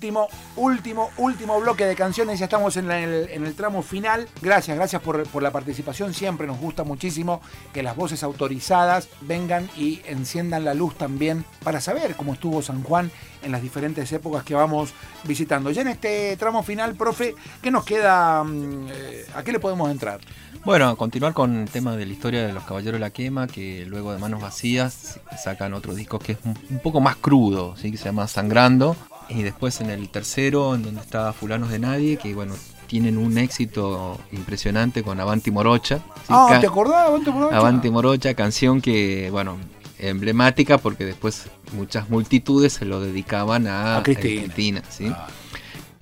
Último, 0.04 0.28
último, 0.58 1.10
último 1.16 1.62
bloque 1.62 1.86
de 1.86 1.96
canciones. 1.96 2.38
Ya 2.38 2.48
estamos 2.48 2.76
en, 2.76 2.92
el, 2.92 3.30
en 3.30 3.46
el 3.46 3.56
tramo 3.56 3.82
final. 3.82 4.28
Gracias, 4.42 4.76
gracias 4.76 5.02
por, 5.02 5.26
por 5.30 5.42
la 5.42 5.50
participación. 5.50 6.14
Siempre 6.14 6.46
nos 6.46 6.60
gusta 6.60 6.84
muchísimo 6.84 7.40
que 7.72 7.84
las 7.84 7.96
voces 7.96 8.22
autorizadas 8.22 9.08
vengan 9.22 9.70
y 9.78 10.02
enciendan 10.06 10.66
la 10.66 10.74
luz 10.74 10.98
también 10.98 11.46
para 11.64 11.80
saber 11.80 12.18
cómo 12.18 12.34
estuvo 12.34 12.62
San 12.62 12.84
Juan 12.84 13.12
en 13.44 13.54
las 13.54 13.62
diferentes 13.62 14.12
épocas 14.12 14.44
que 14.44 14.56
vamos 14.56 14.94
visitando. 15.24 15.72
Ya 15.72 15.84
en 15.84 15.88
este 15.88 16.36
tramo 16.36 16.64
final, 16.64 16.96
profe, 16.96 17.34
¿qué 17.62 17.72
nos 17.72 17.86
queda? 17.86 18.44
mm, 18.44 18.88
eh, 18.92 19.26
¿A 19.36 19.42
qué 19.42 19.54
le 19.54 19.62
podemos 19.62 19.90
entrar? 19.90 20.20
Bueno, 20.66 20.90
a 20.90 20.96
continuar 20.98 21.34
con 21.34 21.62
el 21.62 21.70
tema 21.70 21.96
de 21.96 22.06
la 22.06 22.12
historia 22.12 22.46
de 22.46 22.52
los 22.52 22.64
Caballeros 22.64 22.96
de 22.96 23.00
la 23.00 23.10
Quema, 23.10 23.48
que 23.48 23.86
luego 23.86 24.12
de 24.12 24.20
Manos 24.20 24.42
Vacías 24.42 25.20
sacan 25.42 25.74
otro 25.74 25.94
disco 25.94 26.20
que 26.20 26.34
es 26.34 26.38
un 26.44 26.80
poco 26.80 27.00
más 27.00 27.16
crudo, 27.16 27.76
¿sí? 27.78 27.92
que 27.92 27.98
se 27.98 28.06
llama 28.06 28.28
Sangrando. 28.28 28.98
Y 29.30 29.44
después 29.44 29.82
en 29.82 29.90
el 29.90 30.10
tercero, 30.10 30.76
en 30.76 30.84
donde 30.84 31.02
está 31.02 31.34
Fulanos 31.34 31.70
de 31.70 31.80
Nadie, 31.80 32.18
que 32.18 32.34
bueno, 32.34 32.54
tienen 32.88 33.18
un 33.18 33.38
éxito 33.38 34.20
impresionante 34.32 35.04
con 35.04 35.20
Avanti 35.20 35.52
Morocha. 35.52 35.98
¿sí? 35.98 36.30
Ah, 36.30 36.58
¿te 36.60 36.68
acordás? 36.68 37.08
Avanti 37.08 37.32
Morocha? 37.32 37.58
Avanti 37.58 37.90
Morocha, 37.90 38.34
canción 38.34 38.82
que, 38.82 39.30
bueno, 39.32 39.58
emblemática 40.00 40.78
porque 40.78 41.06
después 41.06 41.48
muchas 41.74 42.10
multitudes 42.10 42.74
se 42.74 42.86
lo 42.86 43.00
dedicaban 43.00 43.68
a, 43.68 43.98
A 43.98 44.04
Cristina. 44.04 44.44
Cristina, 44.44 44.84
¿sí? 44.90 45.08
Ah. 45.08 45.28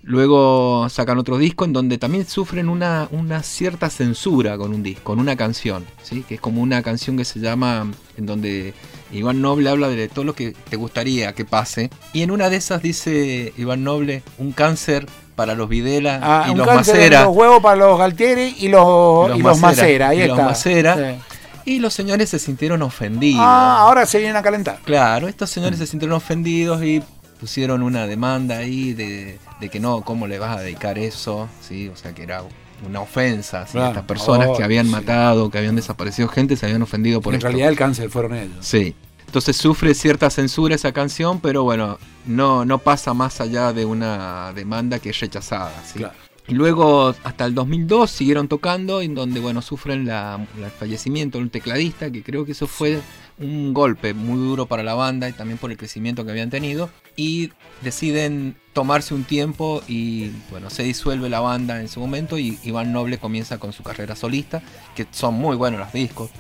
Luego 0.03 0.89
sacan 0.89 1.19
otro 1.19 1.37
disco 1.37 1.63
en 1.63 1.73
donde 1.73 1.99
también 1.99 2.25
sufren 2.25 2.69
una, 2.69 3.07
una 3.11 3.43
cierta 3.43 3.89
censura 3.89 4.57
con 4.57 4.73
un 4.73 4.81
disco, 4.81 5.03
con 5.03 5.19
una 5.19 5.35
canción, 5.35 5.85
¿sí? 6.01 6.23
que 6.27 6.35
es 6.35 6.41
como 6.41 6.61
una 6.61 6.81
canción 6.81 7.17
que 7.17 7.25
se 7.25 7.39
llama, 7.39 7.85
en 8.17 8.25
donde 8.25 8.73
Iván 9.11 9.41
Noble 9.41 9.69
habla 9.69 9.89
de 9.89 10.07
todo 10.07 10.23
lo 10.25 10.33
que 10.35 10.51
te 10.69 10.75
gustaría 10.75 11.33
que 11.33 11.45
pase. 11.45 11.89
Y 12.13 12.21
en 12.21 12.31
una 12.31 12.49
de 12.49 12.57
esas 12.57 12.81
dice 12.81 13.53
Iván 13.57 13.83
Noble, 13.83 14.23
un 14.37 14.51
cáncer 14.51 15.05
para 15.35 15.55
los 15.55 15.67
Videla 15.69 16.19
Ah, 16.21 16.45
y 16.47 16.51
un 16.51 16.57
los 16.59 16.67
Macera. 16.67 17.23
los 17.23 17.35
huevos 17.35 17.61
para 17.61 17.75
los 17.77 17.97
Galtieri 17.97 18.55
y 18.59 18.67
los, 18.69 19.35
y 19.37 19.41
los 19.41 19.59
Macera. 19.59 20.09
Ahí 20.09 20.21
y 20.21 20.27
los 20.27 20.37
está. 20.37 20.49
Macera. 20.49 20.95
Sí. 20.95 21.21
Y 21.63 21.79
los 21.79 21.93
señores 21.93 22.29
se 22.29 22.39
sintieron 22.39 22.81
ofendidos. 22.81 23.41
Ah, 23.43 23.77
ahora 23.81 24.05
se 24.05 24.17
vienen 24.17 24.35
a 24.35 24.41
calentar. 24.41 24.79
Claro, 24.83 25.27
estos 25.27 25.49
señores 25.49 25.77
se 25.79 25.87
sintieron 25.87 26.15
ofendidos 26.17 26.83
y 26.83 27.03
pusieron 27.39 27.83
una 27.83 28.07
demanda 28.07 28.57
ahí 28.57 28.93
de, 28.93 29.37
de 29.59 29.69
que 29.69 29.79
no, 29.79 30.01
¿cómo 30.01 30.27
le 30.27 30.39
vas 30.39 30.57
a 30.57 30.61
dedicar 30.61 30.97
eso? 30.97 31.49
¿Sí? 31.67 31.87
O 31.89 31.95
sea, 31.95 32.13
que 32.13 32.23
era 32.23 32.43
una 32.87 33.01
ofensa. 33.01 33.65
¿sí? 33.65 33.73
Claro. 33.73 33.89
Estas 33.89 34.03
personas 34.05 34.47
Oh, 34.49 34.57
que 34.57 34.63
habían 34.63 34.85
sí. 34.87 34.91
matado, 34.91 35.49
que 35.49 35.57
habían 35.57 35.75
desaparecido 35.75 36.27
gente, 36.27 36.55
se 36.55 36.65
habían 36.65 36.81
ofendido 36.81 37.21
por 37.21 37.33
en 37.33 37.37
esto. 37.37 37.47
realidad 37.47 37.69
el 37.69 37.77
cáncer 37.77 38.09
fueron 38.09 38.35
ellos. 38.35 38.57
Sí. 38.61 38.95
Entonces 39.25 39.55
sufre 39.55 39.93
cierta 39.93 40.29
censura 40.29 40.75
esa 40.75 40.91
canción, 40.91 41.39
pero 41.39 41.63
bueno, 41.63 41.97
no, 42.25 42.65
no 42.65 42.79
pasa 42.79 43.13
más 43.13 43.39
allá 43.39 43.71
de 43.71 43.85
una 43.85 44.51
demanda 44.53 44.99
que 44.99 45.11
es 45.11 45.19
rechazada. 45.21 45.71
¿sí? 45.85 45.99
Claro. 45.99 46.13
Y 46.47 46.53
luego 46.53 47.15
hasta 47.23 47.45
el 47.45 47.53
2002 47.55 48.11
siguieron 48.11 48.49
tocando, 48.49 48.99
en 48.99 49.15
donde 49.15 49.39
bueno 49.39 49.61
sufren 49.61 50.05
la, 50.05 50.45
la- 50.59 50.65
el 50.65 50.71
fallecimiento 50.71 51.37
de 51.37 51.45
un 51.45 51.49
tecladista, 51.49 52.11
que 52.11 52.23
creo 52.23 52.43
que 52.45 52.51
eso 52.51 52.67
fue 52.67 52.99
un 53.39 53.73
golpe 53.73 54.13
muy 54.13 54.37
duro 54.37 54.65
para 54.65 54.83
la 54.83 54.93
banda 54.93 55.29
y 55.29 55.33
también 55.33 55.57
por 55.57 55.71
el 55.71 55.77
crecimiento 55.77 56.25
que 56.25 56.31
habían 56.31 56.49
tenido. 56.49 56.89
Y 57.15 57.51
deciden 57.81 58.55
tomarse 58.73 59.13
un 59.13 59.23
tiempo 59.23 59.81
y 59.87 60.31
bueno, 60.49 60.69
se 60.69 60.83
disuelve 60.83 61.29
la 61.29 61.39
banda 61.39 61.81
en 61.81 61.89
su 61.89 61.99
momento 61.99 62.37
y 62.37 62.57
Iván 62.63 62.93
Noble 62.93 63.17
comienza 63.17 63.57
con 63.57 63.73
su 63.73 63.83
carrera 63.83 64.15
solista, 64.15 64.61
que 64.95 65.07
son 65.11 65.35
muy 65.35 65.55
buenos 65.55 65.79
los 65.79 65.91
discos. 65.93 66.31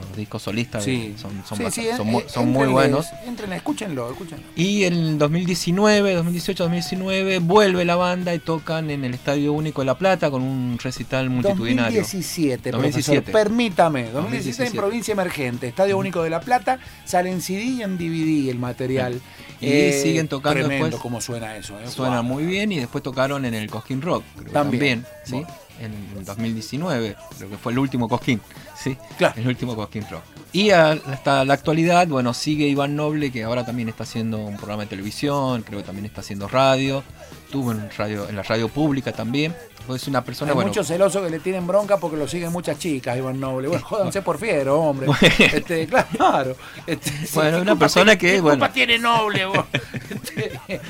Los 0.00 0.16
discos 0.16 0.42
solistas 0.42 0.84
Sí, 0.84 1.14
son, 1.20 1.30
son, 1.46 1.58
Sí, 1.58 1.64
bast- 1.64 1.70
sí, 1.70 1.86
son 1.96 2.06
en- 2.06 2.12
muy, 2.12 2.22
son 2.26 2.44
muy 2.46 2.52
entrenle, 2.64 2.72
buenos. 2.72 3.06
Entren, 3.26 3.52
escúchenlo, 3.52 4.10
escúchenlo. 4.10 4.44
Y 4.56 4.84
en 4.84 5.18
2019, 5.18 6.14
2018, 6.14 6.64
2019 6.64 7.38
vuelve 7.40 7.84
la 7.84 7.96
banda 7.96 8.34
y 8.34 8.38
tocan 8.38 8.90
en 8.90 9.04
el 9.04 9.14
Estadio 9.14 9.52
Único 9.52 9.82
de 9.82 9.86
La 9.86 9.98
Plata 9.98 10.30
con 10.30 10.42
un 10.42 10.78
recital 10.82 11.28
multitudinario. 11.30 12.00
2017, 12.00 12.70
2017. 12.70 13.20
profesor. 13.22 13.42
Permítame, 13.42 14.04
2017 14.10 14.14
en 14.14 14.22
2017. 14.32 14.76
Provincia 14.78 15.12
Emergente, 15.12 15.68
Estadio 15.68 15.98
Único 15.98 16.22
de 16.22 16.30
La 16.30 16.40
Plata, 16.40 16.78
sale 17.04 17.30
en 17.30 17.40
CD 17.40 17.62
y 17.64 17.82
en 17.82 17.98
DVD 17.98 18.50
el 18.50 18.58
material. 18.58 19.20
Y 19.60 19.92
siguen 19.92 20.26
tocando 20.26 20.58
Tremendo 20.58 20.86
después. 20.86 21.02
cómo 21.02 21.20
suena 21.20 21.56
eso. 21.56 21.78
¿eh? 21.78 21.86
Suena 21.86 22.20
Wow. 22.20 22.24
muy 22.32 22.44
bien 22.44 22.72
y 22.72 22.80
después 22.80 23.04
tocaron 23.04 23.44
en 23.44 23.54
el 23.54 23.70
Cosquín 23.70 24.02
Rock, 24.02 24.24
creo 24.36 24.52
También. 24.52 25.02
también, 25.04 25.06
¿sí? 25.24 25.32
Bueno. 25.34 25.48
En 25.80 26.24
2019, 26.24 27.16
creo 27.36 27.50
que 27.50 27.56
fue 27.56 27.72
el 27.72 27.78
último 27.78 28.08
Cosquín, 28.08 28.40
¿sí? 28.76 28.96
Claro. 29.18 29.34
El 29.40 29.48
último 29.48 29.74
Cosquín 29.74 30.04
Rock. 30.10 30.22
Y 30.52 30.70
hasta 30.70 31.44
la 31.44 31.54
actualidad, 31.54 32.06
bueno, 32.08 32.34
sigue 32.34 32.68
Iván 32.68 32.94
Noble, 32.94 33.32
que 33.32 33.42
ahora 33.42 33.64
también 33.64 33.88
está 33.88 34.04
haciendo 34.04 34.38
un 34.38 34.56
programa 34.56 34.82
de 34.82 34.90
televisión, 34.90 35.62
creo 35.62 35.80
que 35.80 35.86
también 35.86 36.06
está 36.06 36.20
haciendo 36.20 36.46
radio, 36.46 37.02
tuvo 37.50 37.72
en, 37.72 37.90
radio, 37.96 38.28
en 38.28 38.36
la 38.36 38.42
radio 38.42 38.68
pública 38.68 39.12
también. 39.12 39.54
Pues 39.86 40.02
es 40.02 40.08
una 40.08 40.22
persona, 40.22 40.52
Hay 40.52 40.54
bueno, 40.54 40.68
muchos 40.68 40.86
celosos 40.86 41.24
que 41.24 41.30
le 41.30 41.40
tienen 41.40 41.66
bronca 41.66 41.96
porque 41.96 42.16
lo 42.16 42.28
siguen 42.28 42.52
muchas 42.52 42.78
chicas, 42.78 43.16
Iván 43.16 43.40
Noble. 43.40 43.68
Bueno, 43.68 43.84
jódanse 43.84 44.22
por 44.22 44.38
fiero, 44.38 44.80
hombre. 44.80 45.06
Bueno. 45.06 45.22
Este, 45.38 45.86
claro. 45.86 46.56
Este, 46.86 47.10
Bueno, 47.34 47.56
¿qué 47.56 47.62
una 47.62 47.76
persona 47.76 48.16
que, 48.16 48.34
¿qué 48.34 48.40
bueno. 48.40 48.58
culpa 48.58 48.72
tiene 48.72 48.98
Noble, 48.98 49.46
vos? 49.46 49.64
Este, 50.10 50.80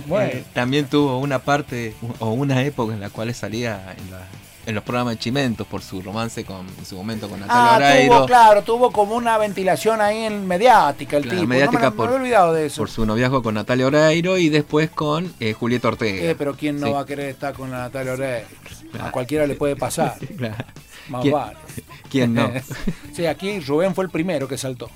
bueno. 0.06 0.30
Eh, 0.32 0.44
también 0.52 0.86
tuvo 0.86 1.18
una 1.18 1.38
parte 1.40 1.94
o 2.18 2.30
una 2.32 2.62
época 2.62 2.94
en 2.94 3.00
la 3.00 3.10
cual 3.10 3.32
salía 3.34 3.94
en, 3.98 4.10
la- 4.10 4.26
en 4.66 4.74
los 4.74 4.82
programas 4.82 5.14
de 5.14 5.18
Chimentos 5.18 5.66
por 5.66 5.82
su 5.82 6.00
romance 6.00 6.42
con 6.44 6.66
en 6.66 6.86
su 6.86 6.96
momento 6.96 7.28
con 7.28 7.38
Natalia 7.40 7.74
Ah, 7.74 7.76
Oreiro, 7.76 8.16
tuvo, 8.16 8.26
claro, 8.26 8.62
tuvo 8.62 8.90
como 8.92 9.14
una 9.14 9.36
ventilación 9.36 10.00
ahí 10.00 10.22
en 10.24 10.46
mediática 10.46 11.18
el 11.18 11.24
Claro, 11.24 11.38
tipo. 11.40 11.48
mediática 11.50 11.82
no 11.82 11.90
me, 11.90 11.96
por- 11.96 12.06
me 12.08 12.14
había 12.14 12.22
olvidado 12.24 12.52
de 12.54 12.66
eso. 12.66 12.80
por 12.80 12.88
su 12.90 13.04
noviazgo 13.04 13.42
con 13.42 13.54
Natalia 13.54 13.86
Oreiro 13.86 14.38
y 14.38 14.48
después 14.48 14.88
con 14.88 15.34
eh, 15.38 15.52
Julieta 15.52 15.88
Ortega. 15.88 16.30
Eh, 16.30 16.34
pero 16.34 16.54
¿quién 16.56 16.80
no 16.80 16.86
Sí. 16.86 16.92
va 16.94 17.00
a 17.00 17.04
querer 17.06 17.28
estar 17.28 17.52
con 17.52 17.70
la 17.70 17.78
Natalia 17.80 18.12
Oreiro? 18.14 18.46
A 19.02 19.10
cualquiera 19.10 19.46
le 19.46 19.54
puede 19.54 19.76
pasar. 19.76 20.16
Claro. 20.38 20.56
Más 21.10 21.20
¿Quién- 21.20 21.34
vale. 21.34 21.56
¿Quién 22.10 22.32
no? 22.32 22.50
sí, 23.12 23.26
aquí 23.26 23.60
Rubén 23.60 23.94
fue 23.94 24.04
el 24.04 24.10
primero 24.10 24.48
que 24.48 24.56
saltó. 24.56 24.88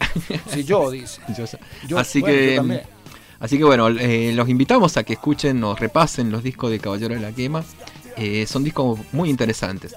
Si 0.51 0.65
yo, 0.65 0.91
dice. 0.91 1.21
Yo- 1.37 1.45
Yo- 1.87 1.99
así 1.99 2.21
bueno, 2.21 2.35
yo 2.37 2.41
que 2.49 2.57
también. 2.57 2.83
Así 3.41 3.59
que 3.59 3.65
bueno, 3.65 3.89
eh, 3.89 4.33
los 4.35 4.49
invitamos 4.49 4.97
a 4.97 5.05
que 5.05 5.15
escuchen 5.15 5.63
o 5.65 5.75
repasen 5.75 6.31
los 6.31 6.43
discos 6.43 6.71
de 6.71 6.79
Caballero 6.79 7.15
de 7.15 7.21
la 7.21 7.33
Quema. 7.33 7.65
Eh, 8.17 8.47
son 8.47 8.65
discos 8.65 8.99
muy 9.13 9.31
interesantes. 9.31 9.95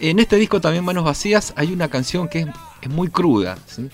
En 0.00 0.18
este 0.18 0.36
disco 0.36 0.60
también 0.60 0.84
Manos 0.84 1.04
Vacías 1.04 1.52
hay 1.56 1.72
una 1.72 1.88
canción 1.88 2.28
que 2.28 2.40
es, 2.40 2.46
es 2.82 2.88
muy 2.88 3.08
cruda, 3.08 3.58
¿sí? 3.66 3.88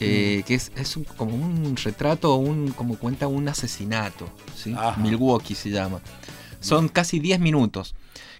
Eh, 0.00 0.42
que 0.46 0.54
es, 0.54 0.72
es 0.74 0.96
un- 0.96 1.04
como 1.04 1.34
un 1.36 1.76
retrato, 1.76 2.34
un, 2.36 2.72
como 2.72 2.96
cuenta 2.96 3.28
un 3.28 3.46
asesinato, 3.48 4.28
¿sí? 4.56 4.74
Milwaukee 4.98 5.54
se 5.54 5.70
llama. 5.70 6.00
Son 6.58 6.88
casi 6.88 7.20
10 7.20 7.38
minutos. 7.38 7.94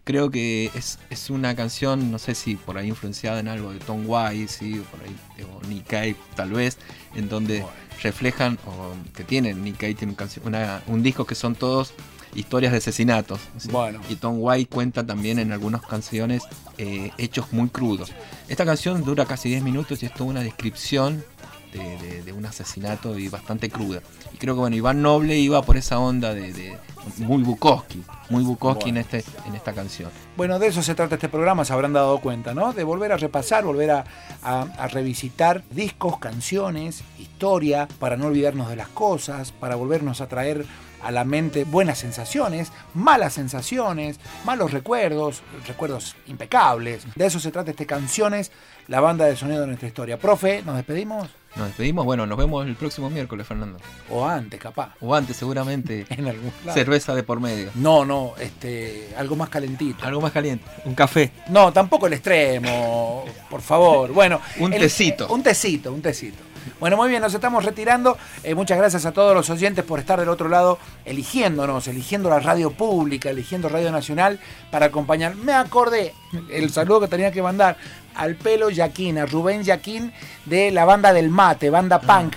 Creo 0.05 0.30
que 0.30 0.70
es, 0.74 0.98
es 1.11 1.30
una 1.30 1.55
canción, 1.55 2.11
no 2.11 2.18
sé 2.18 2.34
si 2.34 2.57
por 2.57 2.76
ahí 2.78 2.88
influenciada 2.88 3.38
en 3.38 3.46
algo 3.46 3.72
de 3.72 3.78
Tom 3.78 4.03
White, 4.07 4.48
¿sí? 4.48 4.80
o 4.80 4.82
por 4.82 5.00
ahí, 5.03 5.14
o 5.44 5.64
Nick 5.68 5.86
Cave 5.86 6.16
tal 6.34 6.50
vez, 6.50 6.78
en 7.14 7.28
donde 7.28 7.64
reflejan, 8.03 8.59
o 8.66 8.92
que 9.14 9.24
tienen, 9.24 9.62
Nick 9.64 9.78
Cave 9.78 9.94
tiene 9.94 10.14
un, 10.18 10.46
una- 10.46 10.82
un 10.86 11.03
disco 11.03 11.24
que 11.26 11.34
son 11.34 11.55
todos 11.55 11.94
historias 12.34 12.72
de 12.72 12.78
asesinatos. 12.78 13.40
¿sí? 13.59 13.68
Bueno. 13.70 14.00
Y 14.09 14.16
Tom 14.16 14.36
White 14.38 14.70
cuenta 14.74 15.05
también 15.07 15.38
en 15.38 15.53
algunas 15.53 15.82
canciones 15.82 16.42
eh, 16.78 17.11
hechos 17.18 17.53
muy 17.53 17.68
crudos. 17.68 18.12
Esta 18.48 18.64
canción 18.64 19.05
dura 19.05 19.26
casi 19.26 19.48
10 19.50 19.62
minutos 19.62 20.03
y 20.03 20.07
es 20.07 20.14
toda 20.14 20.30
una 20.30 20.40
descripción 20.42 21.24
de, 21.72 21.98
de- 21.98 22.22
de 22.22 22.32
un 22.32 22.44
asesinato 22.46 23.18
y 23.18 23.28
bastante 23.28 23.68
cruda. 23.70 24.00
Y 24.32 24.36
creo 24.38 24.55
que 24.55 24.61
bueno, 24.61 24.76
Iván 24.76 25.03
Noble 25.03 25.38
iba 25.38 25.62
por 25.62 25.76
esa 25.76 25.98
onda 25.98 26.34
de- 26.34 26.76
muy 27.18 27.42
Bukowski, 27.42 28.03
muy 28.30 28.42
Bukowski 28.44 28.90
Bueno. 28.92 29.00
en, 29.00 29.05
este, 29.18 29.24
en 29.46 29.55
esta 29.55 29.72
canción. 29.72 30.11
Bueno, 30.36 30.59
de 30.59 30.68
eso 30.68 30.82
se 30.82 30.94
trata 30.94 31.16
este 31.16 31.28
programa, 31.28 31.64
se 31.64 31.72
habrán 31.72 31.92
dado 31.92 32.18
cuenta, 32.20 32.55
¿no? 32.55 32.72
De 32.72 32.84
volver 32.84 33.12
a 33.12 33.16
repasar, 33.16 33.64
volver 33.64 33.90
a, 33.90 34.05
a- 34.42 34.62
a 34.78 34.86
revisitar 34.88 35.62
discos, 35.70 36.18
canciones, 36.18 37.03
historia, 37.18 37.88
para 37.98 38.16
no 38.16 38.26
olvidarnos 38.26 38.68
de 38.68 38.76
las 38.76 38.88
cosas, 38.88 39.53
para 39.53 39.74
volvernos 39.76 40.20
a 40.20 40.28
traer 40.28 40.64
a 41.03 41.11
la 41.11 41.24
mente 41.24 41.64
buenas 41.64 41.98
sensaciones, 41.98 42.70
malas 42.94 43.32
sensaciones, 43.32 44.20
malos 44.44 44.70
recuerdos, 44.70 45.42
recuerdos 45.66 46.14
impecables. 46.28 47.05
De 47.16 47.26
eso 47.26 47.40
se 47.40 47.50
trata 47.50 47.72
este 47.72 47.86
Canciones, 47.86 48.53
la 48.86 49.00
banda 49.00 49.24
de 49.26 49.34
sonido 49.36 49.62
de 49.62 49.66
nuestra 49.66 49.88
historia. 49.88 50.16
Profe, 50.18 50.62
¿nos 50.62 50.76
despedimos? 50.76 51.28
Nos 51.57 51.66
despedimos, 51.66 52.05
bueno, 52.07 52.26
nos 52.26 52.38
vemos 52.38 52.66
el 52.66 52.74
próximo 52.76 53.11
miércoles, 53.11 53.46
Fernando. 53.46 53.78
O 54.11 54.26
antes, 54.26 54.59
capaz. 54.59 54.94
O 55.00 55.14
antes, 55.14 55.36
seguramente, 55.36 56.07
En 56.11 56.26
algún 56.26 56.50
lado. 56.64 56.72
cerveza 56.74 57.14
de 57.14 57.22
por 57.22 57.40
medio. 57.40 57.70
No, 57.74 58.05
no, 58.07 58.32
este, 58.40 59.11
algo 59.18 59.36
más 59.36 59.50
calentito. 59.50 60.05
Algo 60.07 60.20
más 60.22 60.32
caliente, 60.32 60.64
un 60.86 60.94
café. 60.94 61.30
No, 61.50 61.72
tampoco 61.72 62.07
el 62.07 62.14
extremo, 62.14 63.24
por 63.50 63.61
favor. 63.61 64.12
Bueno, 64.12 64.40
Un 64.59 64.72
el- 64.72 64.80
tecito. 64.80 65.28
Un 65.28 65.42
tecito, 65.42 65.92
un 65.92 66.00
tecito. 66.00 66.38
Bueno, 66.80 66.96
muy 66.96 67.08
bien, 67.08 67.22
nos 67.22 67.34
estamos 67.34 67.64
retirando. 67.64 68.16
Eh, 68.42 68.54
muchas 68.54 68.78
gracias 68.78 69.06
a 69.06 69.12
todos 69.12 69.34
los 69.34 69.48
oyentes 69.50 69.84
por 69.84 69.98
estar 69.98 70.18
del 70.18 70.28
otro 70.28 70.48
lado, 70.48 70.78
eligiéndonos, 71.04 71.86
eligiendo 71.88 72.28
la 72.28 72.40
radio 72.40 72.70
pública, 72.70 73.30
eligiendo 73.30 73.68
Radio 73.68 73.92
Nacional 73.92 74.40
para 74.70 74.86
acompañar. 74.86 75.34
Me 75.34 75.52
acordé 75.52 76.14
el 76.50 76.70
saludo 76.70 77.00
que 77.00 77.08
tenía 77.08 77.32
que 77.32 77.42
mandar 77.42 77.76
al 78.14 78.36
pelo 78.36 78.70
Yaquín, 78.70 79.18
a 79.18 79.26
Rubén 79.26 79.62
Yaquín 79.62 80.12
de 80.44 80.70
la 80.70 80.84
banda 80.84 81.12
del 81.12 81.30
Mate, 81.30 81.70
banda 81.70 82.00
punk. 82.00 82.34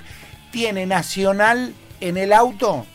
Tiene 0.52 0.86
Nacional 0.86 1.74
en 2.00 2.18
el 2.18 2.34
auto. 2.34 2.86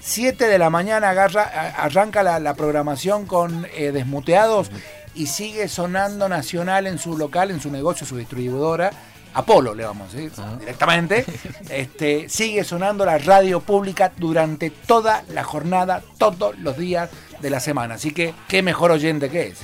7 0.00 0.48
de 0.48 0.58
la 0.58 0.68
mañana 0.68 1.10
agarra, 1.10 1.42
arranca 1.76 2.24
la, 2.24 2.40
la 2.40 2.54
programación 2.54 3.24
con 3.24 3.68
eh, 3.74 3.92
desmuteados 3.92 4.70
y 5.14 5.26
sigue 5.26 5.68
sonando 5.68 6.28
Nacional 6.28 6.86
en 6.86 6.98
su 6.98 7.16
local, 7.16 7.50
en 7.50 7.60
su 7.60 7.70
negocio, 7.70 8.06
su 8.06 8.16
distribuidora. 8.16 8.90
Apolo, 9.34 9.74
le 9.74 9.84
vamos 9.84 10.12
a 10.12 10.16
decir 10.16 10.32
Ajá. 10.36 10.56
directamente. 10.56 11.24
Este, 11.70 12.28
sigue 12.28 12.64
sonando 12.64 13.04
la 13.06 13.18
radio 13.18 13.60
pública 13.60 14.12
durante 14.16 14.70
toda 14.70 15.24
la 15.28 15.42
jornada, 15.44 16.02
todos 16.18 16.58
los 16.58 16.76
días 16.76 17.08
de 17.40 17.50
la 17.50 17.60
semana. 17.60 17.94
Así 17.94 18.12
que, 18.12 18.34
qué 18.48 18.62
mejor 18.62 18.90
oyente 18.90 19.30
que 19.30 19.48
es. 19.48 19.58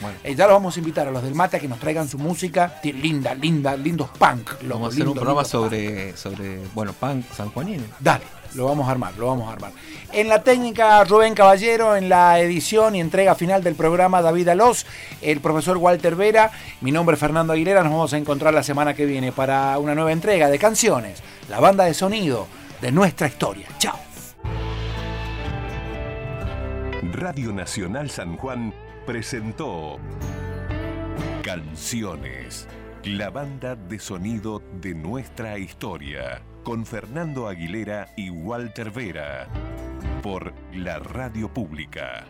Bueno, 0.00 0.18
Eh, 0.24 0.34
ya 0.34 0.44
los 0.46 0.54
vamos 0.54 0.76
a 0.76 0.80
invitar 0.80 1.06
a 1.08 1.10
los 1.10 1.22
del 1.22 1.34
mate 1.34 1.56
a 1.56 1.60
que 1.60 1.68
nos 1.68 1.78
traigan 1.78 2.06
su 2.08 2.18
música. 2.18 2.80
Linda, 2.82 3.34
linda, 3.34 3.76
lindos 3.76 4.10
punk. 4.18 4.50
vamos 4.64 4.90
a 4.90 4.94
hacer 4.94 5.06
un 5.08 5.14
programa 5.14 5.40
punk. 5.42 5.50
sobre, 5.50 6.16
sobre, 6.16 6.60
bueno, 6.74 6.92
punk 6.92 7.24
sanjuanino. 7.34 7.84
Dale, 8.00 8.24
lo 8.54 8.66
vamos 8.66 8.88
a 8.88 8.92
armar, 8.92 9.16
lo 9.16 9.26
vamos 9.26 9.48
a 9.48 9.52
armar. 9.52 9.72
En 10.12 10.28
la 10.28 10.42
técnica 10.42 11.02
Rubén 11.04 11.34
Caballero, 11.34 11.96
en 11.96 12.08
la 12.08 12.38
edición 12.40 12.94
y 12.94 13.00
entrega 13.00 13.34
final 13.34 13.62
del 13.62 13.74
programa 13.74 14.22
David 14.22 14.48
Alós, 14.48 14.86
el 15.20 15.40
profesor 15.40 15.76
Walter 15.76 16.14
Vera, 16.14 16.50
mi 16.80 16.92
nombre 16.92 17.14
es 17.14 17.20
Fernando 17.20 17.52
Aguilera, 17.52 17.82
nos 17.82 17.92
vamos 17.92 18.12
a 18.12 18.18
encontrar 18.18 18.54
la 18.54 18.62
semana 18.62 18.94
que 18.94 19.06
viene 19.06 19.32
para 19.32 19.78
una 19.78 19.94
nueva 19.94 20.12
entrega 20.12 20.48
de 20.48 20.58
canciones, 20.58 21.22
la 21.48 21.60
banda 21.60 21.84
de 21.84 21.94
sonido 21.94 22.46
de 22.80 22.92
nuestra 22.92 23.26
historia. 23.26 23.66
Chao. 23.78 23.96
Radio 27.12 27.52
Nacional 27.52 28.10
San 28.10 28.36
Juan 28.36 28.74
presentó 29.06 29.98
Canciones, 31.42 32.68
la 33.06 33.30
banda 33.30 33.76
de 33.76 34.00
sonido 34.00 34.60
de 34.80 34.92
nuestra 34.92 35.58
historia, 35.58 36.42
con 36.64 36.84
Fernando 36.84 37.46
Aguilera 37.46 38.08
y 38.16 38.30
Walter 38.30 38.90
Vera, 38.90 39.46
por 40.24 40.52
la 40.72 40.98
radio 40.98 41.48
pública. 41.48 42.26